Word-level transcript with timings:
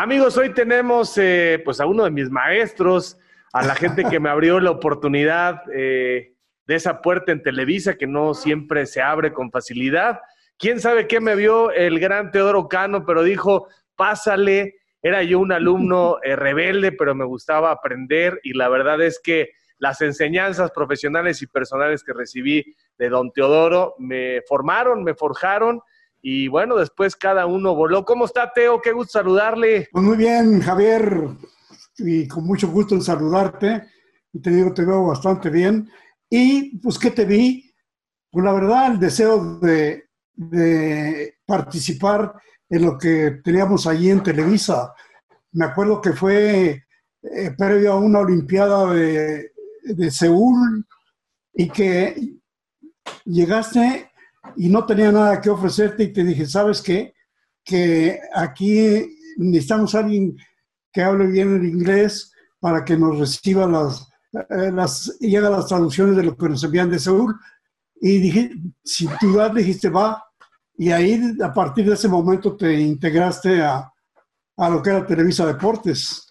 Amigos, 0.00 0.36
hoy 0.36 0.54
tenemos 0.54 1.18
eh, 1.18 1.60
pues 1.64 1.80
a 1.80 1.86
uno 1.86 2.04
de 2.04 2.12
mis 2.12 2.30
maestros, 2.30 3.18
a 3.52 3.66
la 3.66 3.74
gente 3.74 4.04
que 4.04 4.20
me 4.20 4.28
abrió 4.28 4.60
la 4.60 4.70
oportunidad 4.70 5.62
eh, 5.74 6.36
de 6.68 6.74
esa 6.76 7.02
puerta 7.02 7.32
en 7.32 7.42
Televisa 7.42 7.96
que 7.96 8.06
no 8.06 8.32
siempre 8.32 8.86
se 8.86 9.02
abre 9.02 9.32
con 9.32 9.50
facilidad. 9.50 10.20
¿Quién 10.56 10.78
sabe 10.78 11.08
qué 11.08 11.18
me 11.18 11.34
vio 11.34 11.72
el 11.72 11.98
gran 11.98 12.30
Teodoro 12.30 12.68
Cano, 12.68 13.04
pero 13.04 13.24
dijo, 13.24 13.66
pásale, 13.96 14.76
era 15.02 15.24
yo 15.24 15.40
un 15.40 15.50
alumno 15.50 16.18
eh, 16.22 16.36
rebelde, 16.36 16.92
pero 16.92 17.16
me 17.16 17.24
gustaba 17.24 17.72
aprender 17.72 18.38
y 18.44 18.52
la 18.52 18.68
verdad 18.68 19.02
es 19.02 19.18
que 19.18 19.50
las 19.78 20.00
enseñanzas 20.00 20.70
profesionales 20.70 21.42
y 21.42 21.48
personales 21.48 22.04
que 22.04 22.12
recibí 22.12 22.76
de 22.98 23.08
don 23.08 23.32
Teodoro 23.32 23.96
me 23.98 24.42
formaron, 24.46 25.02
me 25.02 25.14
forjaron 25.14 25.80
y 26.20 26.48
bueno, 26.48 26.76
después 26.76 27.16
cada 27.16 27.46
uno 27.46 27.74
voló. 27.74 28.04
¿Cómo 28.04 28.24
está, 28.24 28.52
Teo? 28.52 28.80
Qué 28.80 28.92
gusto 28.92 29.18
saludarle. 29.18 29.88
Pues 29.92 30.04
muy 30.04 30.16
bien, 30.16 30.60
Javier, 30.60 31.28
y 31.98 32.26
con 32.26 32.44
mucho 32.44 32.68
gusto 32.68 32.94
en 32.94 33.02
saludarte. 33.02 33.84
Y 34.32 34.40
te 34.40 34.50
digo, 34.50 34.72
te 34.74 34.84
veo 34.84 35.06
bastante 35.06 35.48
bien. 35.50 35.88
Y 36.28 36.78
pues, 36.78 36.98
¿qué 36.98 37.10
te 37.10 37.24
vi? 37.24 37.72
Pues 38.30 38.44
la 38.44 38.52
verdad, 38.52 38.92
el 38.92 38.98
deseo 38.98 39.58
de, 39.60 40.04
participar 41.46 42.34
en 42.68 42.84
lo 42.84 42.98
que 42.98 43.40
teníamos 43.42 43.86
allí 43.86 44.10
en 44.10 44.22
Televisa. 44.22 44.92
Me 45.52 45.64
acuerdo 45.64 46.00
que 46.00 46.12
fue 46.12 46.84
eh, 47.22 47.50
previo 47.56 47.92
a 47.92 47.98
una 47.98 48.20
Olimpiada 48.20 48.92
de, 48.92 49.52
de 49.82 50.10
Seúl 50.10 50.86
y 51.54 51.68
que 51.70 52.38
llegaste 53.24 54.07
y 54.56 54.68
no 54.68 54.84
tenía 54.86 55.12
nada 55.12 55.40
que 55.40 55.50
ofrecerte 55.50 56.04
y 56.04 56.12
te 56.12 56.24
dije, 56.24 56.46
¿sabes 56.46 56.82
qué? 56.82 57.14
Que 57.64 58.20
aquí 58.34 59.06
necesitamos 59.36 59.94
a 59.94 60.00
alguien 60.00 60.36
que 60.92 61.02
hable 61.02 61.26
bien 61.26 61.56
el 61.56 61.64
inglés 61.64 62.32
para 62.60 62.84
que 62.84 62.96
nos 62.96 63.18
reciba 63.18 63.66
las, 63.66 64.08
eh, 64.32 64.72
las 64.72 65.16
y 65.20 65.36
haga 65.36 65.50
las 65.50 65.66
traducciones 65.66 66.16
de 66.16 66.24
lo 66.24 66.36
que 66.36 66.48
nos 66.48 66.64
envían 66.64 66.90
de 66.90 66.98
Seúl. 66.98 67.34
Y 68.00 68.18
dije, 68.18 68.50
sin 68.84 69.10
duda 69.20 69.48
dijiste, 69.48 69.88
va. 69.88 70.24
Y 70.76 70.90
ahí, 70.90 71.36
a 71.42 71.52
partir 71.52 71.86
de 71.86 71.94
ese 71.94 72.08
momento, 72.08 72.56
te 72.56 72.72
integraste 72.72 73.60
a, 73.62 73.92
a 74.56 74.70
lo 74.70 74.82
que 74.82 74.90
era 74.90 75.06
Televisa 75.06 75.46
Deportes. 75.46 76.27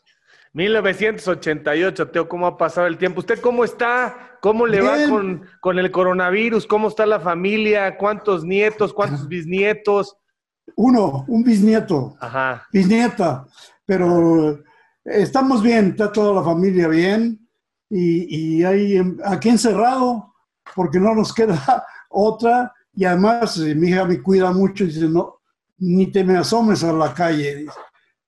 1988, 0.58 2.10
Teo, 2.10 2.28
¿cómo 2.28 2.48
ha 2.48 2.58
pasado 2.58 2.88
el 2.88 2.98
tiempo? 2.98 3.20
¿Usted 3.20 3.40
cómo 3.42 3.64
está? 3.64 4.40
¿Cómo 4.42 4.66
le 4.66 4.82
va 4.82 4.98
con, 5.08 5.78
el 5.78 5.92
coronavirus? 5.92 6.66
¿Cómo 6.66 6.88
está 6.88 7.06
la 7.06 7.20
familia? 7.20 7.96
¿Cuántos 7.96 8.44
nietos? 8.44 8.92
¿Cuántos 8.92 9.28
bisnietos? 9.30 10.18
Uno, 10.76 11.26
un 11.28 11.44
bisnieto. 11.44 12.18
Ajá. 12.20 12.68
Bisnieta. 12.74 13.46
Pero 13.86 14.64
estamos 15.06 15.62
bien, 15.62 15.90
está 15.92 16.12
toda 16.12 16.34
la 16.34 16.44
familia 16.44 16.88
bien. 16.88 17.48
Y, 17.88 18.58
y 18.58 18.64
ahí, 18.64 19.00
aquí 19.26 19.50
encerrado, 19.50 20.34
porque 20.76 21.00
no 21.00 21.14
nos 21.14 21.36
queda 21.36 21.86
otra. 22.10 22.74
Y 22.96 23.06
además, 23.06 23.60
eh, 23.60 23.76
mi 23.76 23.90
hija 23.90 24.06
me 24.06 24.24
cuida 24.24 24.52
mucho 24.52 24.86
y 24.86 24.88
dice, 24.88 25.08
no, 25.08 25.36
ni 25.78 26.08
te 26.08 26.24
me 26.24 26.36
asomes 26.36 26.84
a 26.84 26.92
la 26.92 27.14
calle. 27.14 27.58
Dice 27.58 27.80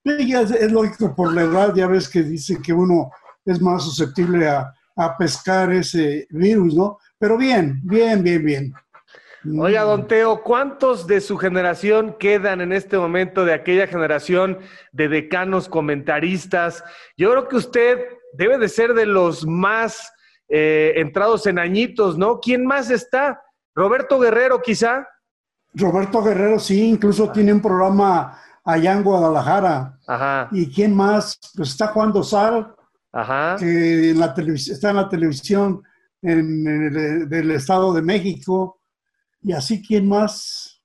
es, 0.03 0.71
lógico 0.71 1.15
por 1.15 1.33
la 1.33 1.43
edad, 1.43 1.73
ya 1.75 1.87
ves 1.87 2.07
que 2.07 2.23
dice 2.23 2.59
que 2.61 2.73
uno 2.73 3.11
es 3.45 3.61
más 3.61 3.83
susceptible 3.83 4.47
a, 4.47 4.73
pescar 5.17 5.71
ese 5.71 6.27
virus, 6.29 6.75
¿no? 6.75 6.97
Pero 7.17 7.37
bien, 7.37 7.79
bien, 7.85 8.21
bien, 8.21 8.43
bien. 8.43 8.73
Oiga, 9.57 9.83
don 9.83 10.09
Teo, 10.09 10.43
¿cuántos 10.43 11.07
de 11.07 11.21
su 11.21 11.37
generación 11.37 12.17
quedan 12.19 12.59
en 12.59 12.73
este 12.73 12.97
momento 12.97 13.45
de 13.45 13.53
aquella 13.53 13.87
generación 13.87 14.59
de 14.91 15.07
decanos 15.07 15.69
comentaristas? 15.69 16.83
Yo 17.15 17.31
creo 17.31 17.47
que 17.47 17.55
usted 17.55 17.99
debe 18.33 18.57
de 18.57 18.67
ser 18.67 18.93
de 18.93 19.05
los 19.05 19.47
más 19.47 20.11
eh, 20.49 20.91
entrados 20.97 21.47
en 21.47 21.59
añitos, 21.59 22.17
¿no? 22.17 22.41
¿Quién 22.41 22.65
más 22.65 22.89
está? 22.91 23.41
Roberto 23.73 24.19
Guerrero, 24.19 24.61
quizá. 24.61 25.07
Roberto 25.73 26.21
Guerrero, 26.21 26.59
sí, 26.59 26.89
incluso 26.89 27.31
tiene 27.31 27.53
un 27.53 27.61
programa 27.61 28.37
allá 28.71 28.93
en 28.93 29.03
Guadalajara. 29.03 29.99
Ajá. 30.07 30.49
¿Y 30.51 30.67
quién 30.67 30.95
más? 30.95 31.39
Pues 31.55 31.69
está 31.69 31.87
Juan 31.87 32.11
Dosal, 32.11 32.73
Ajá. 33.11 33.55
que 33.57 34.11
en 34.11 34.19
la 34.19 34.33
está 34.55 34.91
en 34.91 34.95
la 34.95 35.09
televisión 35.09 35.81
en, 36.21 36.67
el, 36.67 37.29
del 37.29 37.51
Estado 37.51 37.93
de 37.93 38.01
México. 38.01 38.81
Y 39.41 39.53
así, 39.53 39.81
¿quién 39.81 40.07
más? 40.07 40.83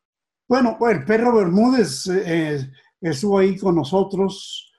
Bueno, 0.48 0.76
el 0.88 1.04
perro 1.04 1.34
Bermúdez 1.34 2.06
eh, 2.06 2.70
estuvo 3.00 3.38
ahí 3.38 3.58
con 3.58 3.76
nosotros. 3.76 4.70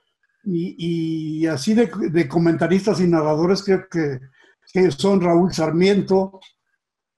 Y, 0.48 1.48
así 1.48 1.74
de, 1.74 2.28
comentaristas 2.28 3.00
y 3.00 3.08
narradores 3.08 3.64
creo 3.64 3.88
que, 3.90 4.20
que 4.72 4.92
son 4.92 5.20
Raúl 5.20 5.52
Sarmiento, 5.52 6.40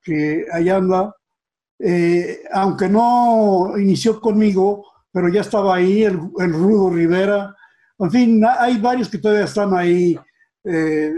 que 0.01 0.45
allá 0.51 0.77
anda. 0.77 1.13
Eh, 1.79 2.43
aunque 2.53 2.87
no 2.87 3.77
inició 3.77 4.19
conmigo, 4.21 4.85
pero 5.17 5.29
ya 5.29 5.41
estaba 5.41 5.77
ahí 5.77 6.03
el, 6.03 6.13
Rudo 6.15 6.91
Rivera. 6.91 7.55
En 7.97 8.11
fin, 8.11 8.45
hay 8.45 8.77
varios 8.77 9.09
que 9.09 9.17
todavía 9.17 9.45
están 9.45 9.75
ahí 9.75 10.15
eh, 10.63 11.11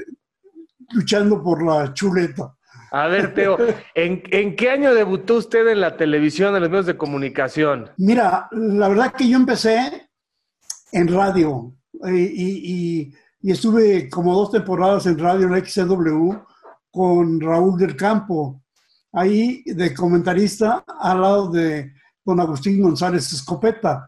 luchando 0.91 1.43
por 1.43 1.61
la 1.61 1.93
chuleta. 1.93 2.55
A 2.91 3.07
ver, 3.07 3.33
Teo, 3.33 3.57
¿en, 3.93 4.55
qué 4.55 4.69
año 4.69 4.93
debutó 4.93 5.35
usted 5.35 5.67
en 5.67 5.81
la 5.81 5.97
televisión, 5.97 6.55
en 6.55 6.61
los 6.61 6.69
medios 6.69 6.85
de 6.85 6.95
comunicación? 6.95 7.89
Mira, 7.97 8.47
la 8.53 8.87
verdad 8.87 9.11
que 9.11 9.27
yo 9.27 9.35
empecé 9.35 10.09
en 10.93 11.09
radio 11.09 11.73
y, 12.07 13.13
estuve 13.43 14.09
como 14.09 14.33
dos 14.33 14.51
temporadas 14.51 15.07
en 15.07 15.19
radio 15.19 15.53
en 15.53 15.65
XCW 15.65 16.35
con 16.89 17.41
Raúl 17.41 17.77
del 17.77 17.97
Campo, 17.97 18.63
ahí 19.11 19.61
de 19.65 19.93
comentarista 19.93 20.85
al 20.87 21.19
lado 21.19 21.51
de 21.51 21.98
con 22.29 22.39
Agustín 22.39 22.79
González 22.79 23.33
Escopeta. 23.33 24.07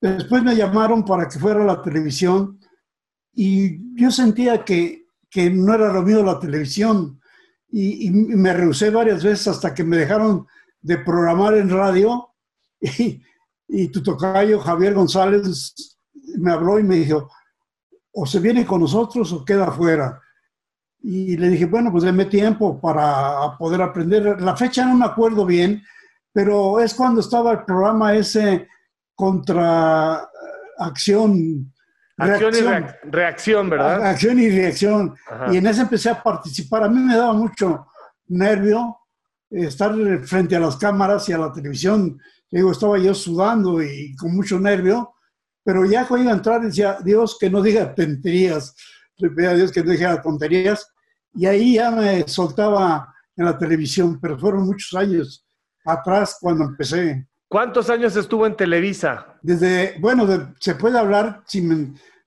Después 0.00 0.42
me 0.42 0.56
llamaron 0.56 1.04
para 1.04 1.28
que 1.28 1.38
fuera 1.38 1.62
a 1.62 1.66
la 1.66 1.82
televisión 1.82 2.58
y 3.34 4.00
yo 4.00 4.10
sentía 4.10 4.64
que, 4.64 5.04
que 5.28 5.50
no 5.50 5.74
era 5.74 5.92
lo 5.92 6.00
mío 6.00 6.22
la 6.22 6.40
televisión 6.40 7.20
y, 7.68 8.10
me 8.10 8.54
rehusé 8.54 8.88
varias 8.88 9.22
veces 9.22 9.48
hasta 9.48 9.74
que 9.74 9.84
me 9.84 9.98
dejaron 9.98 10.46
de 10.80 10.96
programar 10.96 11.52
en 11.58 11.68
radio 11.68 12.30
y, 12.80 13.20
y 13.68 13.88
tu 13.88 14.02
tocayo 14.02 14.58
Javier 14.58 14.94
González 14.94 15.98
me 16.38 16.52
habló 16.52 16.78
y 16.78 16.82
me 16.82 16.96
dijo, 16.96 17.30
o 18.14 18.24
se 18.24 18.40
viene 18.40 18.64
con 18.64 18.80
nosotros 18.80 19.30
o 19.34 19.44
queda 19.44 19.66
afuera. 19.66 20.18
Y 21.02 21.36
le 21.36 21.50
dije, 21.50 21.66
bueno, 21.66 21.92
pues 21.92 22.04
déme 22.04 22.24
tiempo 22.24 22.80
para 22.80 23.54
poder 23.58 23.82
aprender. 23.82 24.40
La 24.40 24.56
fecha 24.56 24.86
no 24.86 24.96
me 24.96 25.04
acuerdo 25.04 25.44
bien, 25.44 25.82
pero 26.32 26.80
es 26.80 26.94
cuando 26.94 27.20
estaba 27.20 27.52
el 27.52 27.64
programa 27.64 28.14
ese 28.14 28.68
contra 29.14 30.28
acción. 30.78 31.72
Acción 32.16 32.54
y 32.54 33.10
reacción, 33.10 33.70
¿verdad? 33.70 34.06
Acción 34.06 34.38
y 34.38 34.50
reacción. 34.50 35.14
Y 35.50 35.56
en 35.56 35.66
ese 35.66 35.82
empecé 35.82 36.10
a 36.10 36.22
participar. 36.22 36.84
A 36.84 36.88
mí 36.88 37.00
me 37.00 37.16
daba 37.16 37.32
mucho 37.32 37.86
nervio 38.28 38.98
estar 39.50 39.94
frente 40.24 40.54
a 40.54 40.60
las 40.60 40.76
cámaras 40.76 41.28
y 41.28 41.32
a 41.32 41.38
la 41.38 41.52
televisión. 41.52 42.18
Digo, 42.50 42.72
estaba 42.72 42.98
yo 42.98 43.14
sudando 43.14 43.82
y 43.82 44.14
con 44.16 44.34
mucho 44.34 44.58
nervio, 44.58 45.14
pero 45.64 45.84
ya 45.84 46.06
cuando 46.06 46.24
iba 46.24 46.32
a 46.32 46.36
entrar 46.36 46.60
decía, 46.60 46.98
Dios 47.02 47.36
que 47.38 47.48
no 47.48 47.62
diga 47.62 47.94
tonterías, 47.94 48.74
le 49.18 49.30
pedía 49.30 49.50
a 49.50 49.54
Dios 49.54 49.70
que 49.70 49.84
no 49.84 49.92
diga 49.92 50.20
tonterías, 50.20 50.92
y 51.32 51.46
ahí 51.46 51.74
ya 51.74 51.90
me 51.90 52.26
soltaba 52.26 53.14
en 53.36 53.44
la 53.44 53.56
televisión, 53.56 54.18
pero 54.20 54.38
fueron 54.38 54.64
muchos 54.64 54.98
años 54.98 55.46
atrás 55.84 56.38
cuando 56.40 56.64
empecé. 56.64 57.26
¿Cuántos 57.48 57.90
años 57.90 58.14
estuvo 58.16 58.46
en 58.46 58.56
Televisa? 58.56 59.38
Desde, 59.42 59.98
bueno, 59.98 60.54
se 60.60 60.76
puede 60.76 60.98
hablar, 60.98 61.42
si 61.46 61.68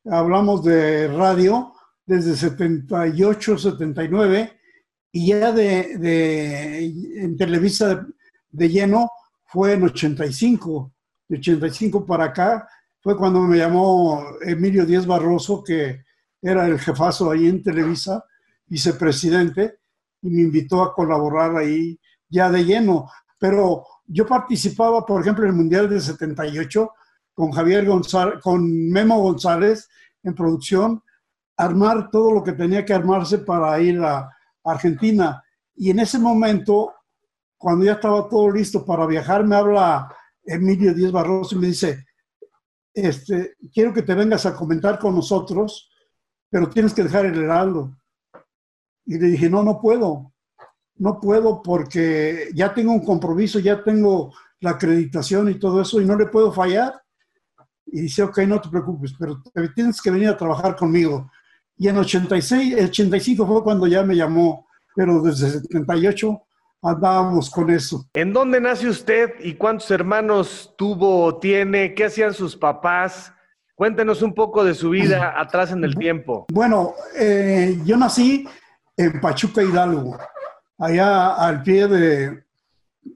hablamos 0.06 0.64
de 0.64 1.08
radio, 1.08 1.74
desde 2.06 2.36
78, 2.36 3.58
79, 3.58 4.60
y 5.14 5.28
ya 5.28 5.52
de, 5.52 5.98
de 5.98 6.86
en 7.22 7.38
Televisa 7.38 8.06
de, 8.50 8.70
lleno 8.70 9.10
fue 9.46 9.74
en 9.74 9.84
85. 9.84 10.92
De 11.30 11.38
85 11.38 12.06
para 12.06 12.26
acá 12.26 12.68
fue 13.00 13.16
cuando 13.16 13.42
me 13.42 13.58
llamó 13.58 14.26
Emilio 14.42 14.86
Díaz 14.86 15.06
Barroso, 15.06 15.64
que 15.64 16.04
era 16.42 16.68
el 16.68 16.80
jefazo 16.80 17.32
ahí 17.32 17.48
en 17.48 17.64
Televisa, 17.64 18.26
vicepresidente, 18.66 19.78
y 20.22 20.30
me 20.30 20.42
invitó 20.42 20.82
a 20.82 20.94
colaborar 20.94 21.56
ahí 21.56 21.98
ya 22.28 22.50
de 22.50 22.66
lleno 22.66 23.10
pero 23.44 23.86
yo 24.06 24.26
participaba, 24.26 25.06
por 25.06 25.20
ejemplo, 25.20 25.44
en 25.44 25.50
el 25.50 25.58
Mundial 25.58 25.90
del 25.90 26.00
78 26.00 26.94
con 27.34 27.52
Javier 27.52 27.86
González, 27.86 28.40
con 28.42 28.90
Memo 28.90 29.22
González 29.22 29.90
en 30.24 30.34
producción, 30.34 31.04
armar 31.58 32.10
todo 32.10 32.32
lo 32.32 32.42
que 32.42 32.54
tenía 32.54 32.86
que 32.86 32.94
armarse 32.94 33.40
para 33.40 33.78
ir 33.82 34.00
a 34.00 34.30
Argentina. 34.64 35.44
Y 35.76 35.90
en 35.90 36.00
ese 36.00 36.20
momento, 36.20 36.94
cuando 37.58 37.84
ya 37.84 37.96
estaba 37.96 38.30
todo 38.30 38.50
listo 38.50 38.86
para 38.86 39.06
viajar, 39.06 39.46
me 39.46 39.58
habla 39.58 40.16
Emilio 40.46 40.94
Díaz 40.94 41.12
Barroso 41.12 41.56
y 41.56 41.60
me 41.60 41.68
dice, 41.68 42.06
este, 42.94 43.58
quiero 43.74 43.94
que 43.94 44.04
te 44.04 44.16
vengas 44.16 44.46
a 44.46 44.56
comentar 44.56 44.98
con 44.98 45.16
nosotros, 45.16 45.92
pero 46.50 46.70
tienes 46.70 46.94
que 46.94 47.04
dejar 47.04 47.26
el 47.26 47.44
heraldo. 47.44 47.94
Y 49.06 49.20
le 49.20 49.28
dije, 49.28 49.50
no, 49.50 49.64
no 49.64 49.82
puedo, 49.82 50.33
no 50.98 51.20
puedo 51.20 51.62
porque 51.62 52.50
ya 52.54 52.74
tengo 52.74 52.92
un 52.92 53.04
compromiso, 53.04 53.60
ya 53.60 53.84
tengo 53.84 54.34
la 54.60 54.72
acreditación 54.72 55.50
y 55.50 55.56
todo 55.56 55.82
eso 55.82 56.00
y 56.00 56.06
no 56.06 56.18
le 56.18 56.28
puedo 56.28 56.52
fallar. 56.52 56.94
Y 57.86 58.02
dice, 58.02 58.24
ok, 58.24 58.40
no 58.40 58.60
te 58.62 58.70
preocupes, 58.70 59.14
pero 59.20 59.42
tienes 59.76 60.02
que 60.02 60.12
venir 60.12 60.30
a 60.30 60.38
trabajar 60.38 60.76
conmigo. 60.76 61.30
Y 61.78 61.88
en 61.88 61.98
86, 61.98 62.76
85 62.82 63.46
fue 63.46 63.64
cuando 63.64 63.88
ya 63.88 64.04
me 64.04 64.16
llamó, 64.16 64.68
pero 64.96 65.22
desde 65.22 65.50
78 65.50 66.42
andábamos 66.82 67.50
con 67.50 67.70
eso. 67.70 68.06
¿En 68.14 68.34
dónde 68.34 68.60
nace 68.62 68.88
usted 68.88 69.34
y 69.40 69.56
cuántos 69.56 69.90
hermanos 69.92 70.74
tuvo 70.78 71.24
o 71.26 71.38
tiene? 71.38 71.94
¿Qué 71.94 72.06
hacían 72.06 72.34
sus 72.34 72.56
papás? 72.56 73.34
Cuéntenos 73.76 74.22
un 74.22 74.34
poco 74.34 74.64
de 74.64 74.76
su 74.76 74.92
vida 74.92 75.34
atrás 75.40 75.72
en 75.72 75.84
el 75.84 75.96
tiempo. 75.96 76.46
Bueno, 76.52 76.94
eh, 77.18 77.80
yo 77.84 77.98
nací 77.98 78.48
en 78.96 79.20
Pachuca 79.20 79.64
Hidalgo, 79.64 80.18
allá 80.78 81.36
al 81.36 81.64
pie 81.64 81.88
de, 81.88 82.44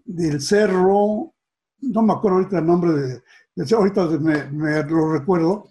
del 0.06 0.42
cerro, 0.42 1.33
no 1.81 2.01
me 2.01 2.13
acuerdo 2.13 2.38
ahorita 2.38 2.59
el 2.59 2.65
nombre 2.65 2.92
de, 2.92 3.75
ahorita 3.75 4.06
me, 4.19 4.83
lo 4.83 5.13
recuerdo, 5.13 5.69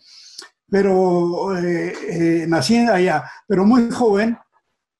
pero 0.68 1.56
eh, 1.56 1.94
eh, 2.08 2.46
nací 2.48 2.76
allá, 2.78 3.24
pero 3.46 3.64
muy 3.64 3.90
joven, 3.90 4.36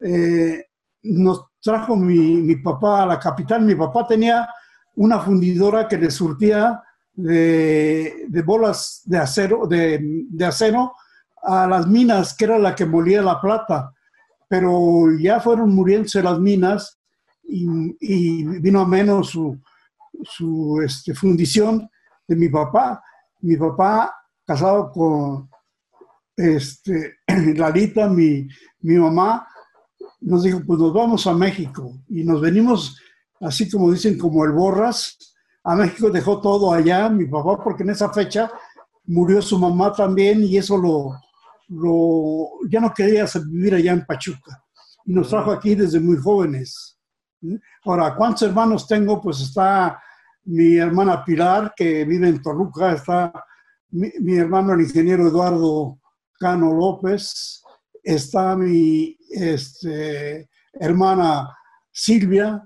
eh, 0.00 0.66
nos 1.02 1.46
trajo 1.60 1.96
mi, 1.96 2.54
papá 2.56 3.02
a 3.02 3.06
la 3.06 3.18
capital. 3.18 3.62
Mi 3.62 3.74
papá 3.74 4.06
tenía 4.06 4.48
una 4.94 5.18
fundidora 5.18 5.88
que 5.88 5.98
le 5.98 6.10
surtía 6.10 6.82
de, 7.12 8.28
bolas 8.44 9.02
de 9.04 9.18
acero, 9.18 9.66
de, 9.66 10.24
acero 10.46 10.94
a 11.42 11.66
las 11.66 11.86
minas, 11.86 12.34
que 12.34 12.44
era 12.44 12.58
la 12.58 12.74
que 12.74 12.86
molía 12.86 13.22
la 13.22 13.40
plata. 13.40 13.92
Pero 14.48 15.16
ya 15.18 15.40
fueron 15.40 15.74
muriéndose 15.74 16.22
las 16.22 16.38
minas 16.38 16.98
y, 17.42 18.44
vino 18.60 18.80
a 18.80 18.86
menos 18.86 19.30
su, 19.30 20.80
este, 20.82 21.14
fundición 21.14 21.88
de 22.26 22.36
mi 22.36 22.48
papá. 22.48 23.02
Mi 23.40 23.56
papá, 23.56 24.14
casado 24.44 24.90
con 24.90 25.48
este, 26.36 27.16
Lalita, 27.56 28.08
mi, 28.08 28.46
mi 28.80 28.96
mamá, 28.96 29.46
nos 30.20 30.42
dijo, 30.42 30.60
pues 30.66 30.78
nos 30.78 30.92
vamos 30.92 31.26
a 31.26 31.34
México. 31.34 31.92
Y 32.08 32.24
nos 32.24 32.40
venimos, 32.40 33.00
así 33.40 33.70
como 33.70 33.92
dicen, 33.92 34.18
como 34.18 34.44
el 34.44 34.52
Borras. 34.52 35.18
A 35.64 35.74
México 35.74 36.10
dejó 36.10 36.40
todo 36.40 36.72
allá, 36.72 37.08
mi 37.08 37.26
papá, 37.26 37.62
porque 37.62 37.82
en 37.82 37.90
esa 37.90 38.12
fecha 38.12 38.50
murió 39.04 39.42
su 39.42 39.58
mamá 39.58 39.92
también 39.92 40.42
y 40.42 40.56
eso 40.56 40.76
lo, 40.76 41.12
lo 41.68 42.48
ya 42.68 42.80
no 42.80 42.92
quería 42.92 43.26
vivir 43.46 43.74
allá 43.74 43.92
en 43.92 44.04
Pachuca. 44.04 44.64
Y 45.04 45.12
nos 45.12 45.28
trajo 45.28 45.52
aquí 45.52 45.74
desde 45.74 46.00
muy 46.00 46.16
jóvenes. 46.16 46.98
Ahora, 47.84 48.14
¿cuántos 48.16 48.42
hermanos 48.42 48.86
tengo? 48.86 49.20
Pues 49.20 49.40
está 49.40 50.00
mi 50.44 50.76
hermana 50.76 51.24
Pilar, 51.24 51.72
que 51.76 52.04
vive 52.04 52.28
en 52.28 52.40
Toluca, 52.40 52.92
está 52.92 53.32
mi, 53.90 54.36
hermano 54.36 54.74
el 54.74 54.82
ingeniero 54.82 55.26
Eduardo 55.26 55.98
Cano 56.38 56.72
López, 56.72 57.62
está 58.02 58.56
mi 58.56 59.16
este, 59.30 60.48
hermana 60.72 61.56
Silvia, 61.90 62.64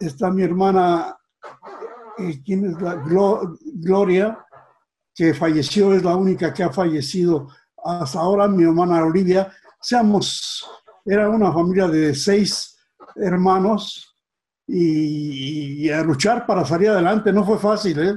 está 0.00 0.30
mi 0.30 0.42
hermana, 0.42 1.16
¿quién 2.44 2.66
es 2.66 2.80
la? 2.80 2.94
Gloria, 2.94 4.44
que 5.14 5.34
falleció, 5.34 5.92
es 5.94 6.02
la 6.02 6.16
única 6.16 6.52
que 6.52 6.62
ha 6.62 6.70
fallecido 6.70 7.48
hasta 7.88 8.20
ahora, 8.20 8.46
mi 8.46 8.64
hermana 8.64 9.04
Olivia. 9.04 9.50
Seamos, 9.80 10.68
era 11.04 11.28
una 11.30 11.52
familia 11.52 11.88
de 11.88 12.14
seis 12.14 12.76
hermanos 13.16 14.14
y, 14.66 15.88
a 15.88 16.02
luchar 16.02 16.46
para 16.46 16.64
salir 16.64 16.90
adelante. 16.90 17.32
No 17.32 17.44
fue 17.44 17.58
fácil, 17.58 17.98
¿eh? 17.98 18.14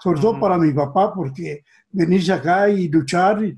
sobre 0.00 0.20
todo 0.20 0.40
para 0.40 0.58
mi 0.58 0.72
papá, 0.72 1.14
porque 1.14 1.62
venirse 1.90 2.32
acá 2.32 2.68
y 2.68 2.88
luchar 2.88 3.44
y, 3.44 3.56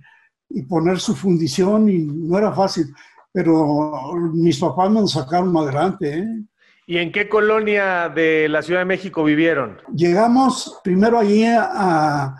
poner 0.68 1.00
su 1.00 1.16
fundición 1.16 1.88
y 1.88 1.98
no 1.98 2.38
era 2.38 2.52
fácil, 2.52 2.86
pero 3.32 4.12
mis 4.32 4.56
papás 4.60 4.88
nos 4.88 5.12
sacaron 5.12 5.56
adelante. 5.56 6.18
¿eh? 6.18 6.44
¿Y 6.86 6.98
en 6.98 7.10
qué 7.10 7.28
colonia 7.28 8.08
de 8.08 8.48
la 8.48 8.62
Ciudad 8.62 8.82
de 8.82 8.84
México 8.84 9.24
vivieron? 9.24 9.78
Llegamos 9.92 10.78
primero 10.84 11.18
allí 11.18 11.44
a, 11.44 12.36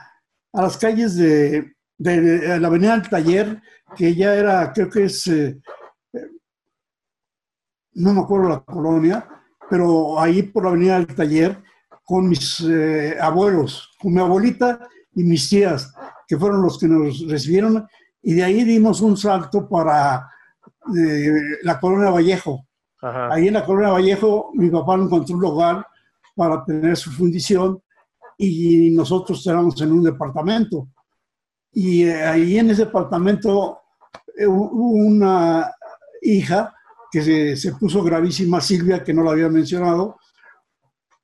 a 0.53 0.63
las 0.63 0.77
calles 0.77 1.17
de, 1.17 1.74
de, 1.99 2.59
la 2.59 2.69
Avenida 2.69 2.99
del 2.99 3.09
Taller, 3.09 3.63
que 3.97 4.15
ya 4.15 4.35
era, 4.35 4.73
creo 4.73 4.91
que 4.91 5.05
es, 5.05 5.27
eh, 5.27 5.59
no 7.95 8.15
me 8.15 8.21
acuerdo 8.21 8.49
la 8.49 8.61
colonia, 8.61 9.29
pero 9.69 10.21
ahí 10.21 10.43
por 10.43 10.65
la 10.65 10.71
avenida 10.71 10.95
del 10.95 11.15
taller 11.15 11.63
con 12.05 12.29
mis 12.29 12.61
eh, 12.61 13.17
abuelos, 13.21 13.91
con 13.99 14.13
mi 14.13 14.21
abuelita 14.21 14.89
y 15.15 15.25
mis 15.25 15.49
tías, 15.49 15.93
que 16.27 16.37
fueron 16.37 16.63
los 16.63 16.79
que 16.79 16.89
nos 16.89 17.27
recibieron, 17.29 17.87
y 18.23 18.35
de 18.35 18.45
ahí 18.45 18.65
dimos 18.65 19.01
un 19.01 19.17
salto 19.17 19.69
para 19.69 20.29
eh, 20.97 21.31
la 21.63 21.79
colonia 21.81 22.11
Vallejo. 22.11 22.67
Ahí 23.01 23.49
en 23.49 23.55
la 23.55 23.67
colonia 23.67 23.91
Vallejo 23.91 24.51
mi 24.55 24.71
papá 24.71 24.95
encontró 24.95 25.35
un 25.35 25.43
lugar 25.43 25.87
para 26.35 26.65
tener 26.65 26.97
su 26.97 27.11
fundición 27.13 27.79
y 28.39 28.91
nosotros 28.91 29.47
éramos 29.47 29.81
en 29.83 29.93
un 29.93 30.03
departamento. 30.03 30.89
Y 31.75 32.05
eh, 32.05 32.25
ahí 32.25 32.59
en 32.59 32.71
ese 32.71 32.87
departamento 32.87 33.81
hubo 34.47 34.91
una 34.91 35.71
hija 36.23 36.75
que 37.11 37.57
se, 37.57 37.73
puso 37.75 38.03
gravísima 38.03 38.61
Silvia, 38.61 39.05
que 39.05 39.15
no 39.15 39.23
la 39.23 39.31
había 39.31 39.49
mencionado, 39.49 40.17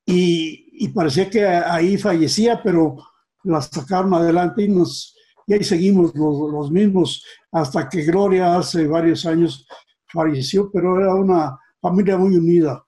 y, 0.07 0.89
parecía 0.95 1.29
que 1.29 1.45
ahí 1.45 1.99
fallecía, 1.99 2.61
pero 2.63 2.97
la 3.45 3.61
sacaron 3.61 4.15
adelante 4.15 4.63
y, 4.63 4.69
nos, 4.69 5.17
y 5.47 5.55
ahí 5.55 5.65
seguimos 5.65 6.13
los, 6.15 6.71
mismos, 6.71 7.25
hasta 7.51 7.89
que 7.89 8.03
Gloria 8.03 8.57
hace 8.57 8.87
varios 8.87 9.27
años 9.27 9.67
falleció, 10.13 10.71
pero 10.73 10.99
era 10.99 11.15
una 11.15 11.59
familia 11.81 12.17
muy 12.17 12.37
unida. 12.37 12.85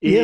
Y, 0.00 0.18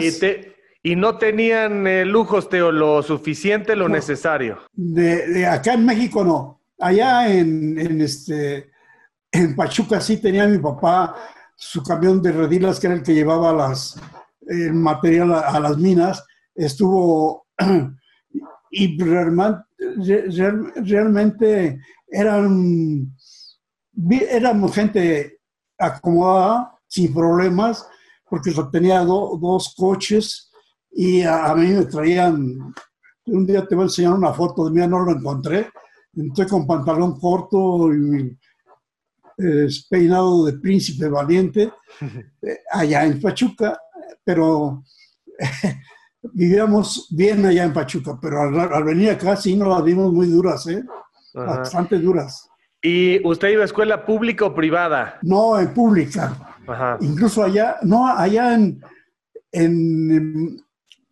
y, 0.82 0.96
no 0.96 1.17
tenían 1.17 1.87
eh, 1.87 2.05
lujos, 2.05 2.49
Teo, 2.49 2.72
lo 2.72 3.02
suficiente, 3.02 3.76
lo 3.76 3.88
necesario. 3.88 4.58
De, 4.72 5.46
acá 5.46 5.74
en 5.74 5.86
México 5.86 6.24
no. 6.24 6.59
Allá 6.81 7.32
en, 7.32 7.79
en, 7.79 8.01
este, 8.01 8.70
en 9.31 9.55
Pachuca 9.55 10.01
sí 10.01 10.17
tenía 10.17 10.46
mi 10.46 10.58
papá 10.58 11.15
su 11.60 11.82
camión 11.82 12.22
de 12.22 12.32
redilas, 12.32 12.81
que 12.81 12.87
era 12.87 12.96
el 12.96 13.03
que 13.03 13.15
llevaba 13.15 13.53
las, 13.53 14.01
el 14.46 14.72
material 14.72 15.34
a, 15.34 15.60
las 15.60 15.77
minas, 15.77 16.25
estuvo 16.55 17.46
y 18.70 18.99
realmente 18.99 21.79
eran, 22.08 23.15
éramos 24.08 24.75
gente 24.75 25.39
acomodada, 25.79 26.75
sin 26.87 27.13
problemas, 27.13 27.87
porque 28.29 28.53
tenía 28.72 29.05
dos 29.05 29.75
coches 29.77 30.51
y 30.91 31.22
a, 31.22 31.55
mí 31.55 31.69
me 31.69 31.84
traían, 31.84 32.72
un 33.27 33.46
día 33.46 33.67
te 33.67 33.75
voy 33.75 33.82
a 33.82 33.87
enseñar 33.87 34.15
una 34.15 34.32
foto 34.32 34.65
de 34.65 34.70
mí, 34.72 34.87
no 34.89 35.01
lo 35.01 35.13
encontré, 35.13 35.69
estoy 36.14 36.46
con 36.46 36.67
pantalón 36.67 37.19
corto 37.19 37.94
y 37.94 38.36
es 39.36 39.86
peinado 39.88 40.44
de 40.46 40.55
príncipe 40.55 41.08
valiente 41.08 41.72
eh, 42.43 42.58
allá 42.70 43.05
en 43.05 43.20
Pachuca, 43.20 43.79
pero 44.24 44.82
vivíamos 46.22 47.08
bien 47.10 47.44
allá 47.46 47.64
en 47.64 47.72
Pachuca, 47.72 48.19
pero 48.20 48.43
al, 48.43 48.84
venir 48.84 49.10
acá 49.10 49.36
sí 49.36 49.56
nos 49.56 49.69
las 49.69 49.84
vimos 49.84 50.12
muy 50.12 50.26
duras, 50.26 50.67
¿eh? 50.67 50.84
bastante 51.32 51.98
duras. 51.98 52.48
¿Y 52.82 53.26
usted 53.26 53.50
iba 53.50 53.62
a 53.62 53.67
escuela 53.67 54.05
pública 54.05 54.46
o 54.46 54.55
privada? 54.55 55.19
No, 55.22 55.58
en 55.58 55.72
pública. 55.72 56.56
Incluso 57.00 57.43
allá, 57.43 57.76
no, 57.82 58.06
allá 58.06 58.55
en, 58.55 58.81
en, 59.52 60.56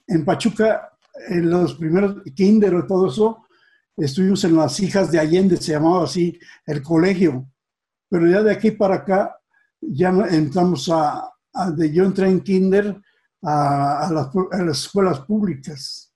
en 0.07 0.25
Pachuca, 0.25 0.93
en 1.29 1.51
los 1.51 1.75
primeros 1.75 2.23
kinder 2.35 2.73
y 2.73 2.87
todo 2.87 3.09
eso, 3.09 3.48
estuvimos 3.99 4.45
en 4.45 4.57
las 4.57 4.81
hijas 4.81 5.13
de 5.13 5.19
Allende, 5.19 5.57
se 5.57 5.73
llamaba 5.73 6.05
así 6.05 6.39
el 6.67 6.83
colegio 6.83 7.47
pero 8.09 8.27
ya 8.27 8.43
de 8.43 8.53
aquí 8.53 8.71
para 8.71 8.97
acá 8.97 9.37
ya 9.81 10.09
entramos 10.31 10.91
a, 10.93 11.31
de 11.77 11.93
yo 11.93 12.05
entré 12.05 12.29
en 12.29 12.41
kinder 12.41 12.97
a, 13.43 14.09
las, 14.13 14.77
escuelas 14.85 15.21
públicas. 15.21 16.13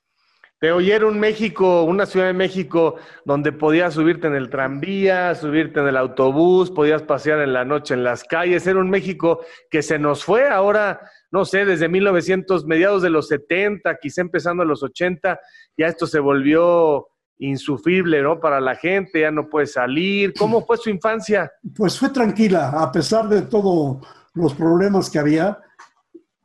Te 0.58 0.70
oyeron 0.70 1.18
México, 1.18 1.82
una 1.82 2.06
ciudad 2.06 2.26
de 2.26 2.32
México 2.32 2.94
donde 3.24 3.50
podías 3.50 3.94
subirte 3.94 4.28
en 4.28 4.36
el 4.36 4.48
tranvía, 4.48 5.34
subirte 5.34 5.80
en 5.80 5.88
el 5.88 5.96
autobús, 5.96 6.70
podías 6.70 7.02
pasear 7.02 7.40
en 7.40 7.52
la 7.52 7.64
noche 7.64 7.94
en 7.94 8.04
las 8.04 8.22
calles. 8.22 8.66
Era 8.66 8.78
un 8.78 8.88
México 8.88 9.40
que 9.70 9.82
se 9.82 9.98
nos 9.98 10.24
fue 10.24 10.48
ahora, 10.48 11.00
no 11.32 11.44
sé, 11.44 11.64
desde 11.64 11.88
1900, 11.88 12.64
mediados 12.66 13.02
de 13.02 13.10
los 13.10 13.26
70, 13.26 13.96
quizá 14.00 14.20
empezando 14.20 14.62
en 14.62 14.68
los 14.68 14.84
80, 14.84 15.40
ya 15.76 15.86
esto 15.86 16.06
se 16.06 16.20
volvió 16.20 17.08
insufrible, 17.42 18.22
¿no? 18.22 18.40
Para 18.40 18.61
la 18.61 18.76
gente, 18.76 19.20
ya 19.20 19.30
no 19.30 19.49
puede 19.49 19.66
salir. 19.66 20.32
¿Cómo 20.38 20.64
fue 20.64 20.76
su 20.76 20.90
infancia? 20.90 21.50
Pues 21.75 21.99
fue 21.99 22.11
tranquila, 22.11 22.70
a 22.70 22.90
pesar 22.90 23.28
de 23.28 23.42
todos 23.42 24.06
los 24.34 24.54
problemas 24.54 25.11
que 25.11 25.18
había, 25.18 25.58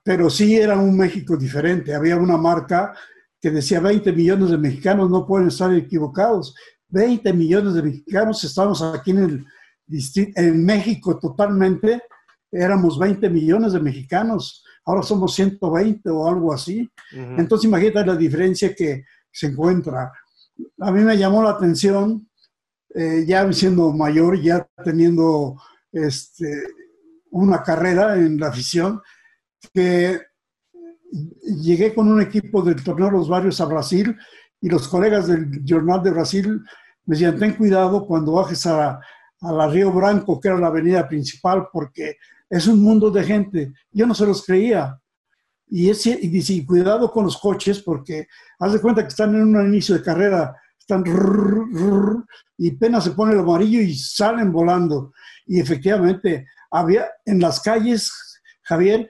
pero 0.03 0.29
sí 0.29 0.55
era 0.55 0.77
un 0.77 0.97
México 0.97 1.37
diferente. 1.37 1.93
Había 1.93 2.17
una 2.17 2.37
marca 2.37 2.93
que 3.39 3.51
decía 3.51 3.79
20 3.79 4.11
millones 4.13 4.49
de 4.49 4.57
mexicanos 4.57 5.09
no 5.09 5.25
pueden 5.25 5.49
estar 5.49 5.73
equivocados. 5.73 6.55
20 6.89 7.31
millones 7.33 7.73
de 7.75 7.83
mexicanos, 7.83 8.43
estamos 8.43 8.81
aquí 8.81 9.11
en, 9.11 9.17
el, 9.17 9.45
en 10.35 10.65
México 10.65 11.19
totalmente, 11.19 12.01
éramos 12.51 12.97
20 12.97 13.29
millones 13.29 13.73
de 13.73 13.81
mexicanos, 13.81 14.63
ahora 14.85 15.03
somos 15.03 15.35
120 15.35 16.09
o 16.09 16.27
algo 16.27 16.53
así. 16.53 16.89
Entonces 17.11 17.67
imagínate 17.67 18.05
la 18.05 18.15
diferencia 18.15 18.73
que 18.73 19.03
se 19.31 19.47
encuentra. 19.47 20.11
A 20.79 20.91
mí 20.91 21.01
me 21.01 21.17
llamó 21.17 21.43
la 21.43 21.51
atención, 21.51 22.29
eh, 22.93 23.25
ya 23.27 23.51
siendo 23.53 23.93
mayor, 23.93 24.41
ya 24.41 24.67
teniendo 24.83 25.61
este, 25.91 26.67
una 27.31 27.63
carrera 27.63 28.15
en 28.15 28.39
la 28.39 28.47
afición, 28.47 29.01
que 29.73 30.19
llegué 31.61 31.93
con 31.93 32.11
un 32.11 32.21
equipo 32.21 32.61
del 32.61 32.83
torneo 32.83 33.11
Los 33.11 33.29
Barrios 33.29 33.61
a 33.61 33.65
Brasil 33.65 34.15
y 34.61 34.69
los 34.69 34.87
colegas 34.87 35.27
del 35.27 35.63
Jornal 35.67 36.03
de 36.03 36.11
Brasil 36.11 36.61
me 37.07 37.15
decían, 37.15 37.39
ten 37.39 37.53
cuidado 37.53 38.05
cuando 38.05 38.33
bajes 38.33 38.65
a, 38.65 38.99
la 39.41 39.67
Río 39.67 39.91
Branco, 39.93 40.39
que 40.39 40.49
era 40.49 40.57
la 40.57 40.67
avenida 40.67 41.07
principal, 41.07 41.67
porque 41.71 42.17
es 42.49 42.67
un 42.67 42.81
mundo 42.81 43.09
de 43.09 43.23
gente. 43.23 43.71
Yo 43.91 44.05
no 44.05 44.13
se 44.13 44.25
los 44.25 44.45
creía. 44.45 44.99
Y, 45.69 45.89
ese, 45.89 46.17
y 46.21 46.27
dice, 46.29 46.65
cuidado 46.65 47.11
con 47.11 47.25
los 47.25 47.37
coches, 47.37 47.81
porque 47.81 48.27
haz 48.59 48.73
de 48.73 48.81
cuenta 48.81 49.01
que 49.01 49.09
están 49.09 49.35
en 49.35 49.55
un 49.55 49.67
inicio 49.67 49.95
de 49.95 50.03
carrera, 50.03 50.55
están 50.79 51.03
y 52.57 52.75
apenas 52.75 53.03
se 53.03 53.11
pone 53.11 53.33
el 53.33 53.39
amarillo 53.39 53.81
y 53.81 53.93
salen 53.93 54.51
volando. 54.51 55.13
Y 55.45 55.59
efectivamente, 55.59 56.47
había 56.71 57.07
en 57.25 57.39
las 57.39 57.59
calles, 57.59 58.11
Javier, 58.63 59.09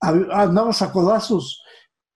andabas 0.00 0.82
a 0.82 0.90
codazos. 0.90 1.62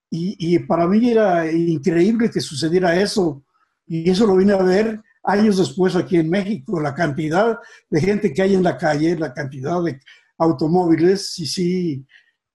Y, 0.09 0.35
y, 0.39 0.59
para 0.59 0.87
mí 0.87 1.09
era 1.09 1.51
increíble 1.51 2.29
que 2.29 2.41
sucediera 2.41 2.99
eso. 2.99 3.43
Y 3.85 4.09
eso 4.09 4.25
lo 4.25 4.35
vine 4.35 4.53
a 4.53 4.61
ver 4.61 5.01
años 5.23 5.57
después 5.57 5.95
aquí 5.95 6.17
en 6.17 6.29
México, 6.29 6.79
la 6.79 6.93
cantidad 6.93 7.57
de 7.89 8.01
gente 8.01 8.33
que 8.33 8.41
hay 8.41 8.55
en 8.55 8.63
la 8.63 8.77
calle, 8.77 9.17
la 9.17 9.33
cantidad 9.33 9.81
de 9.81 9.99
automóviles, 10.37 11.37
y 11.39 11.45
sí, 11.45 12.05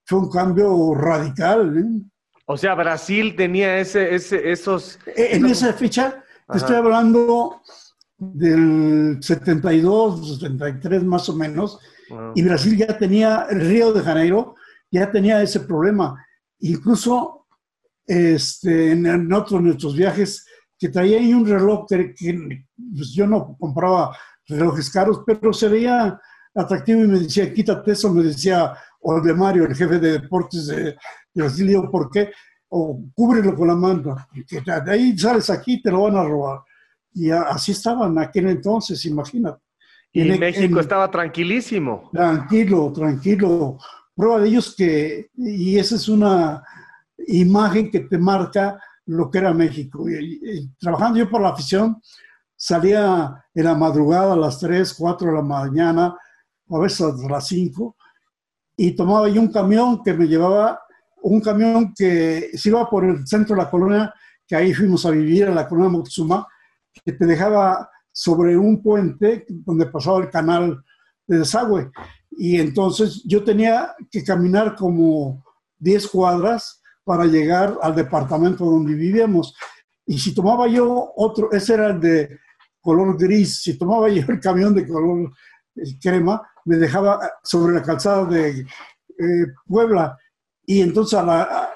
fue 0.09 0.21
un 0.21 0.31
cambio 0.31 0.95
radical. 0.95 1.79
¿eh? 1.79 2.11
O 2.47 2.57
sea, 2.57 2.75
Brasil 2.75 3.37
tenía 3.37 3.79
ese, 3.79 4.15
ese 4.15 4.51
esos... 4.51 4.99
E, 5.07 5.37
en 5.37 5.45
esa 5.45 5.75
fecha, 5.75 6.25
te 6.51 6.57
estoy 6.57 6.77
hablando 6.77 7.61
del 8.17 9.19
72, 9.21 10.39
73 10.41 11.05
más 11.05 11.29
o 11.29 11.37
menos, 11.37 11.79
y 12.35 12.43
Brasil 12.43 12.75
ya 12.79 12.97
tenía, 12.97 13.47
el 13.51 13.61
Río 13.61 13.93
de 13.93 14.01
Janeiro 14.01 14.55
ya 14.91 15.13
tenía 15.13 15.43
ese 15.43 15.61
problema. 15.61 16.25
Incluso 16.61 17.47
este, 18.07 18.93
en, 18.93 19.31
otros 19.31 19.61
de 19.61 19.67
nuestros 19.67 19.95
viajes, 19.95 20.47
que 20.79 20.89
traía 20.89 21.19
ahí 21.19 21.35
un 21.35 21.47
reloj 21.47 21.85
que, 21.87 22.15
pues, 22.97 23.13
yo 23.13 23.27
no 23.27 23.59
compraba 23.61 24.17
relojes 24.47 24.89
caros, 24.89 25.21
pero 25.27 25.53
se 25.53 25.69
veía 25.69 26.19
atractivo 26.55 27.05
y 27.05 27.09
me 27.09 27.19
decía, 27.19 27.53
quítate 27.53 27.93
eso, 27.93 28.11
me 28.11 28.23
decía 28.23 28.75
de 29.23 29.35
Mario, 29.35 29.65
el 29.65 29.75
jefe 29.75 29.99
de 29.99 30.13
deportes 30.21 30.67
de, 30.67 30.97
Brasil, 31.35 31.67
digo, 31.67 31.91
¿por 31.91 32.11
qué? 32.11 32.31
O 32.69 33.01
cúbrelo 33.15 33.55
con 33.55 33.69
la 33.69 33.75
manta, 33.75 34.29
que 34.47 34.61
de 34.61 34.91
ahí 34.91 35.17
sales 35.19 35.49
aquí 35.51 35.81
te 35.81 35.91
lo 35.91 36.03
van 36.03 36.17
a 36.17 36.25
robar. 36.25 36.61
Y 37.15 37.31
así 37.31 37.73
estaban 37.73 38.19
aquel 38.19 38.49
entonces, 38.49 39.05
imagínate. 39.07 39.63
Y 40.13 40.23
en, 40.23 40.41
México 40.41 40.81
estaba 40.81 41.11
tranquilísimo. 41.11 42.11
Tranquilo, 42.13 42.93
tranquilo. 42.93 43.79
Prueba 44.15 44.41
de 44.41 44.49
ellos 44.49 44.75
que, 44.77 45.31
y 45.37 45.79
esa 45.79 45.97
es 45.97 46.09
una 46.09 46.63
imagen 47.27 47.91
que 47.91 48.01
te 48.01 48.19
marca 48.19 48.81
lo 49.07 49.31
que 49.31 49.39
era 49.39 49.55
México. 49.55 50.05
trabajando 50.79 51.19
yo 51.19 51.31
por 51.31 51.41
la 51.41 51.51
afición, 51.51 52.01
salía 52.57 53.45
en 53.55 53.65
la 53.65 53.75
madrugada 53.75 54.35
a 54.35 54.37
las 54.37 54.59
3, 54.59 54.95
4 54.95 55.29
de 55.29 55.35
la 55.35 55.43
mañana, 55.43 56.17
a 56.71 56.79
veces 56.79 57.01
a 57.01 57.29
las 57.29 57.47
5, 57.49 57.97
y 58.81 58.93
tomaba 58.93 59.29
yo 59.29 59.41
un 59.41 59.51
camión 59.51 60.05
que 60.05 60.15
me 60.15 60.29
llevaba, 60.29 60.81
un 61.21 61.41
camión 61.41 61.93
que 61.93 62.51
se 62.55 62.69
iba 62.69 62.89
por 62.89 63.05
el 63.05 63.27
centro 63.27 63.57
de 63.57 63.63
la 63.63 63.69
colonia, 63.69 64.15
que 64.47 64.55
ahí 64.55 64.73
fuimos 64.73 65.05
a 65.05 65.11
vivir, 65.11 65.49
en 65.49 65.57
la 65.57 65.69
colonia 65.69 65.91
Moctezuma, 65.91 66.47
que 67.05 67.13
te 67.13 67.27
dejaba 67.27 67.91
sobre 68.13 68.57
un 68.57 68.81
puente 68.81 69.45
donde 69.49 69.87
pasaba 69.87 70.21
el 70.21 70.31
canal 70.31 70.81
de 71.27 71.39
desagüe. 71.39 71.91
Y 72.31 72.61
entonces 72.61 73.25
yo 73.25 73.43
tenía 73.43 73.97
que 74.13 74.23
caminar 74.23 74.77
como 74.77 75.45
10 75.81 76.07
cuadras 76.07 76.81
para 77.03 77.25
llegar 77.25 77.77
al 77.83 77.97
departamento 77.97 78.65
donde 78.65 78.95
vivíamos. 78.95 79.57
Y 80.07 80.21
si 80.21 80.33
tomaba 80.33 80.69
yo 80.69 81.13
otro, 81.17 81.51
ese 81.51 81.75
era 81.75 81.89
el 81.89 82.01
de 82.01 82.39
color 82.81 83.19
gris, 83.19 83.61
si 83.61 83.77
tomaba 83.77 84.09
yo 84.09 84.23
el 84.29 84.39
camión 84.39 84.73
de 84.73 84.87
color 84.87 85.33
crema, 86.01 86.41
me 86.69 86.77
dejaba 86.77 87.19
sobre 87.43 87.75
la 87.75 87.83
calzada 87.83 88.27
de 88.27 88.61
eh, 88.61 89.47
Puebla. 89.67 90.19
Y 90.67 90.83
entonces 90.83 91.19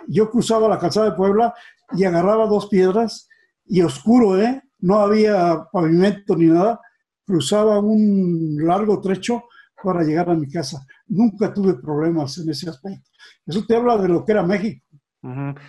yo 0.07 0.31
cruzaba 0.31 0.69
la 0.69 0.79
calzada 0.79 1.11
de 1.11 1.17
Puebla 1.17 1.55
y 1.93 2.05
agarraba 2.05 2.47
dos 2.47 2.69
piedras 2.69 3.27
y 3.65 3.81
oscuro, 3.81 4.39
¿eh? 4.39 4.63
no 4.81 4.99
había 4.99 5.65
pavimento 5.73 6.37
ni 6.37 6.47
nada, 6.47 6.79
cruzaba 7.25 7.81
un 7.81 8.59
largo 8.61 9.01
trecho 9.01 9.45
para 9.83 10.03
llegar 10.03 10.29
a 10.29 10.35
mi 10.35 10.47
casa. 10.51 10.85
Nunca 11.07 11.55
tuve 11.55 11.75
problemas 11.75 12.37
en 12.37 12.51
ese 12.51 12.69
aspecto. 12.69 13.09
Eso 13.47 13.65
te 13.67 13.75
habla 13.75 13.97
de 13.97 14.09
lo 14.09 14.25
que 14.27 14.33
era 14.33 14.43
México. 14.43 14.85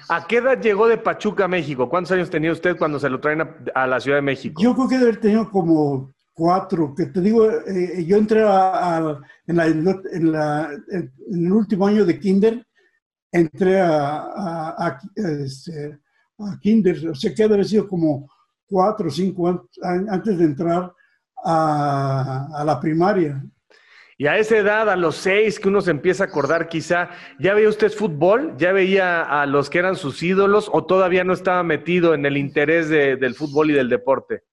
¿A 0.10 0.28
qué 0.28 0.38
edad 0.38 0.60
llegó 0.60 0.88
de 0.88 0.98
Pachuca 0.98 1.46
a 1.46 1.48
México? 1.48 1.88
¿Cuántos 1.88 2.12
años 2.12 2.30
tenía 2.30 2.52
usted 2.52 2.76
cuando 2.76 3.00
se 3.00 3.10
lo 3.10 3.22
traen 3.22 3.48
a, 3.74 3.88
la 3.88 4.00
Ciudad 4.02 4.18
de 4.18 4.24
México? 4.24 4.62
Yo 4.62 4.74
creo 4.74 4.88
que 4.90 4.98
debe 4.98 5.12
haber 5.12 5.22
tenido 5.22 5.50
como 5.50 6.12
cuatro, 6.34 6.94
que 6.96 7.06
te 7.08 7.22
digo, 7.22 7.50
eh, 7.50 8.04
yo 8.06 8.18
entré 8.18 8.42
en, 9.48 9.60
el 9.60 11.52
último 11.52 11.88
año 11.88 12.06
de 12.06 12.20
kinder, 12.20 12.66
entré 13.32 13.80
a, 13.80 15.00
este, 15.16 16.00
a, 16.40 16.60
kinder, 16.60 17.10
o 17.10 17.16
sea 17.16 17.34
que 17.34 17.44
debe 17.44 17.56
haber 17.56 17.68
sido 17.68 17.88
como 17.88 18.28
cuatro 18.66 19.08
o 19.08 19.12
cinco 19.12 19.68
antes 20.10 20.38
de 20.38 20.44
entrar 20.44 20.92
a, 21.44 22.64
la 22.66 22.80
primaria. 22.80 23.44
Y 24.18 24.28
a 24.28 24.38
esa 24.38 24.58
edad, 24.58 24.90
a 24.90 24.96
los 24.96 25.16
seis, 25.16 25.60
que 25.60 25.68
uno 25.68 25.82
se 25.82 25.92
empieza 25.92 26.24
a 26.24 26.28
acordar 26.28 26.70
quizá, 26.70 27.10
¿ya 27.40 27.54
veía 27.54 27.68
usted 27.68 27.92
fútbol? 27.92 28.56
¿Ya 28.58 28.72
veía 28.72 29.22
a 29.22 29.46
los 29.46 29.70
que 29.70 29.80
eran 29.80 29.96
sus 29.96 30.22
ídolos 30.24 30.70
o 30.72 30.86
todavía 30.86 31.24
no 31.24 31.34
estaba 31.34 31.64
metido 31.64 32.14
en 32.14 32.26
el 32.26 32.38
interés 32.38 32.90
del 32.90 33.36
fútbol 33.36 33.72
y 33.72 33.74
del 33.74 33.90
deporte? 33.90 34.44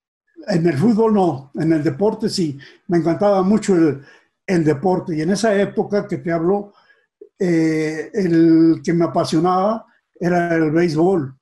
En 0.47 0.66
el 0.66 0.76
fútbol 0.76 1.14
no, 1.14 1.50
en 1.54 1.73
el 1.73 1.82
deporte 1.82 2.28
sí. 2.28 2.59
Me 2.88 2.99
encantaba 2.99 3.42
mucho 3.42 3.76
el, 3.76 4.02
el 4.47 4.64
deporte. 4.64 5.16
Y 5.16 5.23
en 5.23 5.30
esa 5.30 5.54
época 5.61 6.06
que 6.06 6.18
te 6.18 6.32
hablo, 6.32 6.73
eh, 7.38 8.11
el 8.12 8.82
que 8.85 8.92
me 8.92 9.04
apasionaba 9.04 9.87
era 10.18 10.54
el 10.54 10.70
béisbol. 10.70 11.35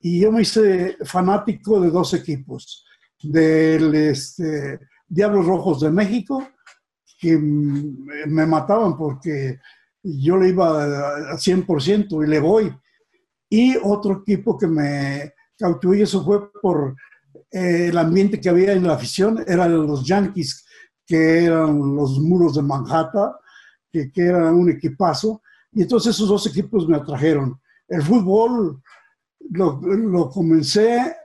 Y 0.00 0.20
yo 0.20 0.32
me 0.32 0.42
hice 0.42 0.96
fanático 1.04 1.80
de 1.80 1.90
dos 1.90 2.14
equipos, 2.14 2.84
del 3.22 3.94
este, 3.94 4.80
Diablos 5.06 5.46
Rojos 5.46 5.80
de 5.80 5.90
México, 5.90 6.48
que 7.20 7.36
me 7.36 8.46
mataban 8.46 8.96
porque 8.96 9.60
yo 10.02 10.38
le 10.38 10.48
iba 10.48 10.84
al 11.30 11.38
100% 11.38 12.24
y 12.24 12.26
le 12.26 12.40
voy. 12.40 12.74
Y 13.50 13.76
otro 13.76 14.22
equipo 14.22 14.56
que 14.56 14.66
me 14.66 15.34
cautivó 15.58 15.94
y 15.94 16.02
eso 16.02 16.24
fue 16.24 16.50
por 16.62 16.96
eh, 17.50 17.88
el 17.88 17.98
ambiente 17.98 18.40
que 18.40 18.48
había 18.48 18.72
en 18.72 18.86
la 18.86 18.94
afición, 18.94 19.44
eran 19.46 19.86
los 19.86 20.04
Yankees, 20.04 20.64
que 21.06 21.44
eran 21.44 21.96
los 21.96 22.18
muros 22.20 22.54
de 22.54 22.62
Manhattan, 22.62 23.32
que, 23.90 24.10
que 24.12 24.22
eran 24.22 24.54
un 24.54 24.70
equipazo. 24.70 25.42
Y 25.72 25.82
entonces 25.82 26.14
esos 26.14 26.28
dos 26.28 26.46
equipos 26.46 26.88
me 26.88 26.96
atrajeron. 26.96 27.60
El 27.88 28.02
fútbol 28.02 28.80
lo, 29.50 30.30
comencé 30.30 31.16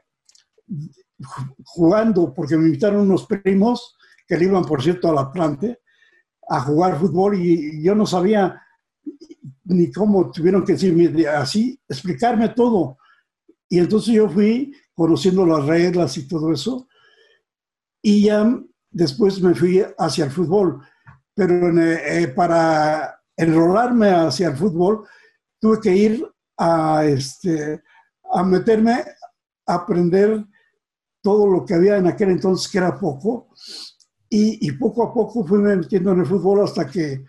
jugando 1.64 2.34
porque 2.34 2.58
me 2.58 2.66
invitaron 2.66 3.02
unos 3.02 3.26
primos 3.26 3.96
que 4.28 4.38
le 4.38 4.46
iban, 4.46 4.66
por 4.66 4.82
cierto, 4.82 5.10
al 5.10 5.20
Atlante 5.20 5.80
a 6.48 6.62
jugar 6.62 7.00
fútbol 7.00 7.40
y, 7.40 7.84
yo 7.84 7.96
no 7.96 8.06
sabía 8.06 8.62
ni 9.66 9.92
cómo 9.92 10.32
tuvieron 10.32 10.64
que 10.64 10.74
decirme 10.74 11.28
así, 11.28 11.80
explicarme 11.88 12.50
todo. 12.50 12.98
Y 13.70 13.80
entonces 13.80 14.14
yo 14.14 14.30
fui 14.30 14.76
conociendo 14.96 15.46
las 15.46 15.66
reglas 15.66 16.18
y 16.18 16.28
todo 16.28 16.52
eso. 16.52 16.88
Y 18.02 18.24
ya 18.24 18.60
después 18.90 19.42
me 19.42 19.54
fui 19.54 19.86
hacia 19.98 20.26
el 20.26 20.32
fútbol. 20.32 20.82
Pero 21.34 21.70
eh, 21.82 22.30
para 22.30 23.22
enrolarme 23.36 24.10
hacia 24.10 24.48
el 24.48 24.56
fútbol, 24.56 25.06
tuve 25.60 25.80
que 25.82 25.96
ir 25.96 26.26
a, 26.58 27.04
este, 27.06 27.84
a 28.32 28.44
meterme 28.44 29.04
a 29.68 29.74
aprender 29.74 30.46
todo 31.22 31.48
lo 31.48 31.66
que 31.66 31.74
había 31.74 31.98
en 31.98 32.08
aquel 32.08 32.30
entonces, 32.30 32.72
que 32.72 32.78
era 32.78 33.00
poco, 33.00 33.50
y, 34.30 34.68
y 34.68 34.72
poco 34.74 35.04
a 35.04 35.14
poco 35.14 35.44
fui 35.44 35.60
metiendo 35.60 36.12
en 36.12 36.20
el 36.20 36.26
fútbol 36.26 36.64
hasta 36.64 36.88
que 36.88 37.26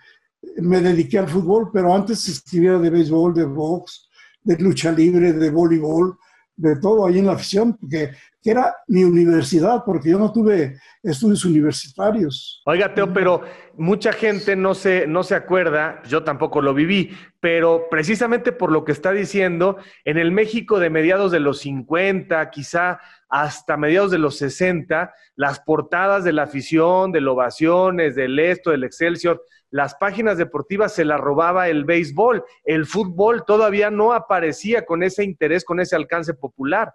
me 0.59 0.81
dediqué 0.81 1.19
al 1.19 1.29
fútbol, 1.29 1.71
pero 1.73 1.95
antes 1.95 2.29
escribía 2.29 2.79
de 2.79 2.91
béisbol, 2.91 3.35
de 3.35 3.45
box, 3.45 4.09
de 4.43 4.57
lucha 4.59 4.93
libre, 4.93 5.33
de 5.33 5.51
voleibol, 5.51 6.19
de 6.57 6.77
todo 6.77 7.07
ahí 7.07 7.19
en 7.19 7.27
la 7.27 7.33
afición, 7.33 7.77
porque 7.77 8.13
que 8.47 8.53
era 8.53 8.77
mi 8.87 9.03
universidad, 9.03 9.83
porque 9.85 10.11
yo 10.11 10.21
no 10.21 10.31
tuve 10.31 10.79
estudios 11.03 11.45
universitarios. 11.45 12.63
Oiga, 12.65 12.95
Teo, 12.95 13.13
pero 13.13 13.43
mucha 13.77 14.13
gente 14.13 14.55
no 14.55 14.73
se, 14.77 15.09
no 15.09 15.25
se 15.25 15.35
acuerda, 15.35 16.01
yo 16.09 16.23
tampoco 16.23 16.63
lo 16.63 16.73
viví, 16.73 17.11
pero 17.41 17.89
precisamente 17.91 18.53
por 18.53 18.71
lo 18.71 18.85
que 18.85 18.93
está 18.93 19.11
diciendo, 19.11 19.79
en 20.05 20.17
el 20.17 20.31
México 20.31 20.79
de 20.79 20.91
mediados 20.91 21.33
de 21.33 21.41
los 21.41 21.59
50, 21.59 22.49
quizá 22.51 23.01
hasta 23.29 23.77
mediados 23.77 24.13
de 24.13 24.19
los 24.19 24.37
60, 24.37 25.13
las 25.35 25.59
portadas 25.59 26.23
de 26.23 26.33
la 26.33 26.45
afición, 26.45 27.11
de 27.11 27.27
ovaciones, 27.27 28.15
del 28.15 28.39
esto, 28.39 28.71
del 28.71 28.85
Excelsior, 28.85 29.43
las 29.71 29.97
páginas 29.97 30.39
deportivas 30.39 30.95
se 30.95 31.05
las 31.05 31.19
robaba 31.19 31.69
el 31.69 31.85
béisbol. 31.85 32.45
El 32.65 32.87
fútbol 32.87 33.45
todavía 33.45 33.91
no 33.91 34.13
aparecía 34.13 34.87
con 34.87 35.03
ese 35.03 35.25
interés, 35.25 35.65
con 35.65 35.81
ese 35.81 35.97
alcance 35.97 36.33
popular. 36.33 36.95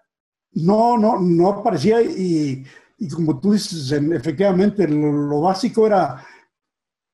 No, 0.54 0.98
no, 0.98 1.20
no 1.20 1.50
aparecía 1.50 2.02
y, 2.02 2.66
como 3.14 3.40
tú 3.40 3.54
dices, 3.54 3.92
efectivamente 3.92 4.88
lo, 4.88 5.42
básico 5.42 5.88
era, 5.88 6.26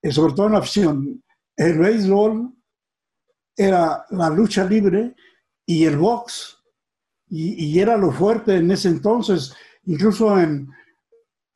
eh, 0.02 0.12
sobre 0.12 0.34
todo 0.34 0.48
en 0.48 0.54
la 0.54 0.60
afición, 0.60 1.24
el 1.56 1.78
béisbol 1.78 2.54
era 3.56 4.06
la 4.10 4.30
lucha 4.30 4.64
libre 4.64 5.16
y 5.66 5.86
el 5.86 5.98
box. 5.98 6.58
Y, 7.30 7.78
era 7.80 7.98
lo 7.98 8.12
fuerte 8.12 8.56
en 8.56 8.72
ese 8.72 8.88
entonces. 8.88 9.54
Incluso 9.86 10.40
en, 10.40 10.70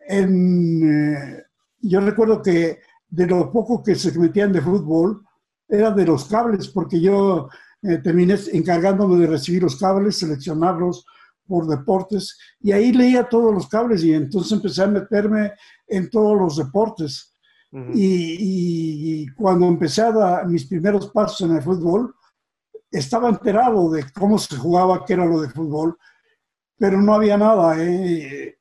eh, 0.09 1.43
yo 1.79 2.01
recuerdo 2.01 2.41
que 2.41 2.79
de 3.07 3.27
lo 3.27 3.51
poco 3.51 3.81
que 3.83 3.95
se 3.95 4.17
metían 4.17 4.51
de 4.51 4.61
fútbol 4.61 5.23
era 5.67 5.91
de 5.91 6.05
los 6.05 6.25
cables, 6.25 6.67
porque 6.67 6.99
yo 6.99 7.49
eh, 7.81 7.99
terminé 7.99 8.37
encargándome 8.51 9.17
de 9.19 9.27
recibir 9.27 9.63
los 9.63 9.77
cables, 9.77 10.17
seleccionarlos 10.17 11.05
por 11.51 11.67
deportes, 11.67 12.37
y 12.61 12.71
ahí 12.71 12.93
leía 12.93 13.27
todos 13.27 13.53
los 13.53 13.67
cables 13.67 14.05
y 14.05 14.13
entonces 14.13 14.53
empecé 14.53 14.83
a 14.83 14.87
meterme 14.87 15.51
en 15.85 16.09
todos 16.09 16.39
los 16.39 16.55
deportes. 16.55 17.27
y, 17.93 19.27
cuando 19.33 19.65
empecé 19.65 20.01
a 20.01 20.11
dar 20.11 20.47
mis 20.47 20.65
primeros 20.65 21.09
pasos 21.09 21.41
en 21.41 21.57
el 21.57 21.61
fútbol, 21.61 22.15
estaba 22.89 23.27
enterado 23.27 23.91
de 23.91 24.05
cómo 24.13 24.37
se 24.37 24.55
jugaba, 24.55 25.03
qué 25.05 25.13
era 25.13 25.25
lo 25.25 25.41
de 25.41 25.49
fútbol, 25.49 25.97
pero 26.77 27.01
no 27.01 27.13
había 27.13 27.37
nada. 27.37 27.75
¿eh? 27.77 28.57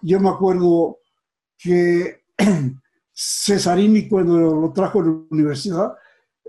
Yo 0.00 0.18
me 0.18 0.30
acuerdo 0.30 0.98
que 1.58 2.24
Cesarini 3.12 4.08
cuando 4.08 4.38
lo 4.38 4.72
trajo 4.72 5.00
a 5.00 5.04
la 5.04 5.10
universidad 5.30 5.92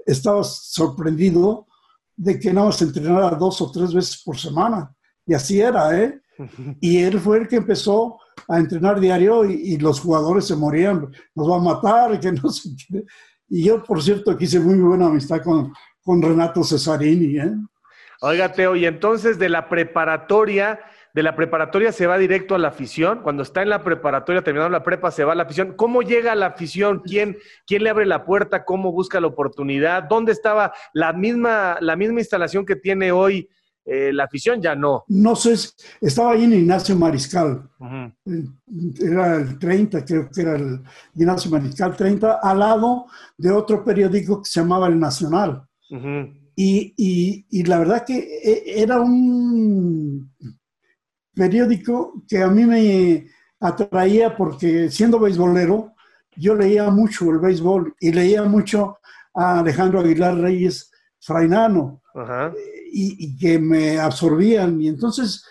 estaba 0.05 0.43
sorprendido 0.43 1.67
de 2.15 2.39
que 2.39 2.53
nada 2.53 2.67
más 2.67 2.81
entrenara 2.81 3.31
dos 3.31 3.61
o 3.61 3.71
tres 3.71 3.93
veces 3.93 4.21
por 4.23 4.37
semana. 4.37 4.95
Y 5.25 5.33
así 5.33 5.61
era, 5.61 5.97
¿eh? 5.99 6.19
Y 6.81 7.03
él 7.03 7.19
fue 7.19 7.39
el 7.39 7.47
que 7.47 7.57
empezó 7.57 8.19
a 8.47 8.57
entrenar 8.57 8.99
diario 8.99 9.45
y, 9.45 9.77
los 9.77 9.99
jugadores 9.99 10.45
se 10.45 10.55
morían, 10.55 11.11
nos 11.35 11.49
va 11.49 11.57
a 11.57 11.59
matar, 11.59 12.19
que 12.19 12.31
no 12.31 12.49
sé 12.49 12.69
Y 13.47 13.65
yo, 13.65 13.83
por 13.83 14.01
cierto, 14.01 14.31
aquí 14.31 14.45
hice 14.45 14.59
muy 14.59 14.75
buena 14.75 15.07
amistad 15.07 15.41
con, 15.41 15.73
con 16.01 16.21
Renato 16.21 16.63
Cesarini, 16.63 17.37
¿eh? 17.37 17.53
Oiga, 18.21 18.51
Teo, 18.51 18.75
y 18.75 18.85
entonces 18.85 19.39
de 19.39 19.49
la 19.49 19.67
preparatoria 19.67 20.79
de 21.13 21.23
la 21.23 21.35
preparatoria 21.35 21.91
se 21.91 22.07
va 22.07 22.17
directo 22.17 22.55
a 22.55 22.59
la 22.59 22.69
afición. 22.69 23.21
Cuando 23.21 23.43
está 23.43 23.61
en 23.61 23.69
la 23.69 23.83
preparatoria, 23.83 24.43
terminando 24.43 24.71
la 24.71 24.83
prepa, 24.83 25.11
se 25.11 25.23
va 25.23 25.33
a 25.33 25.35
la 25.35 25.43
afición. 25.43 25.73
¿Cómo 25.75 26.01
llega 26.01 26.31
a 26.31 26.35
la 26.35 26.47
afición? 26.47 27.01
¿Quién, 27.05 27.37
quién 27.67 27.83
le 27.83 27.89
abre 27.89 28.05
la 28.05 28.25
puerta? 28.25 28.63
¿Cómo 28.63 28.91
busca 28.91 29.19
la 29.19 29.27
oportunidad? 29.27 30.03
¿Dónde 30.03 30.31
estaba 30.31 30.73
la 30.93 31.13
misma, 31.13 31.77
la 31.81 31.95
misma 31.95 32.19
instalación 32.19 32.65
que 32.65 32.75
tiene 32.75 33.11
hoy 33.11 33.49
eh, 33.83 34.13
la 34.13 34.25
afición? 34.25 34.61
Ya 34.61 34.75
no. 34.75 35.03
No 35.07 35.35
sé, 35.35 35.55
estaba 35.99 36.31
ahí 36.31 36.43
en 36.43 36.53
Ignacio 36.53 36.95
Mariscal. 36.95 37.69
Era 38.99 39.35
el 39.37 39.57
30, 39.57 40.05
creo 40.05 40.29
que 40.29 40.41
era 40.41 40.55
el 40.55 40.81
Ignacio 41.15 41.49
Mariscal 41.49 41.95
30, 41.95 42.39
al 42.41 42.59
lado 42.59 43.07
de 43.37 43.51
otro 43.51 43.83
periódico 43.83 44.41
que 44.41 44.49
se 44.49 44.61
llamaba 44.61 44.87
El 44.87 44.99
Nacional. 44.99 45.63
y, 46.55 46.93
y, 46.95 47.45
y, 47.49 47.63
la 47.63 47.79
verdad 47.79 48.05
que 48.05 48.17
eh, 48.17 48.63
era 48.81 49.01
un 49.01 50.31
periódico 51.33 52.23
que 52.27 52.41
a 52.43 52.49
mí 52.49 52.65
me 52.65 53.27
atraía 53.59 54.35
porque 54.35 54.89
siendo 54.89 55.19
beisbolero, 55.19 55.93
yo 56.35 56.55
leía 56.55 56.89
mucho 56.89 57.29
el 57.31 57.39
béisbol 57.39 57.95
y 57.99 58.11
leía 58.11 58.43
mucho 58.43 58.97
a 59.33 59.59
Alejandro 59.59 59.99
Aguilar 59.99 60.37
Reyes 60.37 60.91
Frainano 61.19 62.01
y, 62.91 63.37
que 63.37 63.57
me 63.57 63.99
absorbían. 63.99 64.81
Y 64.81 64.89
entonces, 64.89 65.45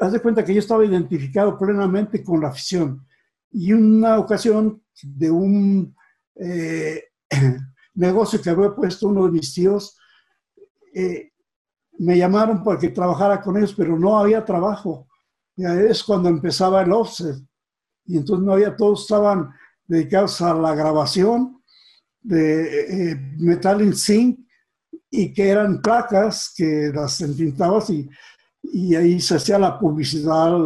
haz 0.00 0.12
de 0.12 0.20
cuenta 0.20 0.44
que 0.44 0.54
yo 0.54 0.60
estaba 0.60 0.84
identificado 0.84 1.58
plenamente 1.58 2.24
con 2.24 2.40
la 2.40 2.48
afición. 2.48 3.06
Y 3.50 3.72
una 3.72 4.18
ocasión 4.18 4.82
de 5.02 5.30
un 5.30 5.94
eh, 6.36 7.04
negocio 7.94 8.40
que 8.40 8.50
había 8.50 8.74
puesto 8.74 9.08
uno 9.08 9.26
de 9.26 9.32
mis 9.32 9.52
tíos, 9.52 9.98
eh, 10.94 11.32
me 11.98 12.16
llamaron 12.16 12.64
para 12.64 12.78
que 12.78 12.88
trabajara 12.88 13.40
con 13.42 13.56
ellos, 13.56 13.74
pero 13.76 13.98
no 13.98 14.18
había 14.18 14.44
trabajo. 14.44 15.06
Ya 15.54 15.74
es 15.74 16.02
cuando 16.02 16.28
empezaba 16.28 16.82
el 16.82 16.92
offset. 16.92 17.36
Y 18.06 18.16
entonces 18.16 18.44
no 18.44 18.54
había, 18.54 18.74
todos 18.74 19.02
estaban 19.02 19.50
dedicados 19.86 20.40
a 20.40 20.54
la 20.54 20.74
grabación 20.74 21.62
de 22.22 23.10
eh, 23.10 23.16
metal 23.38 23.82
in 23.82 23.94
zinc 23.94 24.40
y 25.10 25.32
que 25.32 25.48
eran 25.48 25.82
placas 25.82 26.52
que 26.56 26.90
las 26.94 27.20
entintabas 27.20 27.90
y, 27.90 28.08
y 28.62 28.94
ahí 28.94 29.20
se 29.20 29.36
hacía 29.36 29.58
la 29.58 29.78
publicidad, 29.78 30.56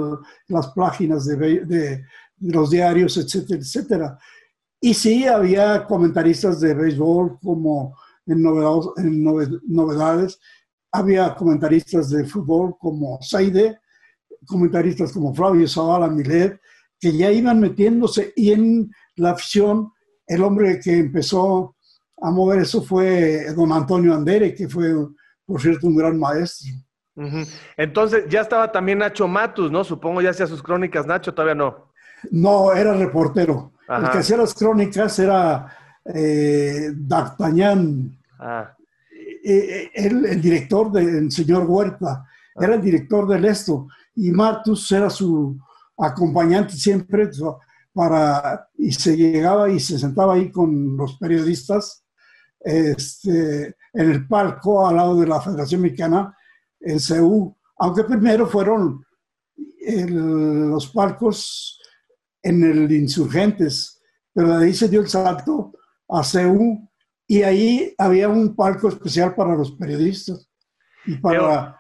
las 0.49 0.69
páginas 0.69 1.25
de, 1.27 1.65
de, 1.65 2.05
los 2.41 2.71
diarios, 2.71 3.17
etcétera, 3.17 3.61
etcétera. 3.61 4.19
Y 4.81 4.93
sí, 4.93 5.25
había 5.25 5.87
comentaristas 5.87 6.61
de 6.61 6.75
béisbol 6.75 7.39
como 7.41 7.97
en, 8.27 8.45
en 8.99 9.25
novedades 9.65 10.39
había 10.95 11.35
comentaristas 11.35 12.09
de 12.11 12.25
fútbol 12.25 12.77
como 12.79 13.19
Saide, 13.21 13.81
comentaristas 14.47 15.11
como 15.13 15.35
Flavio 15.35 15.67
Zavala 15.67 16.07
Milet, 16.09 16.61
que 17.01 17.17
ya 17.17 17.33
iban 17.33 17.59
metiéndose 17.59 18.33
y 18.37 18.53
en 18.53 18.93
la 19.17 19.33
afición 19.33 19.93
el 20.25 20.45
hombre 20.45 20.79
que 20.79 20.97
empezó 20.97 21.74
a 22.21 22.31
mover 22.31 22.61
eso 22.61 22.83
fue 22.83 23.53
don 23.55 23.73
Antonio 23.73 24.15
Andere, 24.15 24.55
que 24.55 24.69
fue, 24.69 24.95
por 25.45 25.61
cierto, 25.61 25.87
un 25.87 25.97
gran 25.97 26.19
maestro. 26.19 26.71
Entonces, 27.77 28.25
ya 28.29 28.41
estaba 28.41 28.73
también 28.73 28.99
Nacho 28.99 29.29
Matus, 29.29 29.71
¿no? 29.71 29.85
Supongo 29.85 30.21
ya 30.21 30.31
hacía 30.31 30.47
sus 30.47 30.63
crónicas, 30.63 31.07
Nacho, 31.07 31.33
todavía 31.33 31.55
no. 31.55 31.93
No, 32.31 32.73
era 32.73 32.95
reportero. 32.95 33.73
El 33.89 34.11
que 34.11 34.19
hacía 34.19 34.39
las 34.39 34.55
crónicas 34.55 35.19
era 35.19 35.77
eh, 36.07 36.91
D'Artagnan. 36.95 38.19
Ah. 38.39 38.75
Eh, 39.45 39.91
eh, 39.95 40.07
el 40.07 40.41
director 40.41 40.91
del 40.91 41.31
señor 41.31 41.65
Huerta, 41.67 42.25
era 42.57 42.75
el 42.75 42.83
director 42.83 43.29
del 43.29 43.45
esto, 43.45 43.89
y 44.15 44.31
Martus 44.31 44.91
era 44.91 45.11
su 45.11 45.59
acompañante 45.99 46.73
siempre 46.75 47.29
para, 47.93 48.69
y 48.79 48.91
se 48.93 49.17
llegaba 49.17 49.69
y 49.69 49.79
se 49.79 49.99
sentaba 49.99 50.35
ahí 50.35 50.51
con 50.51 50.97
los 50.97 51.19
periodistas 51.19 52.04
este, 52.65 53.77
en 53.93 54.11
el 54.11 54.27
palco 54.27 54.87
al 54.87 54.97
lado 54.97 55.21
de 55.21 55.27
la 55.27 55.41
Federación 55.41 55.83
Mexicana 55.83 56.37
en 56.81 56.99
CEU, 56.99 57.57
aunque 57.79 58.05
primero 58.05 58.47
fueron 58.47 59.05
los 59.87 60.89
palcos 60.89 61.81
en 62.43 62.65
el 62.65 62.91
Insurgentes, 62.91 64.01
pero 64.33 64.59
de 64.59 64.67
ahí 64.67 64.75
se 64.75 64.89
dio 64.89 65.01
el 65.01 65.09
salto 65.09 65.73
a 66.09 66.25
CEU 66.25 66.89
y 67.27 67.43
ahí 67.43 67.95
había 67.99 68.29
un 68.29 68.55
palco 68.55 68.89
especial 68.89 69.35
para 69.35 69.55
los 69.55 69.73
periodistas. 69.73 70.51
Y, 71.07 71.17
para, 71.17 71.79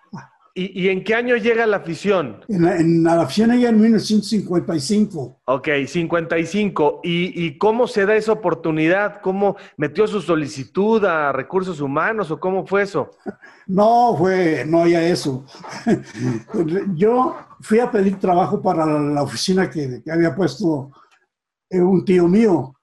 ¿y, 0.54 0.88
en 0.88 1.04
qué 1.04 1.14
año 1.14 1.36
llega 1.36 1.66
la 1.66 1.78
afición? 1.78 2.44
En 2.48 3.02
la, 3.02 3.20
afición 3.20 3.50
llega 3.50 3.70
en 3.70 3.80
1955. 3.80 5.40
Ok, 5.46 5.68
55. 5.86 7.00
¿Y, 7.02 7.46
¿Y 7.46 7.58
cómo 7.58 7.86
se 7.86 8.06
da 8.06 8.16
esa 8.16 8.32
oportunidad? 8.32 9.20
¿Cómo 9.20 9.56
metió 9.76 10.06
su 10.06 10.20
solicitud 10.20 11.04
a 11.04 11.32
recursos 11.32 11.80
humanos 11.80 12.30
o 12.30 12.38
cómo 12.38 12.66
fue 12.66 12.82
eso? 12.82 13.10
No, 13.66 14.14
fue, 14.18 14.62
no 14.66 14.82
había 14.82 15.08
eso. 15.08 15.46
Yo 16.96 17.34
fui 17.60 17.78
a 17.78 17.90
pedir 17.90 18.18
trabajo 18.18 18.60
para 18.60 18.84
la 18.84 19.22
oficina 19.22 19.70
que, 19.70 20.02
que 20.04 20.12
había 20.12 20.36
puesto 20.36 20.90
eh, 21.70 21.80
un 21.80 22.04
tío 22.04 22.28
mío. 22.28 22.74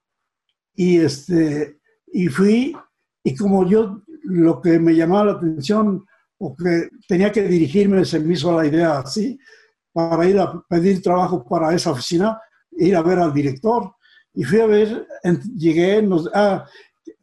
Y 0.76 0.98
este, 0.98 1.80
y 2.12 2.28
fui, 2.28 2.76
y 3.24 3.36
como 3.36 3.68
yo 3.68 4.02
lo 4.24 4.62
que 4.62 4.80
me 4.80 4.96
llamaba 4.96 5.26
la 5.26 5.32
atención 5.34 6.06
o 6.44 6.56
que 6.56 6.90
tenía 7.08 7.32
que 7.32 7.44
dirigirme, 7.44 8.04
se 8.04 8.20
me 8.20 8.34
hizo 8.34 8.52
la 8.60 8.66
idea 8.66 8.98
así, 8.98 9.38
para 9.94 10.28
ir 10.28 10.40
a 10.40 10.60
pedir 10.68 11.00
trabajo 11.00 11.46
para 11.48 11.74
esa 11.76 11.92
oficina, 11.92 12.42
ir 12.72 12.96
a 12.96 13.04
ver 13.04 13.20
al 13.20 13.32
director. 13.32 13.94
Y 14.34 14.44
fui 14.44 14.60
a 14.60 14.66
ver, 14.66 15.08
llegué, 15.56 16.02
nos, 16.02 16.28
ah, 16.34 16.66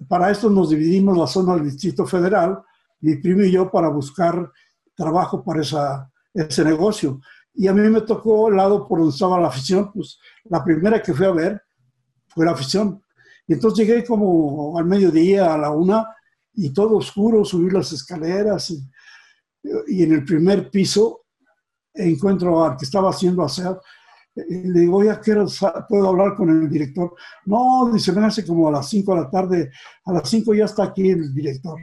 para 0.07 0.31
esto 0.31 0.49
nos 0.49 0.71
dividimos 0.71 1.19
la 1.19 1.27
zona 1.27 1.57
del 1.57 1.65
Distrito 1.65 2.07
Federal, 2.07 2.63
mi 3.01 3.17
primo 3.17 3.43
y 3.43 3.51
yo, 3.51 3.69
para 3.69 3.89
buscar 3.89 4.53
trabajo 4.95 5.43
para 5.43 5.63
esa, 5.63 6.09
ese 6.33 6.65
negocio. 6.65 7.21
Y 7.55 7.67
a 7.67 7.73
mí 7.73 7.81
me 7.89 8.03
tocó 8.03 8.49
el 8.49 8.57
lado 8.57 8.87
por 8.87 9.01
donde 9.01 9.15
estaba 9.15 9.41
la 9.41 9.49
afición, 9.49 9.91
pues 9.93 10.21
la 10.45 10.63
primera 10.63 11.03
que 11.03 11.13
fui 11.13 11.27
a 11.27 11.33
ver 11.33 11.61
fue 12.29 12.45
la 12.45 12.53
afición. 12.53 13.03
Y 13.49 13.55
entonces 13.55 13.85
llegué 13.85 14.05
como 14.05 14.79
al 14.79 14.85
mediodía, 14.85 15.55
a 15.55 15.59
la 15.59 15.71
una, 15.71 16.07
y 16.55 16.71
todo 16.71 16.99
oscuro, 16.99 17.45
subí 17.45 17.69
las 17.71 17.93
escaleras 17.93 18.71
y, 18.71 18.81
y 19.89 20.03
en 20.03 20.13
el 20.13 20.25
primer 20.25 20.71
piso 20.71 21.27
encuentro 21.95 22.65
al 22.65 22.77
que 22.77 22.85
estaba 22.85 23.11
haciendo 23.11 23.43
hacer 23.43 23.77
le 24.49 24.81
digo, 24.81 24.99
oye, 24.99 25.19
¿qué 25.23 25.35
puedo 25.89 26.09
hablar 26.09 26.35
con 26.35 26.49
el 26.49 26.69
director? 26.69 27.15
No, 27.47 27.91
dice, 27.93 28.13
me 28.13 28.25
hace 28.25 28.47
como 28.47 28.69
a 28.69 28.73
las 28.73 28.89
5 28.89 29.15
de 29.15 29.21
la 29.21 29.31
tarde, 29.31 29.71
a 30.05 30.13
las 30.13 30.29
5 30.29 30.55
ya 30.55 30.65
está 30.65 30.85
aquí 30.85 31.11
el 31.11 31.35
director. 31.35 31.79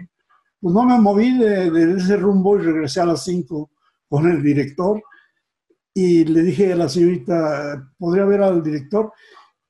Pues 0.59 0.73
no 0.73 0.83
me 0.83 0.99
moví 0.99 1.37
de, 1.37 1.95
ese 1.97 2.17
rumbo 2.17 2.57
y 2.57 2.61
regresé 2.61 3.01
a 3.01 3.05
las 3.05 3.23
5 3.23 3.71
con 4.07 4.29
el 4.29 4.41
director 4.41 5.01
y 5.93 6.25
le 6.25 6.41
dije 6.43 6.73
a 6.73 6.75
la 6.75 6.89
señorita, 6.89 7.91
¿podría 7.97 8.25
ver 8.25 8.41
al 8.41 8.63
director? 8.63 9.11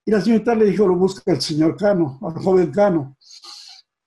Y 0.05 0.11
la 0.11 0.21
señorita 0.21 0.55
le 0.55 0.65
dijo, 0.65 0.87
lo 0.87 0.95
busca 0.95 1.31
el 1.31 1.41
señor 1.41 1.75
Cano, 1.75 2.19
al 2.21 2.33
joven 2.33 2.71
Cano. 2.71 3.17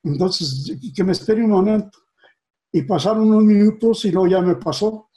Entonces, 0.02 0.78
que 0.94 1.04
me 1.04 1.12
espere 1.12 1.42
un 1.42 1.50
momento. 1.50 1.98
Y 2.72 2.82
pasaron 2.82 3.30
unos 3.30 3.44
minutos 3.44 4.04
y 4.04 4.10
luego 4.10 4.28
ya 4.28 4.40
me 4.40 4.56
pasó. 4.56 5.08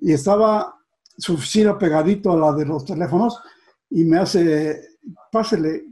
Y 0.00 0.12
estaba 0.12 0.74
su 1.16 1.34
oficina 1.34 1.78
pegadito 1.78 2.32
a 2.32 2.36
la 2.36 2.52
de 2.52 2.66
los 2.66 2.84
teléfonos 2.84 3.38
y 3.90 4.04
me 4.04 4.18
hace, 4.18 4.80
pásele, 5.30 5.84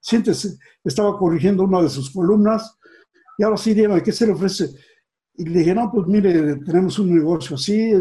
siéntese, 0.00 0.56
estaba 0.82 1.18
corrigiendo 1.18 1.64
una 1.64 1.82
de 1.82 1.88
sus 1.88 2.10
columnas 2.10 2.76
y 3.38 3.42
ahora 3.42 3.56
sí, 3.56 3.74
dígame, 3.74 4.02
¿qué 4.02 4.12
se 4.12 4.26
le 4.26 4.32
ofrece? 4.32 4.70
Y 5.36 5.44
le 5.44 5.58
dije, 5.58 5.74
no, 5.74 5.90
pues 5.92 6.06
mire, 6.06 6.56
tenemos 6.56 6.98
un 6.98 7.14
negocio 7.14 7.56
así 7.56 7.92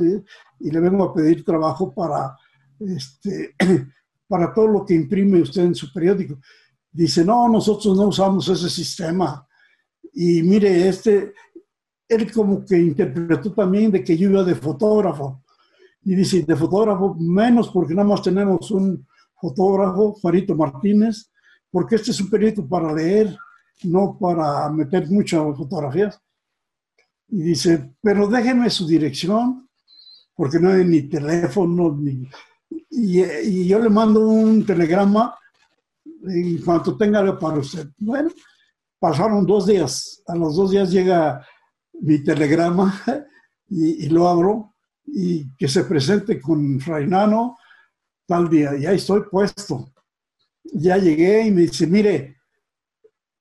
y 0.60 0.72
le 0.72 0.80
vengo 0.80 1.04
a 1.04 1.14
pedir 1.14 1.44
trabajo 1.44 1.94
para, 1.94 2.38
este, 2.80 3.56
para 4.28 4.54
todo 4.54 4.68
lo 4.68 4.86
que 4.86 4.94
imprime 4.94 5.42
usted 5.42 5.64
en 5.64 5.76
su 5.76 5.92
periódico. 5.92 6.40
Dice, 6.92 7.26
no, 7.26 7.50
nosotros 7.50 7.98
no 7.98 8.08
usamos 8.08 8.48
ese 8.48 8.70
sistema. 8.70 9.46
Y 10.14 10.42
mire, 10.44 10.88
este, 10.88 11.34
él 12.08 12.32
como 12.32 12.66
que 12.66 12.78
interpretó 12.78 13.52
también 13.54 13.92
de 13.92 14.04
que 14.04 14.18
yo 14.18 14.30
iba 14.30 14.44
de 14.44 14.56
fotógrafo. 14.56 15.44
Y 16.04 16.16
dice, 16.16 16.44
de 16.44 16.56
fotógrafo 16.56 17.16
menos 17.16 17.70
porque 17.70 17.96
nada 17.96 18.08
más 18.08 18.22
tenemos 18.22 18.70
un 18.72 19.06
fotógrafo, 19.40 20.16
Farito 20.22 20.56
Martínez, 20.56 21.32
porque 21.72 21.96
este 21.96 22.12
es 22.12 22.22
un 22.22 22.30
periódico 22.30 22.68
para 22.68 22.94
leer, 22.94 23.36
no 23.84 24.18
para 24.20 24.70
meter 24.70 25.10
muchas 25.10 25.42
fotografías. 25.58 26.20
Y 27.28 27.42
dice, 27.42 27.96
pero 28.02 28.28
déjeme 28.28 28.70
su 28.70 28.88
dirección, 28.88 29.68
porque 30.36 30.60
no 30.60 30.70
hay 30.70 30.86
ni 30.86 31.04
teléfono, 31.04 31.98
ni... 32.00 32.30
Y, 32.90 33.22
y 33.24 33.68
yo 33.68 33.80
le 33.80 33.90
mando 33.90 34.28
un 34.28 34.66
telegrama 34.66 35.36
en 36.28 36.58
cuanto 36.60 36.98
tenga 36.98 37.38
para 37.38 37.60
usted. 37.60 37.88
Bueno, 37.98 38.30
pasaron 39.00 39.46
dos 39.46 39.68
días. 39.68 40.22
A 40.28 40.36
los 40.36 40.56
dos 40.56 40.72
días 40.72 40.92
llega 40.92 41.46
mi 42.02 42.24
telegrama 42.24 43.02
y, 43.70 44.10
lo 44.10 44.28
abro 44.28 44.74
y 45.06 45.56
que 45.56 45.68
se 45.68 45.84
presente 45.84 46.40
con 46.40 46.80
Frainano 46.80 47.58
tal 48.26 48.50
día. 48.50 48.76
Y 48.78 48.86
ahí 48.86 48.98
estoy 48.98 49.24
puesto. 49.30 49.92
Ya 50.64 50.98
llegué 50.98 51.48
y 51.48 51.52
me 51.52 51.62
dice, 51.62 51.88
mire, 51.88 52.38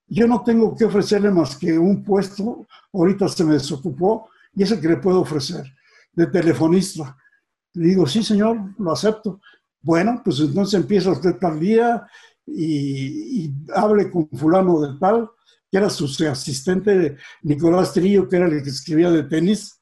yo 0.06 0.26
no 0.26 0.42
tengo 0.42 0.76
que 0.76 0.84
ofrecerle 0.84 1.30
más 1.30 1.56
que 1.56 1.78
un 1.78 2.04
puesto, 2.04 2.66
ahorita 2.92 3.28
se 3.28 3.44
me 3.44 3.54
desocupó, 3.54 4.28
y 4.54 4.62
ese 4.62 4.80
que 4.80 4.88
le 4.88 4.98
puedo 4.98 5.20
ofrecer, 5.22 5.64
de 6.12 6.26
telefonista. 6.26 7.16
Le 7.72 7.88
digo, 7.88 8.06
sí, 8.06 8.22
señor, 8.22 8.58
lo 8.78 8.92
acepto. 8.92 9.40
Bueno, 9.80 10.20
pues 10.24 10.38
entonces 10.40 10.80
empieza 10.80 11.10
usted 11.10 11.36
tal 11.38 11.58
día 11.58 12.06
y, 12.46 13.46
y 13.46 13.54
hable 13.74 14.10
con 14.10 14.28
fulano 14.28 14.80
de 14.80 14.98
tal, 14.98 15.28
que 15.74 15.78
era 15.78 15.90
su 15.90 16.04
asistente, 16.30 17.16
Nicolás 17.42 17.92
Trillo, 17.92 18.28
que 18.28 18.36
era 18.36 18.46
el 18.46 18.62
que 18.62 18.70
escribía 18.70 19.10
de 19.10 19.24
tenis, 19.24 19.80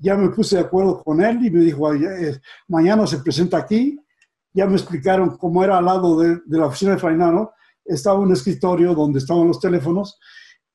ya 0.00 0.16
me 0.16 0.30
puse 0.30 0.56
de 0.56 0.62
acuerdo 0.62 1.04
con 1.04 1.22
él 1.22 1.46
y 1.46 1.52
me 1.52 1.60
dijo, 1.60 1.94
eh, 1.94 2.40
mañana 2.66 3.06
se 3.06 3.18
presenta 3.18 3.58
aquí. 3.58 3.96
Ya 4.52 4.66
me 4.66 4.72
explicaron 4.72 5.36
cómo 5.36 5.62
era 5.62 5.78
al 5.78 5.84
lado 5.84 6.18
de, 6.18 6.40
la 6.48 6.66
oficina 6.66 6.94
de 6.94 6.98
Fainano. 6.98 7.52
Estaba 7.84 8.18
un 8.18 8.32
escritorio 8.32 8.92
donde 8.92 9.20
estaban 9.20 9.46
los 9.46 9.60
teléfonos 9.60 10.18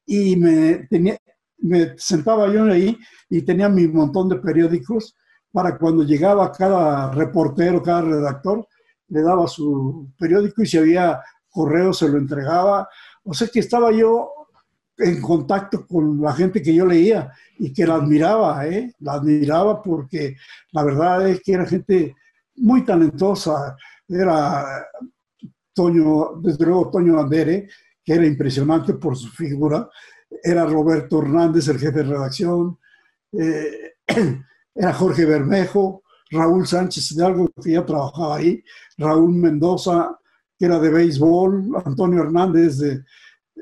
y 0.06 0.38
me, 0.38 0.88
tenía, 0.90 1.18
me 1.58 1.94
sentaba 1.98 2.48
yo 2.48 2.64
ahí 2.64 2.98
y 3.30 3.42
tenía 3.42 3.68
mi 3.68 3.90
montón 3.90 4.30
de 4.30 4.38
periódicos 4.38 5.18
para 5.52 5.78
cuando 5.78 6.04
llegaba 6.04 6.50
cada 6.54 7.12
reportero, 7.12 7.84
cada 7.84 8.04
redactor, 8.04 8.66
le 9.10 9.22
daba 9.22 9.50
su 9.50 10.14
periódico 10.18 10.64
y 10.64 10.66
si 10.66 10.78
había 10.78 11.22
correo 11.50 11.92
se 11.92 12.08
lo 12.08 12.18
entregaba. 12.18 12.88
O 13.26 13.34
sea 13.34 13.50
que 13.50 13.60
estaba 13.60 13.92
yo 13.92 14.32
en 14.98 15.22
contacto 15.22 15.86
con 15.86 16.22
la 16.22 16.34
gente 16.34 16.62
que 16.62 16.74
yo 16.74 16.86
leía 16.86 17.32
y 17.60 17.74
que 17.74 17.86
la 17.86 17.96
admiraba, 17.96 18.66
¿eh? 18.68 18.94
la 19.00 19.14
admiraba 19.14 19.82
porque 19.82 20.36
la 20.72 20.84
verdad 20.84 21.28
es 21.30 21.42
que 21.42 21.54
era 21.54 21.66
gente 21.66 22.16
muy 22.58 22.84
talentosa. 22.86 23.76
Era 24.08 24.88
Toño, 25.74 26.40
desde 26.42 26.66
luego 26.66 26.90
Toño 26.90 27.20
Andere, 27.20 27.68
que 28.04 28.14
era 28.14 28.26
impresionante 28.26 28.94
por 28.94 29.18
su 29.18 29.30
figura. 29.30 29.90
Era 30.44 30.66
Roberto 30.66 31.22
Hernández, 31.22 31.68
el 31.68 31.80
jefe 31.80 32.00
de 32.00 32.04
redacción. 32.04 32.78
Eh, 33.34 33.96
era 34.76 34.94
Jorge 34.94 35.26
Bermejo, 35.26 36.04
Raúl 36.32 36.66
Sánchez 36.66 37.12
Hidalgo, 37.12 37.52
que 37.62 37.72
ya 37.72 37.86
trabajaba 37.86 38.38
ahí. 38.38 38.64
Raúl 38.98 39.34
Mendoza, 39.34 40.18
que 40.58 40.66
era 40.66 40.80
de 40.80 40.90
béisbol. 40.90 41.72
Antonio 41.84 42.24
Hernández 42.24 42.78
de 42.78 43.04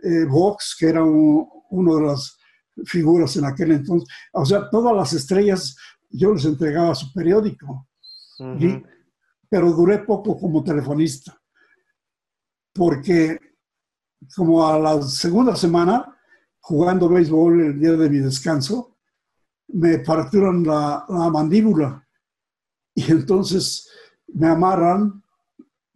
eh, 0.01 0.25
Vox, 0.25 0.75
que 0.79 0.87
era 0.87 1.03
uno 1.03 1.95
de 1.95 2.01
las 2.01 2.37
figuras 2.85 3.35
en 3.37 3.45
aquel 3.45 3.71
entonces. 3.73 4.09
O 4.33 4.45
sea, 4.45 4.69
todas 4.69 4.95
las 4.95 5.13
estrellas 5.13 5.75
yo 6.09 6.33
les 6.33 6.45
entregaba 6.45 6.95
su 6.95 7.11
periódico. 7.13 7.87
pero 9.49 9.71
duré 9.71 9.99
poco 9.99 10.37
como 10.39 10.63
telefonista, 10.63 11.39
porque 12.73 13.39
como 14.35 14.67
a 14.67 14.79
la 14.79 15.01
segunda 15.03 15.55
semana, 15.55 16.17
jugando 16.59 17.09
béisbol 17.09 17.61
el 17.61 17.79
día 17.79 17.91
de 17.91 18.09
mi 18.09 18.17
descanso, 18.17 18.97
me 19.67 19.99
partieron 19.99 20.63
la, 20.63 21.05
la 21.07 21.29
mandíbula 21.29 22.07
y 22.95 23.11
entonces 23.11 23.89
me 24.27 24.47
amarran, 24.47 25.22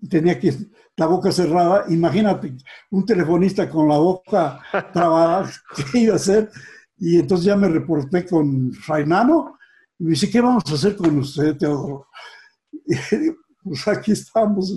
tenía 0.10 0.40
que 0.40 0.54
la 0.96 1.06
boca 1.06 1.32
cerrada. 1.32 1.86
Imagínate, 1.90 2.58
un 2.92 3.06
telefonista 3.06 3.70
con 3.70 3.88
la 3.88 3.98
boca 3.98 4.60
trabada, 4.94 5.50
¿qué 5.92 6.00
iba 6.00 6.14
a 6.14 6.18
hacer? 6.18 6.50
Y 6.98 7.20
entonces 7.20 7.46
ya 7.46 7.56
me 7.56 7.70
reporté 7.70 8.26
con 8.26 8.72
Rainano 8.88 9.58
y 10.00 10.06
me 10.06 10.10
dice, 10.12 10.30
¿qué 10.30 10.42
vamos 10.42 10.64
a 10.70 10.74
hacer 10.74 10.96
con 10.96 11.18
usted, 11.20 11.58
Teodoro? 11.58 12.08
Y 13.68 13.70
pues 13.70 13.88
aquí 13.90 14.14
estamos. 14.14 14.74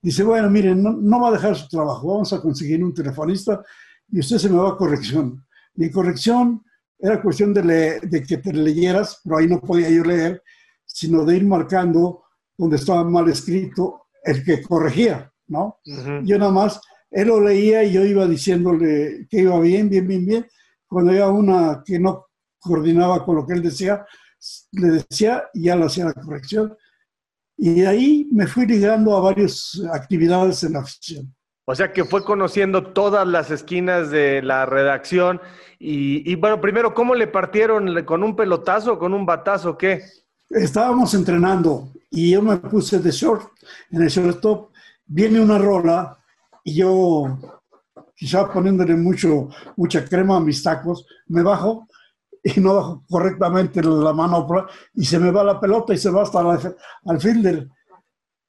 Dice, 0.00 0.22
bueno, 0.22 0.48
miren, 0.48 0.80
no, 0.82 1.20
va 1.20 1.28
a 1.28 1.32
dejar 1.32 1.56
su 1.56 1.68
trabajo, 1.68 2.06
vamos 2.06 2.32
a 2.32 2.40
conseguir 2.40 2.82
un 2.84 2.94
telefonista 2.94 3.64
y 4.08 4.20
usted 4.20 4.38
se 4.38 4.48
me 4.48 4.58
va 4.58 4.70
a 4.70 4.76
corrección. 4.76 5.44
Mi 5.74 5.90
corrección 5.90 6.64
era 6.98 7.20
cuestión 7.20 7.52
de, 7.52 7.98
de 8.00 8.22
que 8.22 8.38
te 8.38 8.52
leyeras, 8.52 9.20
pero 9.24 9.38
ahí 9.38 9.48
no 9.48 9.60
podía 9.60 9.90
yo 9.90 10.04
leer, 10.04 10.40
sino 10.84 11.24
de 11.24 11.36
ir 11.36 11.44
marcando 11.44 12.22
donde 12.56 12.76
estaba 12.76 13.02
mal 13.02 13.28
escrito 13.28 14.01
el 14.24 14.44
que 14.44 14.62
corregía. 14.62 15.32
¿no? 15.52 15.78
Yo 16.24 16.38
nada 16.38 16.50
más, 16.50 16.80
él 17.10 17.28
lo 17.28 17.40
leía 17.40 17.84
y 17.84 17.92
yo 17.92 18.04
iba 18.04 18.26
diciéndole 18.26 19.26
que 19.28 19.40
iba 19.40 19.60
bien, 19.60 19.88
bien, 19.88 20.08
bien, 20.08 20.26
bien. 20.26 20.46
Cuando 20.86 21.12
había 21.12 21.28
una 21.28 21.82
que 21.84 21.98
no 21.98 22.26
coordinaba 22.58 23.24
con 23.24 23.36
lo 23.36 23.46
que 23.46 23.54
él 23.54 23.62
decía, 23.62 24.04
le 24.72 24.88
decía 24.88 25.44
y 25.52 25.64
ya 25.64 25.76
le 25.76 25.84
hacía 25.84 26.06
la 26.06 26.14
corrección. 26.14 26.74
Y 27.56 27.80
de 27.80 27.86
ahí 27.86 28.28
me 28.32 28.46
fui 28.46 28.66
ligando 28.66 29.16
a 29.16 29.20
varias 29.20 29.80
actividades 29.92 30.64
en 30.64 30.72
la 30.72 30.80
afición. 30.80 31.34
O 31.64 31.74
sea 31.74 31.92
que 31.92 32.04
fue 32.04 32.24
conociendo 32.24 32.92
todas 32.92 33.26
las 33.26 33.50
esquinas 33.50 34.10
de 34.10 34.42
la 34.42 34.66
redacción. 34.66 35.40
Y, 35.78 36.28
y, 36.30 36.34
bueno, 36.34 36.60
primero, 36.60 36.92
¿cómo 36.92 37.14
le 37.14 37.28
partieron? 37.28 38.04
¿Con 38.04 38.24
un 38.24 38.34
pelotazo 38.34 38.94
o 38.94 38.98
con 38.98 39.14
un 39.14 39.24
batazo? 39.24 39.78
¿Qué? 39.78 40.02
Estábamos 40.50 41.14
entrenando 41.14 41.92
y 42.12 42.30
yo 42.30 42.42
me 42.42 42.58
puse 42.58 43.00
de 43.00 43.10
short 43.10 43.50
en 43.90 44.02
el 44.02 44.08
shortstop 44.08 44.70
viene 45.06 45.40
una 45.40 45.58
rola 45.58 46.18
y 46.64 46.76
yo, 46.76 47.38
quizá 48.14 48.50
poniéndole 48.52 48.94
mucho, 48.94 49.48
mucha 49.76 50.04
crema 50.04 50.36
a 50.36 50.40
mis 50.40 50.62
tacos, 50.62 51.06
me 51.26 51.42
bajo 51.42 51.88
y 52.42 52.60
no 52.60 52.74
bajo 52.74 53.04
correctamente 53.08 53.82
la 53.82 54.12
mano 54.12 54.46
y 54.94 55.04
se 55.04 55.18
me 55.18 55.30
va 55.30 55.44
la 55.44 55.60
pelota 55.60 55.94
y 55.94 55.98
se 55.98 56.10
va 56.10 56.22
hasta 56.22 56.40
al 56.40 57.20
fielder. 57.20 57.68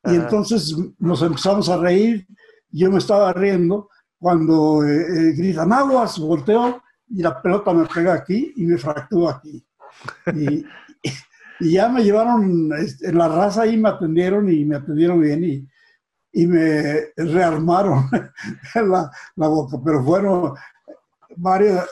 Y 0.05 0.15
entonces 0.15 0.75
nos 0.99 1.21
empezamos 1.21 1.69
a 1.69 1.77
reír, 1.77 2.27
yo 2.69 2.91
me 2.91 2.97
estaba 2.97 3.31
riendo 3.33 3.89
cuando 4.17 4.83
eh, 4.85 5.01
eh, 5.01 5.33
gritan 5.33 5.71
aguas, 5.71 6.19
volteo 6.19 6.81
y 7.09 7.21
la 7.21 7.41
pelota 7.41 7.73
me 7.73 7.85
pega 7.85 8.13
aquí 8.13 8.53
y 8.55 8.65
me 8.65 8.77
fractura 8.77 9.35
aquí. 9.37 9.65
Y, 10.35 10.65
y 11.63 11.71
ya 11.71 11.89
me 11.89 12.03
llevaron, 12.03 12.71
este, 12.77 13.09
en 13.09 13.17
la 13.17 13.27
raza 13.27 13.65
y 13.65 13.77
me 13.77 13.89
atendieron 13.89 14.51
y 14.51 14.65
me 14.65 14.75
atendieron 14.75 15.21
bien 15.21 15.43
y, 15.43 15.67
y 16.33 16.47
me 16.47 17.11
rearmaron 17.15 18.09
la, 18.75 19.11
la, 19.35 19.47
boca, 19.47 19.77
pero 19.83 20.03
fueron 20.03 20.53
varias, 21.35 21.87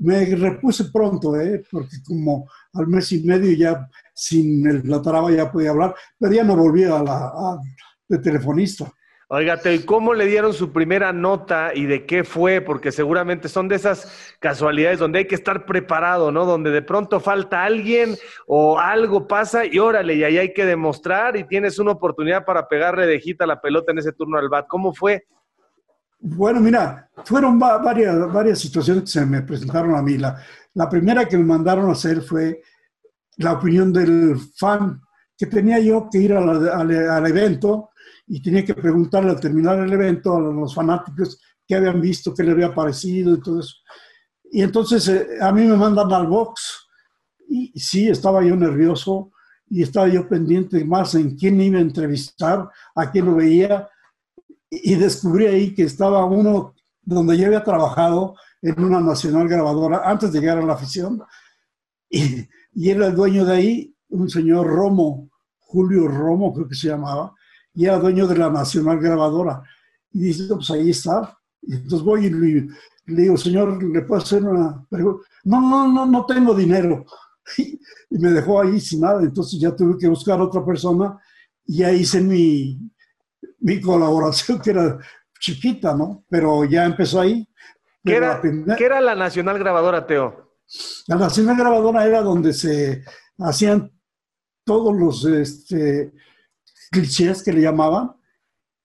me 0.00 0.24
repuse 0.36 0.84
pronto, 0.84 1.38
¿eh? 1.40 1.62
porque 1.70 1.96
como 2.06 2.48
al 2.74 2.86
mes 2.86 3.12
y 3.12 3.22
medio 3.22 3.52
ya 3.52 3.88
sin 4.14 4.66
el, 4.66 4.88
la 4.88 5.02
traba 5.02 5.30
ya 5.30 5.50
podía 5.50 5.70
hablar, 5.70 5.94
pero 6.18 6.32
ya 6.32 6.44
no 6.44 6.56
volví 6.56 6.84
a 6.84 7.02
la 7.02 7.58
de 8.08 8.18
telefonista. 8.18 8.92
Óigate, 9.32 9.72
¿y 9.72 9.84
cómo 9.84 10.12
le 10.12 10.26
dieron 10.26 10.52
su 10.52 10.72
primera 10.72 11.12
nota 11.12 11.70
y 11.72 11.86
de 11.86 12.04
qué 12.04 12.24
fue? 12.24 12.60
Porque 12.60 12.90
seguramente 12.90 13.48
son 13.48 13.68
de 13.68 13.76
esas 13.76 14.34
casualidades 14.40 14.98
donde 14.98 15.20
hay 15.20 15.26
que 15.28 15.36
estar 15.36 15.66
preparado, 15.66 16.32
¿no? 16.32 16.44
Donde 16.44 16.72
de 16.72 16.82
pronto 16.82 17.20
falta 17.20 17.62
alguien 17.62 18.16
o 18.48 18.80
algo 18.80 19.28
pasa 19.28 19.64
y 19.64 19.78
órale, 19.78 20.16
y 20.16 20.24
ahí 20.24 20.36
hay 20.36 20.52
que 20.52 20.66
demostrar 20.66 21.36
y 21.36 21.44
tienes 21.44 21.78
una 21.78 21.92
oportunidad 21.92 22.44
para 22.44 22.66
pegarle 22.66 23.06
de 23.06 23.20
jita 23.20 23.46
la 23.46 23.60
pelota 23.60 23.92
en 23.92 23.98
ese 23.98 24.10
turno 24.10 24.36
al 24.36 24.48
bat. 24.48 24.66
¿Cómo 24.66 24.92
fue? 24.92 25.28
Bueno, 26.18 26.58
mira, 26.58 27.08
fueron 27.24 27.56
varias, 27.56 28.32
varias 28.32 28.58
situaciones 28.58 29.04
que 29.04 29.10
se 29.10 29.24
me 29.24 29.42
presentaron 29.42 29.94
a 29.94 30.02
mí. 30.02 30.18
La, 30.18 30.44
la 30.74 30.88
primera 30.88 31.26
que 31.26 31.38
me 31.38 31.44
mandaron 31.44 31.88
a 31.88 31.92
hacer 31.92 32.20
fue 32.22 32.62
la 33.36 33.52
opinión 33.52 33.92
del 33.92 34.34
fan, 34.56 35.00
que 35.38 35.46
tenía 35.46 35.78
yo 35.78 36.08
que 36.10 36.18
ir 36.18 36.32
al 36.32 37.26
evento 37.28 37.90
y 38.32 38.40
tenía 38.40 38.64
que 38.64 38.74
preguntarle 38.74 39.30
al 39.30 39.40
terminar 39.40 39.80
el 39.80 39.92
evento 39.92 40.36
a 40.36 40.40
los 40.40 40.72
fanáticos 40.72 41.40
qué 41.66 41.74
habían 41.74 42.00
visto, 42.00 42.32
qué 42.32 42.44
le 42.44 42.52
había 42.52 42.72
parecido 42.72 43.34
y 43.34 43.40
todo 43.40 43.58
eso. 43.58 43.74
Y 44.52 44.62
entonces 44.62 45.08
eh, 45.08 45.26
a 45.40 45.50
mí 45.50 45.66
me 45.66 45.76
mandan 45.76 46.12
al 46.12 46.28
box 46.28 46.86
y 47.48 47.72
sí, 47.80 48.08
estaba 48.08 48.44
yo 48.44 48.54
nervioso 48.54 49.32
y 49.68 49.82
estaba 49.82 50.06
yo 50.06 50.28
pendiente 50.28 50.84
más 50.84 51.16
en 51.16 51.36
quién 51.36 51.60
iba 51.60 51.78
a 51.78 51.82
entrevistar, 51.82 52.68
a 52.94 53.10
quién 53.10 53.26
lo 53.26 53.34
veía 53.34 53.88
y 54.70 54.94
descubrí 54.94 55.46
ahí 55.46 55.74
que 55.74 55.82
estaba 55.82 56.24
uno 56.24 56.76
donde 57.02 57.36
yo 57.36 57.46
había 57.46 57.64
trabajado 57.64 58.36
en 58.62 58.80
una 58.80 59.00
nacional 59.00 59.48
grabadora 59.48 60.08
antes 60.08 60.32
de 60.32 60.38
llegar 60.38 60.58
a 60.58 60.64
la 60.64 60.74
afición 60.74 61.20
y, 62.08 62.46
y 62.74 62.90
era 62.90 63.08
el 63.08 63.16
dueño 63.16 63.44
de 63.44 63.54
ahí, 63.56 63.96
un 64.10 64.30
señor 64.30 64.68
Romo, 64.68 65.28
Julio 65.58 66.06
Romo 66.06 66.54
creo 66.54 66.68
que 66.68 66.76
se 66.76 66.86
llamaba, 66.86 67.34
y 67.74 67.84
era 67.84 67.98
dueño 67.98 68.26
de 68.26 68.36
la 68.36 68.50
Nacional 68.50 68.98
Grabadora. 68.98 69.62
Y 70.12 70.20
dice, 70.20 70.44
pues 70.54 70.70
ahí 70.70 70.90
está. 70.90 71.38
Y 71.62 71.74
entonces 71.74 72.02
voy 72.02 72.26
y 72.26 72.30
le, 72.30 72.68
digo, 73.06 73.36
señor, 73.36 73.82
¿le 73.82 74.02
puedo 74.02 74.22
hacer 74.22 74.42
una 74.42 74.84
pregunta? 74.88 75.26
No, 75.44 75.60
no, 75.60 75.88
no, 75.92 76.06
no 76.06 76.26
tengo 76.26 76.54
dinero. 76.54 77.04
Y, 77.56 77.80
me 78.10 78.30
dejó 78.30 78.60
ahí 78.60 78.78
sin 78.78 79.00
nada. 79.00 79.22
Entonces 79.22 79.58
ya 79.58 79.74
tuve 79.74 79.98
que 79.98 80.06
buscar 80.06 80.40
otra 80.40 80.64
persona 80.64 81.18
y 81.64 81.78
ya 81.78 81.90
hice 81.90 82.20
mi, 82.20 82.78
mi 83.58 83.80
colaboración, 83.80 84.60
que 84.60 84.70
era 84.70 84.98
chiquita, 85.40 85.94
¿no? 85.94 86.24
Pero 86.28 86.64
ya 86.64 86.84
empezó 86.84 87.20
ahí. 87.20 87.48
¿Qué 88.04 88.16
era, 88.16 88.40
¿Qué 88.76 88.84
era 88.84 89.00
la 89.00 89.14
Nacional 89.14 89.58
Grabadora, 89.58 90.06
Teo? 90.06 90.54
La 91.08 91.16
Nacional 91.16 91.56
Grabadora 91.56 92.06
era 92.06 92.22
donde 92.22 92.52
se 92.52 93.04
hacían 93.38 93.90
todos 94.64 94.94
los 94.94 95.24
este, 95.24 96.12
clichés 96.90 97.42
que 97.42 97.52
le 97.52 97.62
llamaban, 97.62 98.12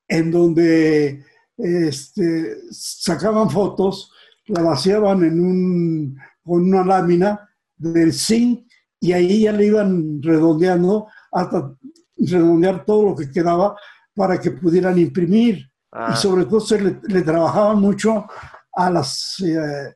en 0.07 0.31
donde 0.31 1.23
este, 1.57 2.57
sacaban 2.71 3.49
fotos, 3.49 4.11
la 4.47 4.61
vaciaban 4.61 5.23
en 5.23 5.39
un, 5.39 6.17
con 6.43 6.61
una 6.63 6.85
lámina 6.85 7.49
del 7.75 8.13
zinc 8.13 8.67
y 8.99 9.13
ahí 9.13 9.41
ya 9.41 9.51
le 9.51 9.65
iban 9.67 10.21
redondeando 10.21 11.07
hasta 11.31 11.75
redondear 12.17 12.85
todo 12.85 13.09
lo 13.09 13.15
que 13.15 13.29
quedaba 13.29 13.75
para 14.15 14.39
que 14.39 14.51
pudieran 14.51 14.97
imprimir. 14.97 15.57
Y 15.57 15.69
ah. 15.91 16.15
sobre 16.15 16.45
todo 16.45 16.59
se 16.59 16.81
le, 16.81 17.21
trabajaban 17.21 17.79
mucho 17.79 18.25
a 18.73 18.89
las, 18.89 19.39
eh, 19.39 19.95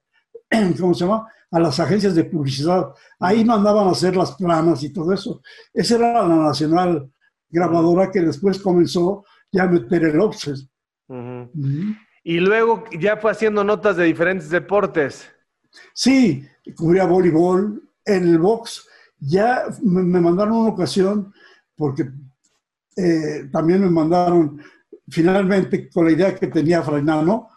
¿cómo 0.80 0.93
se 0.93 1.06
llama? 1.06 1.28
A 1.52 1.60
las 1.60 1.80
agencias 1.80 2.15
de 2.15 2.26
publicidad. 2.26 2.88
Ahí 3.19 3.43
mandaban 3.43 3.88
a 3.88 3.91
hacer 3.91 4.15
las 4.15 4.34
planas 4.34 4.84
y 4.84 4.91
todo 4.91 5.13
eso. 5.13 5.41
Esa 5.74 5.95
era 5.95 6.28
la 6.28 6.36
nacional 6.36 7.12
grabadora 7.49 8.12
que 8.12 8.21
después 8.21 8.59
comenzó 8.59 9.25
ya 9.51 9.63
a 9.63 9.67
meter 9.67 10.03
el 10.03 10.19
offset. 10.19 10.57
Y 12.23 12.39
luego 12.39 12.83
ya 12.99 13.17
fue 13.17 13.31
haciendo 13.31 13.63
notas 13.63 13.97
de 13.97 14.05
diferentes 14.05 14.49
deportes. 14.49 15.27
Sí, 15.93 16.45
cubría 16.75 17.05
voleibol, 17.05 17.81
en 18.05 18.27
el 18.27 18.39
box. 18.39 18.88
Ya 19.19 19.65
me, 19.81 20.19
mandaron 20.19 20.57
una 20.57 20.69
ocasión, 20.69 21.33
porque 21.75 22.09
eh, 22.95 23.49
también 23.51 23.81
me 23.81 23.89
mandaron, 23.89 24.62
finalmente, 25.07 25.89
con 25.89 26.05
la 26.05 26.12
idea 26.12 26.35
que 26.35 26.47
tenía 26.47 26.81
Frainano, 26.81 27.49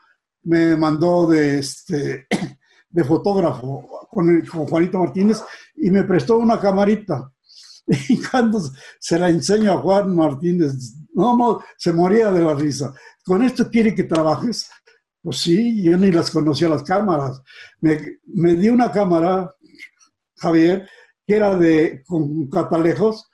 me 0.45 0.77
mandó 0.77 1.27
de, 1.27 1.59
este, 1.59 2.27
de 2.91 3.05
fotógrafo 3.05 4.09
con, 4.11 4.41
con 4.43 4.67
Juanito 4.67 4.99
Martínez 4.99 5.43
y 5.77 5.91
me 5.91 6.05
prestó 6.05 6.39
una 6.39 6.61
camarita. 6.61 7.31
Y 8.09 8.23
cuando 8.23 8.61
se 8.99 9.19
la 9.19 9.29
enseño 9.29 9.73
a 9.73 9.79
Juan 9.79 10.15
Martínez, 10.15 10.95
no, 11.15 11.37
no, 11.37 11.61
se 11.77 11.93
moría 11.93 12.31
de 12.31 12.43
la 12.43 12.55
risa. 12.55 12.95
¿Con 13.25 13.43
esto 13.43 13.71
quiere 13.71 13.95
que 13.95 14.05
trabajes? 14.05 14.71
Pues 15.23 15.39
sí, 15.39 15.83
yo 15.83 15.97
ni 15.97 16.11
las 16.11 16.31
conocía 16.31 16.69
las 16.69 16.83
cámaras. 16.83 17.43
Me, 17.81 18.19
me 18.27 18.55
dio 18.55 18.73
una 18.73 18.91
cámara, 18.91 19.55
Javier, 20.37 20.89
que 21.27 21.37
era 21.37 21.57
de 21.57 22.03
con 22.07 22.49
catalejos 22.49 23.31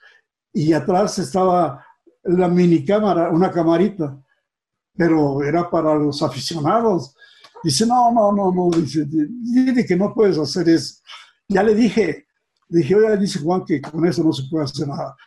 y 0.53 0.73
atrás 0.73 1.17
estaba 1.19 1.85
la 2.23 2.47
mini 2.47 2.85
cámara, 2.85 3.29
una 3.31 3.51
camarita, 3.51 4.21
pero 4.95 5.43
era 5.43 5.69
para 5.69 5.95
los 5.95 6.21
aficionados. 6.21 7.15
Dice, 7.63 7.85
no, 7.85 8.11
no, 8.11 8.31
no, 8.31 8.51
no, 8.51 8.69
dice, 8.77 9.05
dice 9.07 9.85
que 9.85 9.95
no 9.95 10.13
puedes 10.13 10.37
hacer 10.37 10.69
eso. 10.69 11.01
Ya 11.47 11.63
le 11.63 11.73
dije, 11.73 12.27
Dije, 12.69 12.93
oye, 12.93 13.17
dice 13.17 13.39
Juan 13.39 13.65
que 13.65 13.81
con 13.81 14.05
eso 14.05 14.23
no 14.23 14.31
se 14.31 14.43
puede 14.49 14.65
hacer 14.65 14.87
nada. 14.87 15.17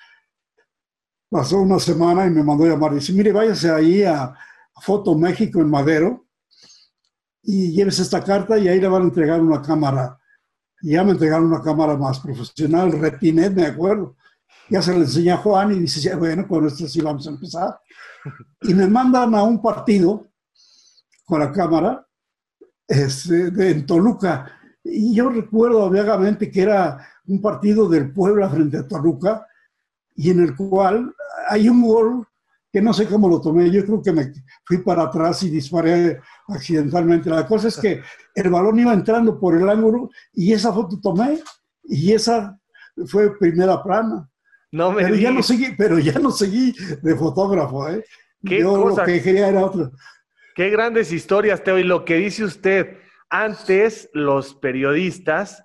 Pasó 1.28 1.60
una 1.60 1.80
semana 1.80 2.26
y 2.26 2.30
me 2.30 2.44
mandó 2.44 2.64
a 2.64 2.68
llamar. 2.68 2.94
Dice, 2.94 3.12
mire, 3.12 3.32
váyase 3.32 3.70
ahí 3.70 4.04
a, 4.04 4.32
Foto 4.80 5.14
México 5.14 5.60
en 5.60 5.70
Madero 5.70 6.26
y 7.42 7.70
llévese 7.70 8.02
esta 8.02 8.24
carta 8.24 8.58
y 8.58 8.66
ahí 8.66 8.80
le 8.80 8.88
van 8.88 9.02
a 9.02 9.04
entregar 9.04 9.40
una 9.40 9.62
cámara. 9.62 10.18
Y 10.80 10.92
ya 10.92 11.04
me 11.04 11.12
entregaron 11.12 11.46
una 11.46 11.62
cámara 11.62 11.96
más 11.96 12.18
profesional, 12.18 12.90
Retinet, 12.90 13.52
me 13.54 13.66
acuerdo. 13.66 14.16
Ya 14.68 14.82
se 14.82 14.92
le 14.92 15.00
enseñé 15.00 15.32
a 15.32 15.36
Juan 15.36 15.72
y 15.72 15.80
dice, 15.80 16.16
bueno, 16.16 16.48
con 16.48 16.66
esto 16.66 16.88
sí 16.88 17.00
vamos 17.00 17.26
a 17.26 17.30
empezar. 17.30 17.78
Y 18.62 18.74
me 18.74 18.88
mandan 18.88 19.34
a 19.34 19.42
un 19.42 19.60
partido 19.62 20.26
con 21.24 21.40
la 21.40 21.52
cámara 21.52 22.04
este, 22.88 23.50
de, 23.50 23.70
en 23.70 23.86
Toluca. 23.86 24.58
Y 24.82 25.14
yo 25.14 25.28
recuerdo 25.28 25.88
vagamente 25.90 26.50
que 26.50 26.62
era 26.62 27.06
un 27.26 27.40
partido 27.40 27.88
del 27.88 28.12
Puebla 28.12 28.48
frente 28.48 28.78
a 28.78 28.88
Toluca 28.88 29.46
y 30.14 30.30
en 30.30 30.40
el 30.40 30.56
cual 30.56 31.14
hay 31.48 31.68
un 31.68 31.82
gol 31.82 32.26
que 32.72 32.80
no 32.80 32.92
sé 32.94 33.06
cómo 33.06 33.28
lo 33.28 33.40
tomé, 33.40 33.70
yo 33.70 33.84
creo 33.84 34.02
que 34.02 34.12
me 34.12 34.32
fui 34.64 34.78
para 34.78 35.02
atrás 35.02 35.42
y 35.42 35.50
disparé 35.50 36.20
accidentalmente. 36.48 37.28
La 37.28 37.46
cosa 37.46 37.68
es 37.68 37.76
que 37.76 38.00
el 38.34 38.50
balón 38.50 38.78
iba 38.78 38.94
entrando 38.94 39.38
por 39.38 39.54
el 39.54 39.68
ángulo 39.68 40.08
y 40.32 40.54
esa 40.54 40.72
foto 40.72 40.98
tomé 40.98 41.38
y 41.84 42.12
esa 42.12 42.58
fue 43.06 43.38
primera 43.38 43.82
plana. 43.82 44.26
No 44.70 44.90
me 44.90 45.02
pero, 45.02 45.16
ya 45.16 45.30
no 45.30 45.42
seguí, 45.42 45.74
pero 45.76 45.98
ya 45.98 46.18
no 46.18 46.30
seguí 46.30 46.74
de 47.02 47.14
fotógrafo, 47.14 47.88
¿eh? 47.90 48.02
yo 48.40 48.88
lo 48.88 48.96
que 49.04 49.22
quería 49.22 49.48
era 49.48 49.66
otro. 49.66 49.92
Qué 50.54 50.70
grandes 50.70 51.12
historias, 51.12 51.62
Teo. 51.62 51.78
Y 51.78 51.84
lo 51.84 52.06
que 52.06 52.16
dice 52.16 52.44
usted, 52.44 52.98
antes 53.28 54.08
los 54.14 54.54
periodistas 54.54 55.64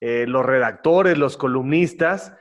eh, 0.00 0.24
los 0.26 0.44
redactores, 0.44 1.18
los 1.18 1.36
columnistas, 1.36 2.34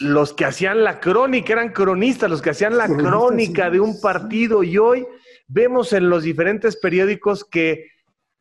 los 0.00 0.32
que 0.32 0.44
hacían 0.44 0.84
la 0.84 1.00
crónica, 1.00 1.52
eran 1.52 1.72
cronistas, 1.72 2.30
los 2.30 2.40
que 2.40 2.50
hacían 2.50 2.78
la 2.78 2.86
crónica 2.86 3.68
de 3.68 3.80
un 3.80 4.00
partido 4.00 4.62
y 4.62 4.78
hoy 4.78 5.06
vemos 5.46 5.92
en 5.92 6.08
los 6.08 6.22
diferentes 6.22 6.76
periódicos 6.76 7.44
que 7.44 7.90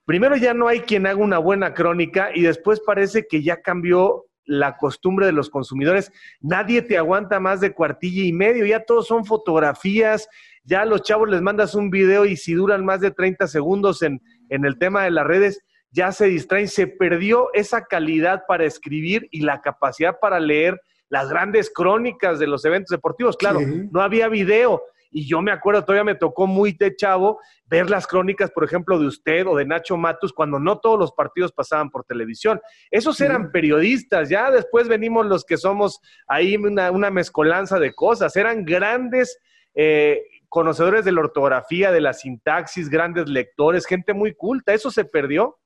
primero 0.05 0.37
ya 0.37 0.53
no 0.53 0.67
hay 0.67 0.81
quien 0.81 1.05
haga 1.05 1.17
una 1.17 1.37
buena 1.37 1.73
crónica 1.73 2.29
y 2.33 2.41
después 2.43 2.79
parece 2.79 3.27
que 3.27 3.43
ya 3.43 3.61
cambió 3.61 4.25
la 4.45 4.77
costumbre 4.77 5.25
de 5.25 5.31
los 5.31 5.49
consumidores. 5.49 6.11
Nadie 6.39 6.81
te 6.81 6.97
aguanta 6.97 7.39
más 7.39 7.59
de 7.59 7.73
cuartilla 7.73 8.23
y 8.23 8.33
medio, 8.33 8.65
ya 8.65 8.85
todos 8.85 9.07
son 9.07 9.25
fotografías, 9.25 10.27
ya 10.63 10.81
a 10.81 10.85
los 10.85 11.01
chavos 11.01 11.29
les 11.29 11.41
mandas 11.41 11.75
un 11.75 11.89
video 11.89 12.25
y 12.25 12.37
si 12.37 12.53
duran 12.53 12.85
más 12.85 13.01
de 13.01 13.11
30 13.11 13.47
segundos 13.47 14.01
en, 14.01 14.21
en 14.49 14.65
el 14.65 14.77
tema 14.77 15.03
de 15.03 15.11
las 15.11 15.25
redes, 15.25 15.61
ya 15.93 16.11
se 16.11 16.25
distraen, 16.25 16.67
se 16.67 16.87
perdió 16.87 17.49
esa 17.53 17.85
calidad 17.85 18.43
para 18.47 18.65
escribir 18.65 19.27
y 19.31 19.41
la 19.41 19.61
capacidad 19.61 20.17
para 20.19 20.39
leer 20.39 20.81
las 21.07 21.29
grandes 21.29 21.71
crónicas 21.71 22.39
de 22.39 22.47
los 22.47 22.65
eventos 22.65 22.89
deportivos. 22.89 23.37
Claro, 23.37 23.59
no 23.91 24.01
había 24.01 24.27
video. 24.27 24.81
Y 25.11 25.27
yo 25.27 25.43
me 25.43 25.51
acuerdo, 25.51 25.85
todavía 25.85 26.03
me 26.03 26.15
tocó 26.15 26.47
muy 26.47 26.71
de 26.71 26.95
chavo 26.95 27.39
ver 27.67 27.87
las 27.87 28.07
crónicas, 28.07 28.49
por 28.49 28.63
ejemplo, 28.63 28.97
de 28.97 29.05
usted 29.05 29.45
o 29.45 29.55
de 29.55 29.63
Nacho 29.63 29.95
Matus, 29.95 30.33
cuando 30.33 30.59
no 30.59 30.79
todos 30.79 30.97
los 30.97 31.11
partidos 31.11 31.51
pasaban 31.51 31.91
por 31.91 32.03
televisión. 32.03 32.59
Esos 32.89 33.21
eran 33.21 33.51
periodistas, 33.51 34.29
ya 34.29 34.49
después 34.49 34.87
venimos 34.87 35.27
los 35.27 35.45
que 35.45 35.57
somos 35.57 35.99
ahí 36.27 36.57
una, 36.57 37.11
mezcolanza 37.11 37.77
de 37.77 37.93
cosas. 37.93 38.35
Eran 38.35 38.65
grandes 38.65 39.37
eh, 39.75 40.23
conocedores 40.49 41.05
de 41.05 41.11
la 41.11 41.21
ortografía, 41.21 41.91
de 41.91 42.01
la 42.01 42.13
sintaxis, 42.13 42.89
grandes 42.89 43.29
lectores, 43.29 43.85
gente 43.85 44.15
muy 44.15 44.33
culta. 44.33 44.73
¿Eso 44.73 44.89
se 44.89 45.05
perdió? 45.05 45.59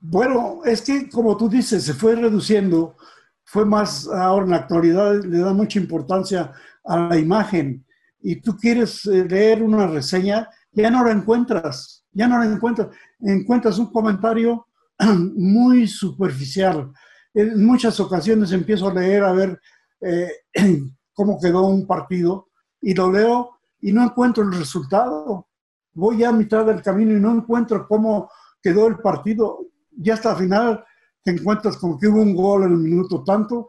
Bueno, 0.00 0.60
es 0.64 0.82
que 0.82 1.08
como 1.10 1.36
tú 1.36 1.48
dices, 1.48 1.84
se 1.84 1.92
fue 1.92 2.14
reduciendo, 2.14 2.96
fue 3.44 3.64
más, 3.64 4.06
ahora 4.08 4.44
en 4.44 4.50
la 4.52 4.56
actualidad 4.58 5.24
le 5.24 5.38
da 5.38 5.52
mucha 5.52 5.78
importancia 5.78 6.52
a 6.84 6.98
la 6.98 7.18
imagen 7.18 7.84
y 8.20 8.36
tú 8.36 8.56
quieres 8.56 9.04
eh, 9.06 9.24
leer 9.28 9.62
una 9.62 9.86
reseña, 9.86 10.48
ya 10.72 10.90
no 10.90 11.04
la 11.04 11.10
encuentras, 11.10 12.04
ya 12.12 12.28
no 12.28 12.38
la 12.38 12.44
encuentras, 12.44 12.88
encuentras 13.20 13.78
un 13.78 13.92
comentario 13.92 14.68
muy 15.34 15.88
superficial. 15.88 16.92
En 17.34 17.64
muchas 17.64 17.98
ocasiones 17.98 18.52
empiezo 18.52 18.88
a 18.88 18.94
leer 18.94 19.24
a 19.24 19.32
ver 19.32 19.60
eh, 20.00 20.30
cómo 21.12 21.40
quedó 21.40 21.66
un 21.66 21.86
partido 21.86 22.48
y 22.80 22.94
lo 22.94 23.10
leo 23.10 23.58
y 23.80 23.92
no 23.92 24.04
encuentro 24.04 24.44
el 24.44 24.52
resultado. 24.52 25.48
Voy 25.92 26.22
a 26.22 26.30
mitad 26.30 26.64
del 26.64 26.82
camino 26.82 27.16
y 27.16 27.20
no 27.20 27.32
encuentro 27.32 27.88
cómo 27.88 28.30
quedó 28.62 28.86
el 28.86 28.98
partido 28.98 29.58
ya 29.98 30.14
hasta 30.14 30.32
el 30.32 30.38
final 30.38 30.84
te 31.22 31.32
encuentras 31.32 31.76
con 31.76 31.98
que 31.98 32.06
hubo 32.06 32.22
un 32.22 32.34
gol 32.34 32.64
en 32.64 32.72
el 32.72 32.78
minuto 32.78 33.22
tanto, 33.24 33.68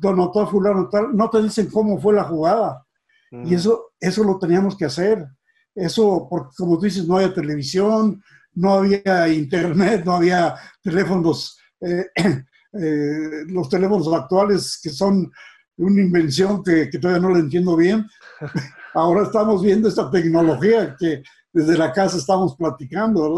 lo 0.00 0.10
anotó 0.10 0.46
fulano 0.46 0.88
tal, 0.88 1.16
no 1.16 1.30
te 1.30 1.42
dicen 1.42 1.68
cómo 1.70 1.98
fue 1.98 2.14
la 2.14 2.24
jugada. 2.24 2.84
Y 3.30 3.36
mm. 3.36 3.54
eso, 3.54 3.92
eso 3.98 4.22
lo 4.22 4.38
teníamos 4.38 4.76
que 4.76 4.84
hacer. 4.84 5.26
Eso, 5.74 6.28
porque 6.30 6.54
como 6.56 6.78
tú 6.78 6.84
dices, 6.84 7.06
no 7.06 7.16
había 7.16 7.34
televisión, 7.34 8.22
no 8.54 8.74
había 8.74 9.28
internet, 9.28 10.04
no 10.04 10.12
había 10.12 10.54
teléfonos, 10.82 11.58
eh, 11.80 12.06
eh, 12.72 13.44
los 13.46 13.68
teléfonos 13.68 14.12
actuales 14.12 14.78
que 14.82 14.90
son 14.90 15.32
una 15.76 16.00
invención 16.00 16.62
que, 16.62 16.88
que 16.88 16.98
todavía 16.98 17.22
no 17.22 17.34
la 17.34 17.40
entiendo 17.40 17.76
bien. 17.76 18.06
Ahora 18.94 19.24
estamos 19.24 19.62
viendo 19.62 19.88
esta 19.88 20.08
tecnología 20.10 20.94
que 20.98 21.24
desde 21.54 21.78
la 21.78 21.92
casa 21.92 22.16
estamos 22.16 22.56
platicando, 22.56 23.28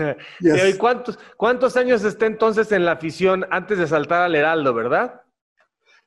¿no? 0.00 0.16
¿Y 0.68 0.72
cuántos, 0.74 1.18
cuántos 1.36 1.76
años 1.76 2.02
está 2.02 2.26
entonces 2.26 2.72
en 2.72 2.86
la 2.86 2.92
afición 2.92 3.44
antes 3.50 3.78
de 3.78 3.86
saltar 3.86 4.22
al 4.22 4.34
Heraldo, 4.34 4.72
verdad? 4.72 5.20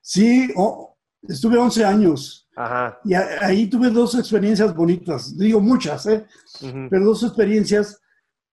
Sí, 0.02 0.52
estuve 1.22 1.58
11 1.58 1.86
años. 1.86 2.50
Ajá. 2.56 3.00
Y 3.06 3.14
ahí 3.14 3.68
tuve 3.68 3.92
dos 3.92 4.16
experiencias 4.16 4.76
bonitas, 4.76 5.38
digo 5.38 5.62
muchas, 5.62 6.06
¿eh? 6.08 6.26
pero 6.90 7.06
dos 7.06 7.24
experiencias, 7.24 8.02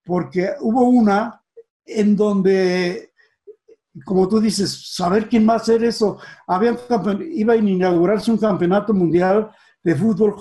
porque 0.05 0.51
hubo 0.61 0.83
una 0.85 1.43
en 1.85 2.15
donde, 2.15 3.13
como 4.05 4.29
tú 4.29 4.39
dices, 4.39 4.95
saber 4.95 5.29
quién 5.29 5.49
va 5.49 5.55
a 5.55 5.57
hacer 5.57 5.83
eso. 5.83 6.19
Había 6.47 6.77
iba 7.31 7.55
a 7.55 7.57
inaugurarse 7.57 8.31
un 8.31 8.39
campeonato 8.39 8.93
mundial 8.93 9.51
de 9.83 9.95
fútbol 9.95 10.37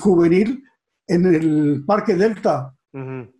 juvenil 0.00 0.62
en 1.06 1.26
el 1.26 1.84
Parque 1.84 2.14
Delta. 2.14 2.74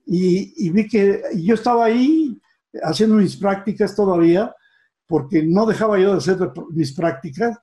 Y, 0.07 0.71
vi 0.71 0.89
que 0.89 1.23
yo 1.37 1.55
estaba 1.55 1.85
ahí 1.87 2.41
haciendo 2.83 3.17
mis 3.17 3.37
prácticas 3.37 3.95
todavía, 3.95 4.55
porque 5.07 5.43
no 5.43 5.67
dejaba 5.67 5.99
yo 5.99 6.13
de 6.13 6.19
hacer 6.19 6.39
mis 6.71 6.93
prácticas, 6.93 7.59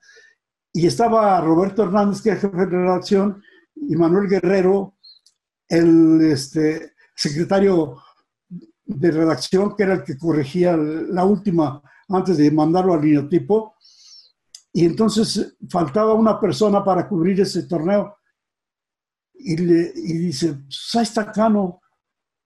y 0.72 0.86
estaba 0.86 1.42
Roberto 1.42 1.84
Hernández, 1.84 2.22
que 2.22 2.30
es 2.30 2.42
jefe 2.42 2.56
de 2.56 2.66
redacción, 2.66 3.42
y 3.76 3.96
Manuel 3.96 4.30
Guerrero, 4.30 4.96
el 5.68 6.22
este, 6.22 6.94
secretario 7.16 7.98
de 8.86 9.12
redacción, 9.12 9.76
que 9.76 9.84
era 9.84 9.94
el 9.94 10.04
que 10.04 10.18
corregía 10.18 10.78
la 10.78 11.24
última 11.26 11.82
antes 12.10 12.38
de 12.38 12.52
mandarlo 12.52 12.94
al 12.94 13.02
linotipo. 13.02 13.76
Y 14.74 14.86
entonces 14.86 15.56
faltaba 15.70 16.14
una 16.14 16.40
persona 16.40 16.84
para 16.84 17.08
cubrir 17.08 17.42
ese 17.42 17.64
torneo 17.64 18.19
y, 19.40 19.58
le, 19.58 19.92
y 19.96 20.18
dice, 20.18 20.54
pues 20.54 20.92
ahí 20.96 21.04
está 21.04 21.32
Cano, 21.32 21.82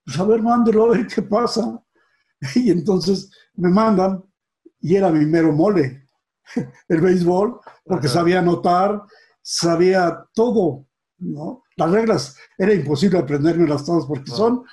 pues 0.06 0.20
a 0.20 0.24
ver, 0.24 0.42
mándelo 0.42 0.86
a 0.86 0.98
ver 0.98 1.08
qué 1.08 1.22
pasa. 1.22 1.80
Y 2.56 2.72
entonces 2.72 3.32
me 3.56 3.70
mandan, 3.70 4.22
y 4.82 4.96
era 4.96 5.10
mi 5.10 5.26
mero 5.26 5.54
mole, 5.54 6.08
el 6.90 7.02
béisbol, 7.02 7.60
porque 7.86 8.10
sabía 8.10 8.40
anotar, 8.40 9.02
sabía 9.42 10.26
todo, 10.34 10.86
¿no? 11.20 11.64
Las 11.78 11.90
reglas 11.90 12.38
era 12.58 12.74
imposible 12.74 13.18
aprendérmelas 13.18 13.86
todas 13.86 14.06
porque 14.06 14.30
son 14.30 14.64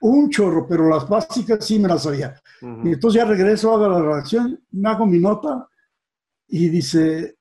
un 0.00 0.28
chorro, 0.28 0.66
pero 0.66 0.88
las 0.88 1.08
básicas 1.08 1.64
sí 1.64 1.78
me 1.78 1.88
las 1.88 2.02
sabía. 2.02 2.34
Y 2.60 2.92
entonces 2.92 3.20
ya 3.20 3.24
regreso, 3.24 3.72
hago 3.72 3.88
la 3.88 4.02
redacción, 4.02 4.62
me 4.72 4.88
hago 4.88 5.06
mi 5.06 5.18
nota 5.18 5.68
y 6.48 6.68
dice, 6.68 7.38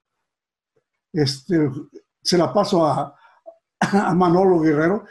este, 1.11 1.69
se 2.21 2.37
la 2.37 2.53
paso 2.53 2.85
a, 2.85 3.18
a 3.93 4.13
Manolo 4.13 4.59
Guerrero 4.59 5.05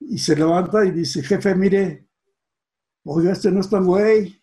y 0.00 0.18
se 0.18 0.36
levanta 0.36 0.84
y 0.84 0.90
dice, 0.90 1.22
jefe, 1.22 1.54
mire, 1.54 2.08
oiga, 3.04 3.32
este 3.32 3.50
no 3.50 3.60
es 3.60 3.68
tan 3.68 3.84
güey. 3.84 4.42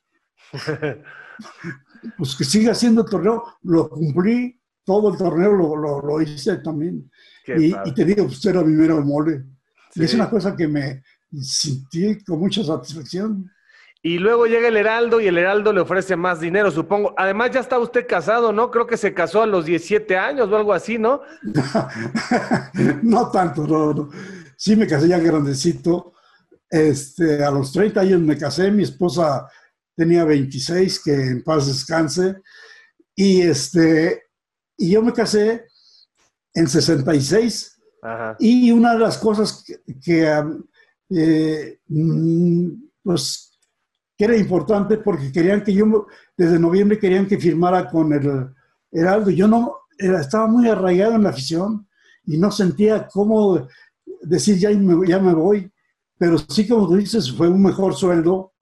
pues 2.18 2.36
que 2.36 2.44
siga 2.44 2.72
haciendo 2.72 3.02
el 3.02 3.10
torneo, 3.10 3.44
lo 3.64 3.90
cumplí, 3.90 4.60
todo 4.86 5.12
el 5.12 5.18
torneo 5.18 5.52
lo, 5.52 6.02
lo, 6.02 6.22
hice 6.22 6.58
también. 6.58 7.10
Y, 7.46 7.94
te 7.94 8.06
digo, 8.06 8.26
pues 8.26 8.44
era 8.46 8.64
mi 8.64 8.74
mero 8.74 9.02
mole. 9.02 9.44
Y 9.96 10.04
es 10.04 10.14
una 10.14 10.30
cosa 10.30 10.56
que 10.56 10.68
me 10.68 11.04
sentí 11.42 12.24
con 12.24 12.40
mucha 12.40 12.64
satisfacción. 12.64 13.50
Y 14.08 14.20
luego 14.20 14.46
llega 14.46 14.70
el 14.70 14.78
Heraldo 14.78 15.20
y 15.20 15.28
el 15.28 15.38
Heraldo 15.38 15.74
le 15.74 15.82
ofrece 15.82 16.16
más 16.16 16.40
dinero, 16.40 16.72
supongo. 16.72 17.14
Además, 17.18 17.52
ya 17.52 17.60
está 17.60 17.78
usted 17.78 18.08
casado, 18.08 18.54
¿no? 18.54 18.72
Creo 18.72 18.88
que 18.88 18.96
se 18.96 19.14
casó 19.14 19.42
a 19.42 19.46
los 19.46 19.66
17 19.66 20.16
años 20.16 20.50
o 20.50 20.56
algo 20.56 20.72
así, 20.72 20.98
¿no? 20.98 21.24
no 23.04 23.30
tanto, 23.30 23.68
no, 23.68 24.10
Sí 24.56 24.78
me 24.78 24.88
casé 24.88 25.10
ya 25.10 25.20
grandecito. 25.20 26.14
Este, 26.70 27.44
a 27.44 27.52
los 27.52 27.74
30 27.74 28.00
años 28.00 28.22
me 28.22 28.38
casé, 28.38 28.72
mi 28.72 28.84
esposa 28.84 29.46
tenía 29.94 30.24
26, 30.24 31.04
que 31.04 31.14
en 31.14 31.44
paz 31.44 31.68
descanse. 31.68 32.38
Y, 33.14 33.42
este, 33.42 34.24
y 34.78 34.92
yo 34.92 35.02
me 35.02 35.12
casé 35.12 35.66
en 36.54 36.66
66. 36.66 37.78
Y 38.40 38.72
una 38.72 38.94
de 38.94 39.00
las 39.00 39.18
cosas 39.18 39.66
que, 40.02 40.56
eh, 41.10 41.80
mm, 41.90 42.70
pues 43.04 43.47
que 44.18 44.26
era 44.26 44.36
importante 44.36 44.98
porque 44.98 45.32
querían 45.32 45.64
que 45.64 45.74
yo, 45.74 46.08
desde 46.36 46.58
noviembre 46.58 46.98
querían 46.98 47.28
que 47.28 47.38
firmara 47.38 47.88
con 47.88 48.12
el 48.12 48.50
Heraldo. 48.92 49.30
Yo 49.30 49.48
no, 49.48 49.76
estaba 49.98 50.48
muy 50.48 50.68
arraigado 50.68 51.14
en 51.16 51.24
la 51.24 51.30
afición 51.30 51.88
y 52.26 52.38
no 52.38 52.52
sentía 52.52 53.08
cómo 53.08 53.68
decir 54.24 54.58
ya 54.58 54.72
me, 54.72 55.08
ya 55.08 55.20
me 55.20 55.34
voy, 55.34 55.72
pero 56.18 56.38
sí 56.38 56.68
como 56.68 56.88
tú 56.88 56.96
dices, 56.98 57.32
fue 57.32 57.48
un 57.48 57.62
mejor 57.62 57.94
sueldo. 57.94 58.54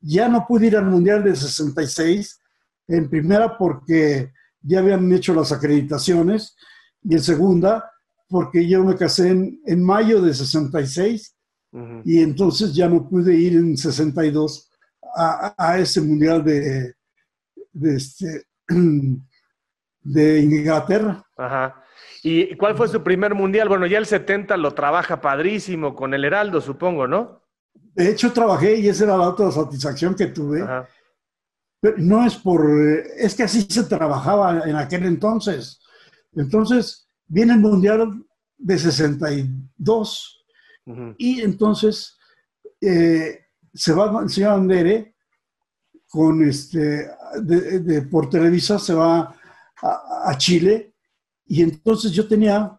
Ya 0.00 0.28
no 0.28 0.46
pude 0.46 0.68
ir 0.68 0.76
al 0.76 0.86
Mundial 0.86 1.24
de 1.24 1.34
66, 1.34 2.40
en 2.88 3.10
primera 3.10 3.58
porque 3.58 4.32
ya 4.62 4.78
habían 4.78 5.10
hecho 5.12 5.34
las 5.34 5.52
acreditaciones 5.52 6.54
y 7.02 7.14
en 7.14 7.22
segunda 7.22 7.90
porque 8.28 8.66
yo 8.68 8.84
me 8.84 8.94
casé 8.94 9.30
en, 9.30 9.60
en 9.66 9.82
mayo 9.82 10.22
de 10.22 10.32
66 10.32 11.34
y 12.04 12.20
entonces 12.20 12.74
ya 12.74 12.88
no 12.88 13.08
pude 13.08 13.34
ir 13.34 13.56
en 13.56 13.76
62 13.76 14.69
a, 15.14 15.78
ese 15.78 16.00
mundial 16.00 16.44
de, 16.44 16.94
de, 17.72 17.96
este, 17.96 18.44
de 20.02 20.40
Inglaterra. 20.40 21.24
Ajá. 21.36 21.84
¿Y 22.22 22.56
cuál 22.56 22.76
fue 22.76 22.88
su 22.88 23.02
primer 23.02 23.34
mundial? 23.34 23.68
Bueno, 23.68 23.86
ya 23.86 23.98
el 23.98 24.06
70 24.06 24.56
lo 24.56 24.72
trabaja 24.72 25.20
padrísimo 25.20 25.94
con 25.94 26.12
el 26.12 26.24
Heraldo, 26.24 26.60
supongo, 26.60 27.06
¿no? 27.06 27.42
De 27.94 28.10
hecho, 28.10 28.32
trabajé 28.32 28.76
y 28.76 28.88
esa 28.88 29.04
era 29.04 29.16
la 29.16 29.28
otra 29.28 29.50
satisfacción 29.50 30.14
que 30.14 30.26
tuve. 30.26 30.66
Pero 31.80 31.96
no 31.98 32.26
es 32.26 32.36
por, 32.36 32.68
es 33.16 33.34
que 33.34 33.44
así 33.44 33.62
se 33.62 33.84
trabajaba 33.84 34.68
en 34.68 34.76
aquel 34.76 35.06
entonces. 35.06 35.80
Entonces, 36.34 37.08
viene 37.26 37.54
el 37.54 37.60
mundial 37.60 38.22
de 38.58 38.78
62 38.78 40.36
y 41.18 41.40
entonces 41.40 42.18
eh, 42.80 43.46
se 43.72 43.92
va 43.92 44.22
el 44.22 44.28
señor 44.28 44.52
Andere 44.52 45.14
con 46.08 46.42
este, 46.42 47.08
de, 47.42 48.02
por 48.10 48.28
Televisa, 48.28 48.78
se 48.78 48.94
va 48.94 49.34
a, 49.82 50.36
Chile 50.36 50.94
y 51.46 51.62
entonces 51.62 52.12
yo 52.12 52.26
tenía 52.26 52.78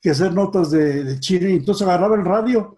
que 0.00 0.10
hacer 0.10 0.32
notas 0.32 0.70
de, 0.70 1.20
Chile 1.20 1.50
y 1.50 1.56
entonces 1.56 1.86
agarraba 1.86 2.16
el 2.16 2.24
radio, 2.24 2.76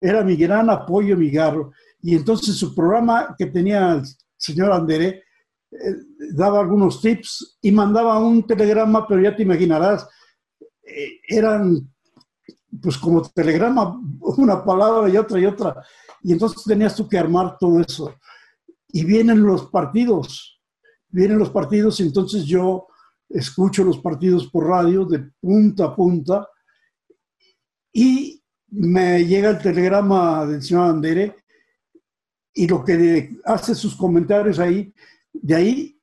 era 0.00 0.22
mi 0.22 0.36
gran 0.36 0.68
apoyo, 0.68 1.16
mi 1.16 1.30
garro. 1.30 1.72
Y 2.02 2.14
entonces 2.14 2.56
su 2.56 2.74
programa 2.74 3.34
que 3.38 3.46
tenía 3.46 3.92
el 3.92 4.02
señor 4.36 4.72
Andere 4.72 5.22
eh, 5.70 5.94
daba 6.32 6.60
algunos 6.60 7.00
tips 7.00 7.58
y 7.62 7.70
mandaba 7.70 8.18
un 8.18 8.46
telegrama, 8.46 9.06
pero 9.06 9.22
ya 9.22 9.34
te 9.34 9.42
imaginarás, 9.42 10.08
eh, 10.82 11.20
eran 11.28 11.88
pues 12.82 12.98
como 12.98 13.22
telegrama, 13.22 14.00
una 14.20 14.64
palabra 14.64 15.08
y 15.08 15.16
otra 15.16 15.38
y 15.38 15.46
otra. 15.46 15.82
Y 16.26 16.32
entonces 16.32 16.64
tenías 16.64 16.96
tú 16.96 17.08
que 17.08 17.16
armar 17.16 17.56
todo 17.56 17.80
eso. 17.80 18.12
Y 18.88 19.04
vienen 19.04 19.44
los 19.44 19.66
partidos, 19.70 20.60
vienen 21.06 21.38
los 21.38 21.50
partidos 21.50 22.00
y 22.00 22.02
entonces 22.02 22.44
yo 22.44 22.88
escucho 23.28 23.84
los 23.84 24.00
partidos 24.00 24.48
por 24.48 24.66
radio 24.66 25.04
de 25.04 25.20
punta 25.40 25.84
a 25.84 25.94
punta 25.94 26.48
y 27.92 28.42
me 28.70 29.24
llega 29.24 29.50
el 29.50 29.58
telegrama 29.58 30.44
del 30.46 30.60
señor 30.64 30.90
Andere 30.90 31.36
y 32.54 32.66
lo 32.66 32.84
que 32.84 33.38
hace 33.44 33.76
sus 33.76 33.94
comentarios 33.94 34.58
ahí, 34.58 34.92
de 35.32 35.54
ahí 35.54 36.00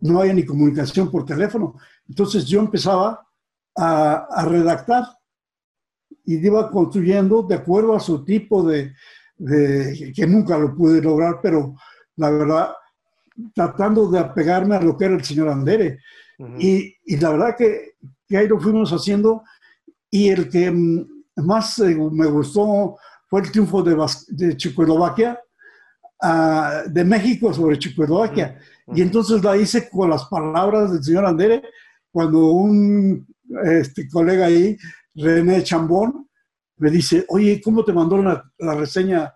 no 0.00 0.22
hay 0.22 0.32
ni 0.32 0.46
comunicación 0.46 1.10
por 1.10 1.26
teléfono. 1.26 1.76
Entonces 2.08 2.46
yo 2.46 2.58
empezaba 2.58 3.28
a, 3.76 4.46
redactar 4.46 5.04
y 6.24 6.44
iba 6.44 6.70
construyendo 6.70 7.42
de 7.42 7.56
acuerdo 7.56 7.94
a 7.94 8.00
su 8.00 8.24
tipo 8.24 8.62
de, 8.62 8.92
que 10.14 10.26
nunca 10.26 10.58
lo 10.58 10.74
pude 10.74 11.02
lograr, 11.02 11.40
pero 11.42 11.74
la 12.16 12.30
verdad, 12.30 12.70
tratando 13.54 14.10
de 14.10 14.18
apegarme 14.18 14.76
a 14.76 14.80
lo 14.80 14.96
que 14.96 15.04
era 15.06 15.14
el 15.14 15.24
señor 15.24 15.48
Andere. 15.48 15.98
y, 16.58 16.94
y, 17.04 17.16
la 17.18 17.30
verdad 17.30 17.56
que, 17.56 17.94
que, 18.26 18.36
ahí 18.36 18.48
lo 18.48 18.58
fuimos 18.58 18.90
haciendo 18.92 19.42
y 20.10 20.28
el 20.28 20.48
que 20.48 20.72
más 21.36 21.78
eh, 21.80 21.96
me 22.12 22.26
gustó 22.26 22.96
fue 23.28 23.40
el 23.40 23.50
triunfo 23.50 23.82
de, 23.82 23.96
de 24.28 24.56
Checoslovaquia, 24.56 25.40
uh, 26.22 26.88
de 26.88 27.04
México 27.04 27.52
sobre 27.52 27.78
Checoslovaquia. 27.78 28.58
Y 28.94 29.02
entonces 29.02 29.42
la 29.42 29.56
hice 29.56 29.88
con 29.88 30.10
las 30.10 30.26
palabras 30.26 30.92
del 30.92 31.02
señor 31.02 31.24
Andere, 31.24 31.62
cuando 32.12 32.52
un 32.52 33.26
este, 33.64 34.08
colega 34.08 34.46
ahí, 34.46 34.76
René 35.14 35.62
Chambón, 35.62 36.28
me 36.76 36.90
dice, 36.90 37.24
oye, 37.28 37.60
¿cómo 37.62 37.84
te 37.84 37.92
mandó 37.92 38.18
la, 38.22 38.44
la 38.58 38.74
reseña 38.74 39.32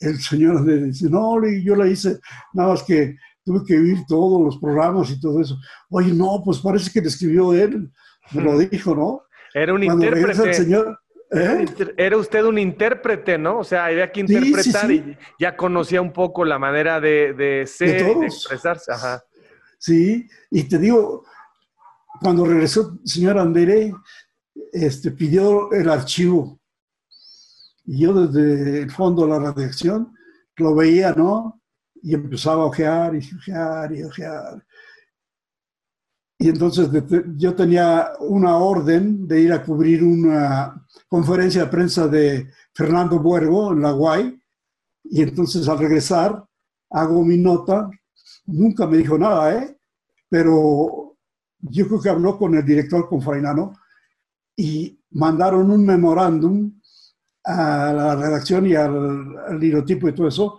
el 0.00 0.18
señor 0.18 0.58
Andere? 0.58 0.84
Dice, 0.84 1.08
no, 1.10 1.36
yo 1.62 1.74
la 1.74 1.86
hice, 1.86 2.20
nada 2.52 2.70
más 2.70 2.82
que 2.82 3.16
tuve 3.44 3.64
que 3.66 3.76
oír 3.76 3.98
todos 4.06 4.42
los 4.42 4.58
programas 4.58 5.10
y 5.10 5.20
todo 5.20 5.40
eso. 5.40 5.56
Oye, 5.90 6.12
no, 6.12 6.42
pues 6.44 6.58
parece 6.58 6.90
que 6.90 7.00
le 7.00 7.08
escribió 7.08 7.52
él, 7.52 7.90
me 8.32 8.42
lo 8.42 8.58
dijo, 8.58 8.94
¿no? 8.94 9.22
Era 9.54 9.72
un 9.74 9.82
intérprete. 9.82 10.54
señor, 10.54 10.98
¿Eh? 11.30 11.66
Era 11.96 12.16
usted 12.16 12.42
un 12.44 12.58
intérprete, 12.58 13.36
¿no? 13.36 13.58
O 13.58 13.64
sea, 13.64 13.86
había 13.86 14.10
que 14.10 14.20
interpretar 14.20 14.90
y 14.90 15.16
ya 15.38 15.56
conocía 15.56 16.00
un 16.00 16.12
poco 16.12 16.44
la 16.44 16.58
manera 16.58 17.00
de, 17.00 17.64
ser, 17.66 18.16
de, 18.16 18.26
expresarse. 18.26 18.92
Ajá. 18.92 19.22
Sí, 19.78 20.26
y 20.50 20.64
te 20.64 20.78
digo, 20.78 21.24
cuando 22.20 22.46
regresó 22.46 22.98
el 23.02 23.08
señor 23.08 23.38
Andere, 23.38 23.92
este, 24.72 25.10
pidió 25.10 25.72
el 25.72 25.88
archivo. 25.88 26.60
Y 27.84 28.00
yo 28.00 28.26
desde 28.26 28.82
el 28.82 28.90
fondo 28.90 29.22
de 29.22 29.28
la 29.30 29.52
redacción 29.52 30.14
lo 30.56 30.74
veía, 30.74 31.12
¿no? 31.12 31.62
Y 32.02 32.14
empezaba 32.14 32.62
a 32.62 32.66
ojear 32.66 33.14
y 33.14 33.18
ojear 33.18 33.92
y 33.94 34.02
ojear. 34.02 34.64
Y 36.40 36.48
entonces 36.48 36.88
yo 37.36 37.54
tenía 37.54 38.12
una 38.20 38.56
orden 38.58 39.26
de 39.26 39.40
ir 39.40 39.52
a 39.52 39.64
cubrir 39.64 40.04
una 40.04 40.86
conferencia 41.08 41.64
de 41.64 41.70
prensa 41.70 42.06
de 42.06 42.48
Fernando 42.72 43.18
Buergo 43.18 43.72
en 43.72 43.82
la 43.82 43.90
Guay. 43.90 44.40
Y 45.04 45.22
entonces 45.22 45.68
al 45.68 45.78
regresar 45.78 46.44
hago 46.90 47.24
mi 47.24 47.38
nota. 47.38 47.90
Nunca 48.46 48.86
me 48.86 48.98
dijo 48.98 49.18
nada, 49.18 49.54
¿eh? 49.54 49.78
Pero 50.28 51.16
yo 51.58 51.88
creo 51.88 52.00
que 52.00 52.08
habló 52.08 52.38
con 52.38 52.54
el 52.54 52.64
director, 52.64 53.08
con 53.08 53.20
Fainano, 53.20 53.72
y 54.58 55.00
mandaron 55.12 55.70
un 55.70 55.86
memorándum 55.86 56.72
a 57.44 57.92
la 57.92 58.16
redacción 58.16 58.66
y 58.66 58.74
al, 58.74 59.38
al 59.46 59.62
y 59.62 60.12
todo 60.12 60.26
eso, 60.26 60.58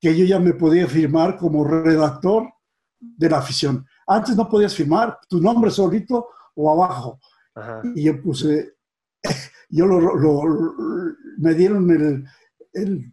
que 0.00 0.16
yo 0.18 0.24
ya 0.24 0.40
me 0.40 0.54
podía 0.54 0.88
firmar 0.88 1.38
como 1.38 1.64
redactor 1.64 2.52
de 2.98 3.30
la 3.30 3.38
afición. 3.38 3.86
Antes 4.08 4.34
no 4.36 4.48
podías 4.48 4.74
firmar 4.74 5.20
tu 5.28 5.40
nombre 5.40 5.70
solito 5.70 6.30
o 6.56 6.70
abajo. 6.72 7.20
Y 7.94 8.02
yo 8.02 8.20
puse, 8.20 8.74
yo 9.70 9.86
lo, 9.86 10.44
me 11.38 11.54
dieron 11.54 11.88
el, 11.90 12.24
el, 12.72 13.12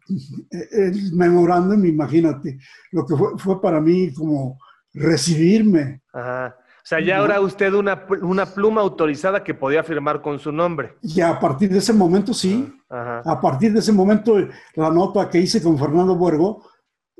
el, 0.71 1.13
memorándum, 1.13 1.85
imagínate, 1.85 2.57
lo 2.91 3.05
que 3.05 3.15
fue, 3.37 3.61
para 3.61 3.79
mí 3.79 4.11
como 4.11 4.57
recibirme. 4.91 6.01
Ajá. 6.11 6.55
O 6.79 6.87
sea, 6.89 6.99
ya 6.99 7.17
ahora 7.17 7.41
usted 7.41 7.73
una, 7.73 8.05
una, 8.21 8.45
pluma 8.45 8.81
autorizada 8.81 9.43
que 9.43 9.53
podía 9.53 9.83
firmar 9.83 10.21
con 10.21 10.39
su 10.39 10.51
nombre. 10.51 10.95
Y 11.01 11.21
a 11.21 11.39
partir 11.39 11.69
de 11.69 11.79
ese 11.79 11.93
momento, 11.93 12.33
sí. 12.33 12.73
A 12.89 13.39
partir 13.39 13.73
de 13.73 13.79
ese 13.79 13.91
momento, 13.91 14.37
la 14.75 14.89
nota 14.89 15.29
que 15.29 15.39
hice 15.39 15.61
con 15.61 15.77
Fernando 15.77 16.15
Buergo, 16.15 16.63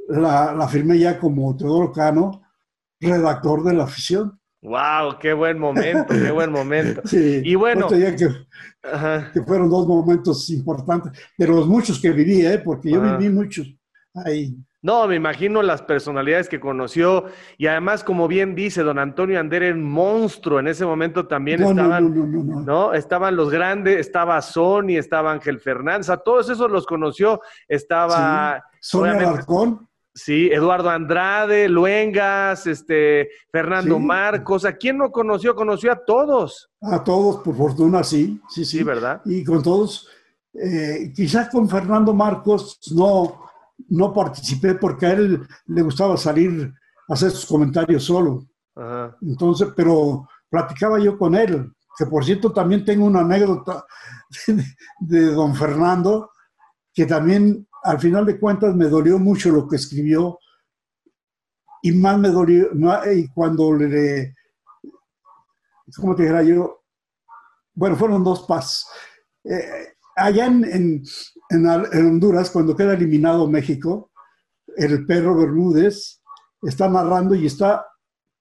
la, 0.07 0.53
la 0.53 0.67
firmé 0.67 0.97
ya 0.97 1.19
como 1.19 1.55
Teodoro 1.55 1.91
Cano, 1.91 2.41
redactor 2.99 3.63
de 3.63 3.73
la 3.73 3.83
afición. 3.83 4.39
¡Wow! 4.61 5.19
¡Qué 5.19 5.33
buen 5.33 5.57
momento! 5.57 6.13
¡Qué 6.13 6.31
buen 6.31 6.51
momento! 6.51 7.01
sí, 7.05 7.41
y 7.43 7.55
bueno. 7.55 7.87
Que, 7.87 9.41
fueron 9.45 9.69
dos 9.69 9.87
momentos 9.87 10.49
importantes, 10.49 11.13
de 11.37 11.47
los 11.47 11.67
muchos 11.67 11.99
que 11.99 12.11
viví, 12.11 12.45
¿eh? 12.45 12.59
porque 12.59 12.91
yo 12.91 13.01
viví 13.01 13.29
muchos 13.29 13.67
ahí. 14.13 14.57
No, 14.81 15.07
me 15.07 15.15
imagino 15.15 15.61
las 15.61 15.81
personalidades 15.81 16.47
que 16.47 16.59
conoció 16.61 17.25
y 17.57 17.67
además, 17.67 18.03
como 18.03 18.29
bien 18.29 18.55
dice 18.55 18.81
don 18.81 18.97
Antonio 18.97 19.39
Andere, 19.39 19.73
un 19.73 19.83
monstruo. 19.83 20.59
En 20.59 20.67
ese 20.67 20.85
momento 20.85 21.27
también 21.27 21.61
estaban, 21.61 22.15
no, 22.15 22.25
no, 22.25 22.61
no, 22.61 22.93
Estaban 22.93 23.35
los 23.35 23.49
grandes, 23.49 23.99
estaba 23.99 24.41
Sony, 24.41 24.97
estaba 24.97 25.33
Ángel 25.33 25.59
Fernández, 25.59 26.09
a 26.09 26.17
todos 26.17 26.49
esos 26.49 26.71
los 26.71 26.85
conoció. 26.85 27.41
Estaba. 27.67 28.63
Sí. 28.79 28.89
Sonia. 28.91 29.45
Sí, 30.13 30.49
Eduardo 30.51 30.89
Andrade, 30.89 31.69
Luengas, 31.69 32.67
este, 32.67 33.29
Fernando 33.51 33.99
Marcos. 33.99 34.65
¿A 34.65 34.73
quién 34.73 34.97
no 34.97 35.11
conoció? 35.11 35.55
Conoció 35.55 35.91
a 35.91 36.03
todos. 36.03 36.69
A 36.81 37.03
todos, 37.03 37.37
por 37.37 37.55
fortuna, 37.55 38.03
sí. 38.03 38.41
Sí, 38.49 38.65
sí, 38.65 38.83
¿verdad? 38.83 39.21
Y 39.23 39.45
con 39.45 39.61
todos, 39.61 40.09
eh, 40.53 41.13
quizás 41.15 41.49
con 41.49 41.69
Fernando 41.69 42.13
Marcos 42.13 42.79
no, 42.93 43.48
no 43.87 44.13
participé 44.13 44.75
porque 44.75 45.05
a 45.05 45.13
él 45.13 45.47
le 45.67 45.81
gustaba 45.81 46.17
salir 46.17 46.73
a 47.07 47.13
hacer 47.13 47.31
sus 47.31 47.45
comentarios 47.45 48.03
solo. 48.03 48.45
Entonces, 49.21 49.69
pero 49.75 50.27
platicaba 50.49 50.99
yo 50.99 51.17
con 51.17 51.35
él, 51.35 51.71
que 51.97 52.05
por 52.05 52.23
cierto 52.23 52.51
también 52.51 52.85
tengo 52.85 53.05
una 53.05 53.21
anécdota 53.21 53.85
de 54.99 55.25
don 55.31 55.55
Fernando, 55.55 56.31
que 56.93 57.05
también 57.05 57.67
al 57.83 57.99
final 57.99 58.25
de 58.25 58.39
cuentas 58.39 58.75
me 58.75 58.87
dolió 58.87 59.19
mucho 59.19 59.51
lo 59.51 59.67
que 59.67 59.77
escribió 59.77 60.39
y 61.81 61.91
más 61.93 62.17
me 62.19 62.29
dolió 62.29 62.69
y 63.13 63.27
cuando 63.29 63.73
le, 63.73 64.35
¿cómo 65.95 66.15
te 66.15 66.23
dijera 66.23 66.43
yo? 66.43 66.83
Bueno, 67.73 67.95
fueron 67.95 68.23
dos 68.23 68.43
pasos. 68.43 68.87
Eh, 69.43 69.93
allá 70.19 70.45
en, 70.45 71.03
Honduras, 71.51 72.51
cuando 72.51 72.75
queda 72.75 72.93
eliminado 72.93 73.49
México, 73.49 74.11
el 74.77 75.05
perro 75.05 75.35
Bermúdez 75.35 76.21
está 76.61 76.87
narrando 76.87 77.35
y 77.35 77.45
está 77.45 77.85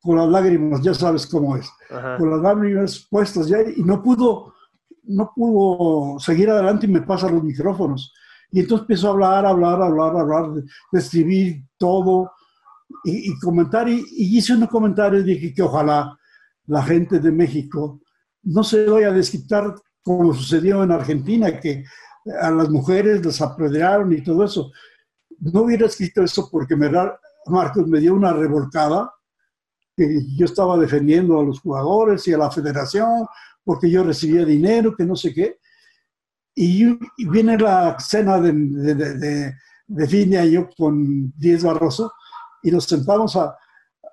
con 0.00 0.16
las 0.16 0.28
lágrimas, 0.28 0.82
ya 0.82 0.94
sabes 0.94 1.26
cómo 1.26 1.56
es, 1.56 1.70
con 1.88 2.30
las 2.30 2.40
lágrimas 2.40 3.06
puestas 3.10 3.48
ya 3.48 3.60
y 3.62 3.82
no 3.82 4.02
pudo, 4.02 4.54
no 5.04 5.32
pudo 5.34 6.18
seguir 6.20 6.50
adelante 6.50 6.86
y 6.86 6.90
me 6.90 7.02
pasa 7.02 7.30
los 7.30 7.42
micrófonos. 7.42 8.12
Y 8.50 8.60
entonces 8.60 8.82
empezó 8.82 9.08
a 9.08 9.12
hablar, 9.12 9.46
hablar, 9.46 9.82
hablar, 9.82 10.16
hablar, 10.16 10.52
de, 10.52 10.98
escribir 10.98 11.64
todo 11.76 12.30
y, 13.04 13.38
comentar. 13.40 13.88
Y, 13.88 14.04
hice 14.16 14.54
un 14.54 14.66
comentario 14.66 15.20
y 15.20 15.24
dije 15.24 15.54
que 15.54 15.62
ojalá 15.62 16.16
la 16.66 16.82
gente 16.82 17.18
de 17.18 17.30
México 17.30 18.00
no 18.42 18.62
se 18.62 18.86
vaya 18.88 19.08
a 19.08 19.12
desquitar 19.12 19.74
como 20.02 20.34
sucedió 20.34 20.82
en 20.82 20.92
Argentina, 20.92 21.58
que 21.60 21.84
a 22.40 22.50
las 22.50 22.68
mujeres 22.68 23.24
las 23.24 23.40
apedrearon 23.40 24.12
y 24.12 24.22
todo 24.22 24.44
eso. 24.44 24.70
No 25.40 25.62
hubiera 25.62 25.86
escrito 25.86 26.22
eso 26.22 26.48
porque 26.50 26.76
me, 26.76 26.90
Marcos 27.46 27.86
me 27.86 28.00
dio 28.00 28.14
una 28.14 28.32
revolcada, 28.32 29.12
que 29.96 30.20
yo 30.36 30.44
estaba 30.44 30.78
defendiendo 30.78 31.40
a 31.40 31.44
los 31.44 31.60
jugadores 31.60 32.26
y 32.28 32.32
a 32.32 32.38
la 32.38 32.50
federación, 32.50 33.26
porque 33.64 33.90
yo 33.90 34.04
recibía 34.04 34.44
dinero, 34.44 34.94
que 34.96 35.04
no 35.04 35.16
sé 35.16 35.34
qué. 35.34 35.58
Y, 36.54 36.98
viene 37.28 37.56
la 37.58 37.98
cena 37.98 38.40
de, 38.40 38.52
de, 38.52 39.54
de, 39.86 40.06
fin 40.08 40.30
de 40.30 40.38
año 40.38 40.68
con 40.76 41.32
Díez 41.36 41.62
Barroso 41.62 42.12
y 42.62 42.70
nos 42.70 42.84
sentamos 42.84 43.38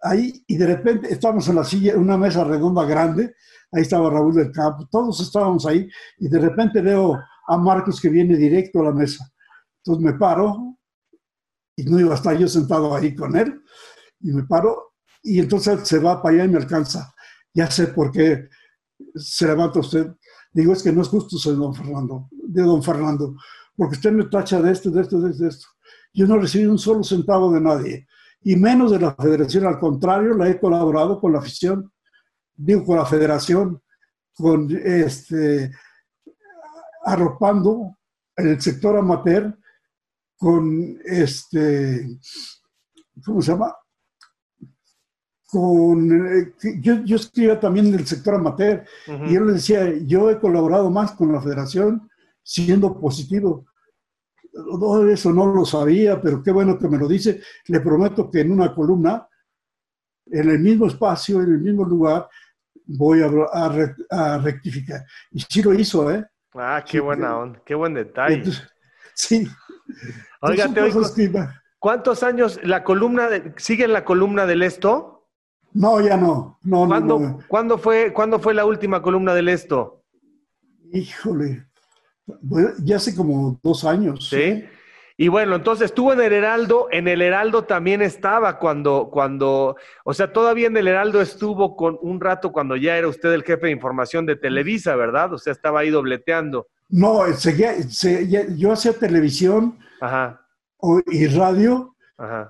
ahí 0.03 0.43
y 0.47 0.57
de 0.57 0.67
repente 0.67 1.11
estábamos 1.11 1.47
en 1.47 1.55
la 1.55 1.63
silla, 1.63 1.97
una 1.97 2.17
mesa 2.17 2.43
redonda 2.43 2.86
grande, 2.86 3.36
ahí 3.76 3.82
estaba 3.82 4.09
Raúl 4.09 4.34
del 4.34 4.51
Campo, 4.51 4.88
todos 4.89 5.19
estábamos 5.19 5.65
ahí 5.65 5.89
y 6.17 6.28
de 6.28 6.39
repente 6.39 6.82
veo 6.82 7.19
a 7.47 7.57
Marcos 7.57 7.99
que 7.99 8.09
viene 8.09 8.36
directo 8.38 8.80
a 8.80 8.86
la 8.86 8.91
mesa. 8.91 9.30
Entonces 9.84 10.03
me 10.03 10.13
paro 10.17 10.78
y 11.76 11.84
no 11.84 11.99
iba 11.99 12.13
a 12.13 12.15
estar 12.15 12.38
yo 12.38 12.47
sentado 12.47 12.95
ahí 12.95 13.13
con 13.13 13.36
él 13.36 13.61
y 14.21 14.32
me 14.32 14.43
paro 14.43 14.93
y 15.21 15.39
entonces 15.39 15.88
se 15.88 15.99
va 15.99 16.21
para 16.21 16.36
allá 16.36 16.45
y 16.45 16.49
me 16.49 16.57
alcanza. 16.57 17.13
Ya 17.53 17.69
sé 17.69 17.88
por 17.88 18.11
qué 18.11 18.47
se 19.15 19.47
levanta 19.47 19.80
usted. 19.80 20.15
Digo, 20.53 20.73
es 20.73 20.82
que 20.82 20.91
no 20.91 21.01
es 21.01 21.09
justo 21.09 21.38
ser 21.38 21.55
don 21.55 21.76
Fernando, 21.76 22.30
de 22.32 22.61
don 22.61 22.82
Fernando, 22.82 23.36
porque 23.76 23.95
usted 23.95 24.11
me 24.11 24.26
tacha 24.26 24.61
de 24.61 24.71
esto, 24.71 24.89
de 24.89 25.01
esto, 25.01 25.19
de 25.19 25.47
esto. 25.47 25.67
Yo 26.13 26.26
no 26.28 26.38
recibí 26.38 26.65
un 26.65 26.80
solo 26.80 27.03
centavo 27.03 27.51
de 27.51 27.59
nadie, 27.59 28.07
y 28.41 28.55
menos 28.55 28.91
de 28.91 28.99
la 28.99 29.13
federación. 29.15 29.65
Al 29.65 29.80
contrario, 29.80 30.34
la 30.36 30.47
he 30.47 30.59
colaborado 30.59 31.19
con 31.19 31.34
la 31.34 31.39
afición, 31.39 31.91
digo, 32.56 32.84
con 32.86 32.97
la 32.97 33.06
federación, 33.06 33.82
con 34.34 34.70
este, 34.72 35.72
arropando 37.03 37.97
el 38.36 38.62
sector 38.62 38.97
amateur, 38.97 39.58
con 40.38 40.99
este, 41.06 42.20
¿cómo 43.24 43.41
se 43.41 43.51
llama? 43.51 43.76
Con, 45.47 46.12
eh, 46.12 46.53
yo, 46.82 47.03
yo 47.06 47.16
escribía 47.16 47.60
también 47.60 47.91
del 47.91 48.06
sector 48.06 48.36
amateur 48.36 48.84
y 49.08 49.34
yo 49.34 49.45
le 49.45 49.53
decía, 49.53 49.93
yo 50.06 50.30
he 50.30 50.39
colaborado 50.39 50.89
más 50.89 51.12
con 51.14 51.32
la 51.32 51.41
federación 51.41 52.10
siendo 52.43 52.99
positivo. 52.99 53.66
Todo 54.51 55.10
eso 55.10 55.32
no 55.32 55.47
lo 55.47 55.66
sabía, 55.66 56.22
pero 56.22 56.41
qué 56.41 56.51
bueno 56.51 56.78
que 56.78 56.88
me 56.88 56.97
lo 56.97 57.08
dice. 57.08 57.41
Le 57.68 57.80
prometo 57.80 58.30
que 58.30 58.41
en 58.41 58.51
una 58.51 58.74
columna, 58.74 59.28
en 60.26 60.49
el 60.49 60.60
mismo 60.60 60.88
espacio, 60.88 61.41
en 61.41 61.53
el 61.53 61.60
mismo 61.60 61.86
lugar, 61.86 62.28
voy 62.88 63.21
a, 63.21 64.38
rectificar. 64.39 65.05
Y 65.31 65.41
sí 65.41 65.61
lo 65.61 65.73
hizo, 65.73 66.11
¿eh? 66.11 66.25
Ah, 66.53 66.83
qué 66.88 66.99
buena 66.99 67.38
onda, 67.38 67.61
qué 67.65 67.75
buen 67.75 67.93
detalle. 67.93 68.43
sí. 69.13 69.47
Oiga, 70.41 70.67
te 70.73 70.81
oigo, 70.81 71.01
¿cuántos 71.79 72.23
años 72.23 72.59
la 72.63 72.83
columna, 72.83 73.29
sigue 73.57 73.86
en 73.86 73.93
la 73.93 74.05
columna 74.05 74.45
del 74.45 74.63
esto? 74.63 75.27
No, 75.73 75.99
ya 75.99 76.15
no. 76.15 76.57
no, 76.63 76.88
¿Cuándo, 76.88 77.39
¿cuándo, 77.47 77.77
fue, 77.77 78.13
¿Cuándo 78.13 78.39
fue 78.39 78.53
la 78.53 78.65
última 78.65 79.01
columna 79.01 79.33
del 79.33 79.49
esto? 79.49 80.03
Híjole, 80.93 81.65
ya 82.83 82.95
hace 82.95 83.13
como 83.15 83.59
dos 83.61 83.83
años. 83.83 84.29
Sí. 84.29 84.63
Y 85.18 85.30
bueno, 85.30 85.55
entonces 85.55 85.86
estuvo 85.86 86.11
en 86.11 86.20
el 86.20 86.34
Heraldo, 86.34 86.88
en 86.91 87.07
el 87.07 87.22
Heraldo 87.22 87.63
también 87.63 88.01
estaba 88.01 88.59
cuando, 88.59 89.09
cuando, 89.09 89.78
o 90.03 90.13
sea, 90.13 90.34
todavía 90.34 90.68
en 90.68 90.76
el 90.76 90.89
Heraldo 90.89 91.22
estuvo 91.22 91.78
con 91.78 91.97
un 92.01 92.20
rato 92.20 92.51
cuando 92.51 92.76
ya 92.76 92.97
era 92.97 93.07
usted 93.07 93.32
el 93.32 93.43
jefe 93.43 93.68
de 93.68 93.72
información 93.72 94.26
de 94.26 94.36
Televisa, 94.36 94.95
¿verdad? 94.97 95.34
O 95.34 95.38
sea, 95.38 95.53
estaba 95.53 95.80
ahí 95.80 95.89
dobleteando. 95.89 96.68
No, 96.89 97.26
seguía, 97.34 97.76
yo 98.57 98.74
hacía 98.74 98.91
televisión 98.91 99.80
y 101.07 101.28
radio, 101.28 101.95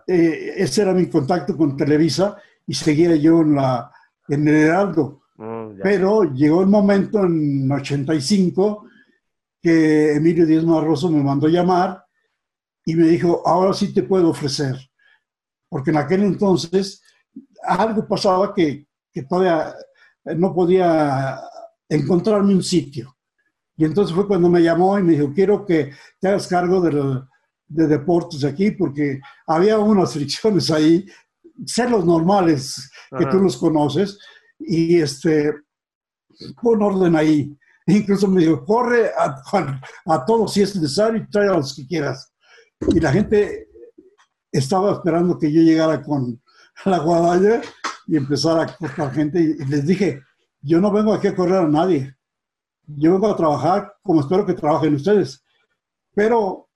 eh, 0.07 0.53
ese 0.57 0.81
era 0.81 0.93
mi 0.93 1.07
contacto 1.07 1.55
con 1.55 1.77
Televisa 1.77 2.35
y 2.65 2.73
seguía 2.73 3.15
yo 3.15 3.41
en, 3.41 3.55
la, 3.55 3.91
en 4.27 4.47
el 4.47 4.55
Heraldo. 4.55 5.21
Mm, 5.37 5.81
Pero 5.83 6.23
llegó 6.23 6.61
el 6.61 6.67
momento 6.67 7.23
en 7.23 7.71
85 7.71 8.87
que 9.61 10.15
Emilio 10.15 10.47
Díaz 10.47 10.63
Marroso 10.63 11.11
me 11.11 11.23
mandó 11.23 11.47
llamar 11.47 12.04
y 12.85 12.95
me 12.95 13.07
dijo, 13.07 13.41
ahora 13.45 13.73
sí 13.73 13.93
te 13.93 14.03
puedo 14.03 14.29
ofrecer. 14.29 14.77
Porque 15.67 15.89
en 15.89 15.97
aquel 15.97 16.23
entonces 16.23 17.01
algo 17.63 18.07
pasaba 18.07 18.53
que, 18.53 18.87
que 19.11 19.23
todavía 19.23 19.73
no 20.37 20.53
podía 20.53 21.41
encontrarme 21.89 22.53
un 22.53 22.63
sitio. 22.63 23.15
Y 23.77 23.85
entonces 23.85 24.15
fue 24.15 24.27
cuando 24.27 24.49
me 24.49 24.61
llamó 24.61 24.97
y 24.97 25.03
me 25.03 25.13
dijo, 25.13 25.33
quiero 25.33 25.65
que 25.65 25.91
te 26.19 26.27
hagas 26.27 26.47
cargo 26.47 26.79
de, 26.79 27.21
de 27.67 27.87
deportes 27.87 28.43
aquí, 28.43 28.71
porque 28.71 29.19
había 29.47 29.77
unas 29.79 30.13
fricciones 30.13 30.71
ahí, 30.71 31.05
ser 31.65 31.89
los 31.89 32.05
normales, 32.05 32.89
que 33.17 33.25
tú 33.25 33.39
los 33.39 33.57
conoces, 33.57 34.17
y 34.59 34.99
este, 34.99 35.53
pon 36.61 36.81
orden 36.81 37.15
ahí. 37.15 37.57
Incluso 37.87 38.27
me 38.27 38.41
dijo, 38.41 38.63
corre 38.65 39.11
a, 39.17 39.41
a, 40.05 40.25
todos 40.25 40.53
si 40.53 40.61
es 40.61 40.75
necesario 40.75 41.21
y 41.21 41.29
trae 41.29 41.49
a 41.49 41.53
los 41.57 41.75
que 41.75 41.85
quieras. 41.85 42.33
Y 42.93 42.99
la 42.99 43.11
gente 43.11 43.67
estaba 44.51 44.93
esperando 44.93 45.37
que 45.37 45.51
yo 45.51 45.61
llegara 45.61 46.01
con 46.01 46.41
la 46.85 46.99
guadalla 46.99 47.61
y 48.07 48.17
empezara 48.17 48.63
a 48.63 48.75
cortar 48.75 49.13
gente. 49.13 49.41
Y 49.41 49.65
les 49.65 49.85
dije, 49.85 50.21
yo 50.61 50.79
no 50.79 50.91
vengo 50.91 51.13
aquí 51.13 51.27
a 51.27 51.35
correr 51.35 51.57
a 51.57 51.67
nadie. 51.67 52.15
Yo 52.87 53.13
vengo 53.13 53.27
a 53.27 53.35
trabajar 53.35 53.93
como 54.03 54.21
espero 54.21 54.45
que 54.45 54.53
trabajen 54.53 54.95
ustedes. 54.95 55.43
Pero 56.13 56.69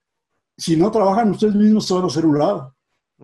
si 0.56 0.76
no 0.76 0.90
trabajan 0.90 1.30
ustedes 1.30 1.54
mismos, 1.54 1.86
se 1.86 1.94
van 1.94 2.04
a 2.04 2.06
hacer 2.06 2.26
un 2.26 2.38
lado. 2.38 2.76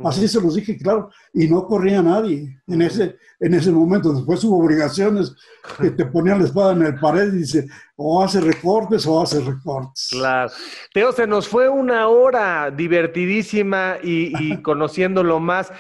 Así 0.05 0.28
se 0.28 0.40
los 0.40 0.55
dije, 0.55 0.76
claro, 0.76 1.11
y 1.32 1.49
no 1.49 1.66
corría 1.66 2.03
nadie 2.03 2.61
en 2.66 2.82
ese, 2.82 3.16
en 3.40 3.55
ese 3.55 3.70
momento. 3.70 4.12
Después 4.12 4.44
hubo 4.44 4.62
obligaciones 4.62 5.34
que 5.80 5.90
te 5.90 6.05
ponían 6.05 6.40
la 6.40 6.44
espada 6.44 6.72
en 6.72 6.82
el 6.82 6.99
pared 6.99 7.32
y 7.32 7.38
dice, 7.38 7.66
o 7.97 8.22
hace 8.22 8.40
recortes 8.40 9.07
o 9.07 9.22
hace 9.22 9.40
recortes. 9.40 10.09
Claro. 10.11 10.53
Teo, 10.92 11.12
se 11.12 11.26
nos 11.26 11.49
fue 11.49 11.68
una 11.68 12.09
hora 12.09 12.70
divertidísima 12.70 13.97
y, 14.03 14.32
y 14.38 14.57
conociéndolo 14.62 15.40
más. 15.40 15.72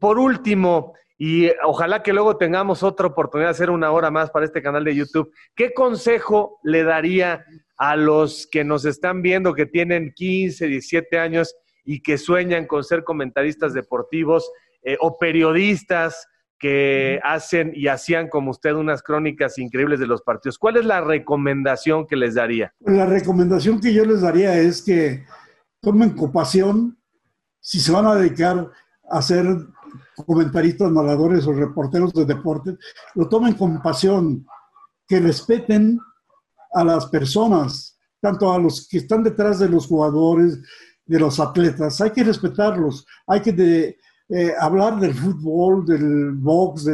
Por 0.00 0.18
último, 0.18 0.94
y 1.18 1.50
ojalá 1.64 2.02
que 2.02 2.12
luego 2.12 2.36
tengamos 2.36 2.82
otra 2.82 3.08
oportunidad 3.08 3.48
de 3.48 3.52
hacer 3.52 3.70
una 3.70 3.90
hora 3.90 4.10
más 4.10 4.30
para 4.30 4.46
este 4.46 4.62
canal 4.62 4.84
de 4.84 4.94
YouTube, 4.94 5.32
¿qué 5.56 5.74
consejo 5.74 6.60
le 6.62 6.84
daría 6.84 7.44
a 7.76 7.96
los 7.96 8.48
que 8.50 8.62
nos 8.64 8.84
están 8.84 9.20
viendo 9.20 9.52
que 9.52 9.66
tienen 9.66 10.12
15, 10.14 10.68
17 10.68 11.18
años? 11.18 11.54
Y 11.88 12.02
que 12.02 12.18
sueñan 12.18 12.66
con 12.66 12.84
ser 12.84 13.02
comentaristas 13.02 13.72
deportivos 13.72 14.52
eh, 14.82 14.98
o 15.00 15.16
periodistas 15.16 16.28
que 16.58 17.18
hacen 17.24 17.72
y 17.74 17.86
hacían 17.86 18.28
como 18.28 18.50
usted 18.50 18.74
unas 18.74 19.02
crónicas 19.02 19.56
increíbles 19.56 19.98
de 19.98 20.06
los 20.06 20.20
partidos. 20.20 20.58
¿Cuál 20.58 20.76
es 20.76 20.84
la 20.84 21.00
recomendación 21.00 22.06
que 22.06 22.16
les 22.16 22.34
daría? 22.34 22.74
La 22.80 23.06
recomendación 23.06 23.80
que 23.80 23.94
yo 23.94 24.04
les 24.04 24.20
daría 24.20 24.58
es 24.58 24.82
que 24.82 25.24
tomen 25.80 26.10
compasión 26.10 26.98
si 27.58 27.80
se 27.80 27.90
van 27.90 28.04
a 28.04 28.16
dedicar 28.16 28.70
a 29.10 29.22
ser 29.22 29.46
comentaristas, 30.26 30.92
narradores 30.92 31.46
o 31.46 31.54
reporteros 31.54 32.12
de 32.12 32.26
deportes, 32.26 32.76
lo 33.14 33.30
tomen 33.30 33.54
con 33.54 33.80
pasión, 33.80 34.46
que 35.06 35.20
respeten 35.20 35.98
a 36.74 36.84
las 36.84 37.06
personas, 37.06 37.98
tanto 38.20 38.52
a 38.52 38.58
los 38.58 38.86
que 38.86 38.98
están 38.98 39.22
detrás 39.22 39.58
de 39.58 39.70
los 39.70 39.86
jugadores, 39.86 40.60
de 41.08 41.18
los 41.18 41.40
atletas, 41.40 42.00
hay 42.00 42.10
que 42.12 42.22
respetarlos, 42.22 43.04
hay 43.26 43.40
que 43.40 43.96
eh, 44.28 44.52
hablar 44.60 45.00
del 45.00 45.14
fútbol, 45.14 45.86
del 45.86 46.32
box, 46.32 46.86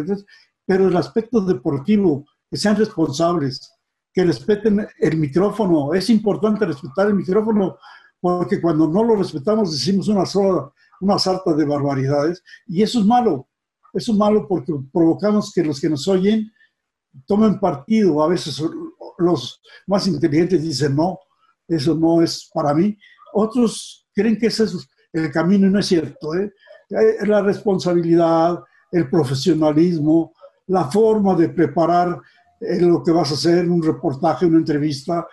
pero 0.64 0.86
el 0.88 0.96
aspecto 0.96 1.40
deportivo, 1.40 2.24
que 2.48 2.56
sean 2.56 2.76
responsables, 2.76 3.72
que 4.12 4.24
respeten 4.24 4.86
el 5.00 5.16
micrófono. 5.18 5.92
Es 5.92 6.08
importante 6.10 6.64
respetar 6.64 7.08
el 7.08 7.14
micrófono 7.14 7.76
porque 8.20 8.60
cuando 8.60 8.86
no 8.86 9.02
lo 9.02 9.16
respetamos 9.16 9.72
decimos 9.72 10.06
una 10.06 10.24
sola, 10.24 10.72
una 11.00 11.18
sarta 11.18 11.52
de 11.52 11.64
barbaridades 11.64 12.42
y 12.68 12.82
eso 12.82 13.00
es 13.00 13.04
malo. 13.04 13.48
Eso 13.92 14.12
es 14.12 14.18
malo 14.18 14.46
porque 14.48 14.72
provocamos 14.92 15.52
que 15.52 15.64
los 15.64 15.80
que 15.80 15.90
nos 15.90 16.06
oyen 16.06 16.50
tomen 17.26 17.58
partido. 17.58 18.22
A 18.22 18.28
veces 18.28 18.62
los 19.18 19.60
más 19.88 20.06
inteligentes 20.06 20.62
dicen, 20.62 20.94
no, 20.94 21.18
eso 21.66 21.94
no 21.96 22.22
es 22.22 22.48
para 22.54 22.72
mí. 22.72 22.96
Otros 23.32 24.03
creen 24.14 24.38
que 24.38 24.46
ese 24.46 24.64
es 24.64 24.88
el 25.12 25.30
camino 25.30 25.66
y 25.66 25.70
no 25.70 25.80
es 25.80 25.86
cierto. 25.86 26.34
¿eh? 26.34 26.52
eh 26.90 27.26
la 27.26 27.42
responsabilidad, 27.42 28.58
el 28.90 29.08
profesionalismo, 29.10 30.32
la 30.66 30.84
forma 30.84 31.34
de 31.34 31.48
preparar 31.48 32.20
eh, 32.60 32.80
lo 32.80 33.02
que 33.02 33.12
vas 33.12 33.30
a 33.30 33.34
hacer, 33.34 33.68
un 33.68 33.82
reportaje, 33.82 34.46
una 34.46 34.58
entrevista, 34.58 35.26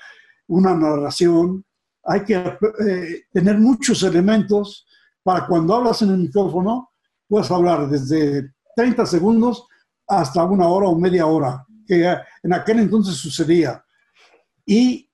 una 0.48 0.76
narración. 0.76 1.64
Hay 2.04 2.24
que 2.24 2.36
eh, 2.36 3.24
tener 3.32 3.58
muchos 3.58 4.04
elementos 4.04 4.88
para 5.24 5.46
cuando 5.46 5.76
hablas 5.76 6.02
en 6.02 6.10
el 6.10 6.18
micrófono, 6.18 6.92
puedas 7.28 7.52
hablar 7.52 7.88
desde 7.88 8.52
30 8.76 9.06
segundos 9.06 9.68
hasta 10.08 10.44
una 10.44 10.68
hora 10.68 10.88
o 10.88 10.98
media 10.98 11.28
hora, 11.28 11.66
que 11.86 12.14
en 12.44 12.54
aquel 12.54 12.80
entonces 12.80 13.16
sucedía. 13.16 13.84
Y 14.66 15.10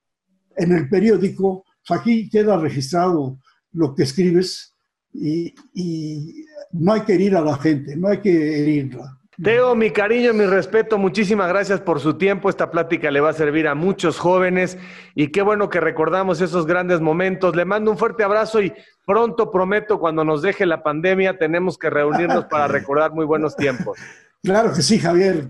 en 0.55 0.71
el 0.71 0.89
periódico, 0.89 1.65
aquí 1.89 2.29
queda 2.29 2.57
registrado 2.57 3.37
lo 3.71 3.93
que 3.95 4.03
escribes 4.03 4.75
y, 5.13 5.53
no 6.71 6.93
hay 6.93 7.01
que 7.01 7.13
herir 7.13 7.35
a 7.35 7.41
la 7.41 7.57
gente, 7.57 7.95
no 7.95 8.09
hay 8.09 8.19
que 8.19 8.61
herirla. 8.61 9.17
Teo, 9.41 9.75
mi 9.75 9.91
cariño, 9.91 10.33
mi 10.33 10.45
respeto, 10.45 10.97
muchísimas 10.97 11.47
gracias 11.47 11.79
por 11.79 11.99
su 11.99 12.15
tiempo. 12.15 12.49
Esta 12.49 12.71
plática 12.71 13.11
le 13.11 13.19
va 13.19 13.29
a 13.29 13.33
servir 13.33 13.67
a 13.67 13.75
muchos 13.75 14.17
jóvenes 14.17 14.79
y 15.13 15.27
qué 15.27 15.43
bueno 15.43 15.69
que 15.69 15.79
recordamos 15.79 16.41
esos 16.41 16.65
grandes 16.65 17.01
momentos. 17.01 17.55
Le 17.55 17.63
mando 17.63 17.91
un 17.91 17.99
fuerte 17.99 18.23
abrazo 18.23 18.61
y 18.61 18.73
pronto 19.05 19.51
prometo, 19.51 19.99
cuando 19.99 20.23
nos 20.23 20.41
deje 20.41 20.65
la 20.65 20.81
pandemia, 20.81 21.37
tenemos 21.37 21.77
que 21.77 21.91
reunirnos 21.91 22.45
para 22.49 22.67
recordar 22.67 23.13
muy 23.13 23.25
buenos 23.25 23.55
tiempos. 23.55 23.99
Claro 24.41 24.73
que 24.73 24.81
sí, 24.81 24.97
Javier. 24.97 25.49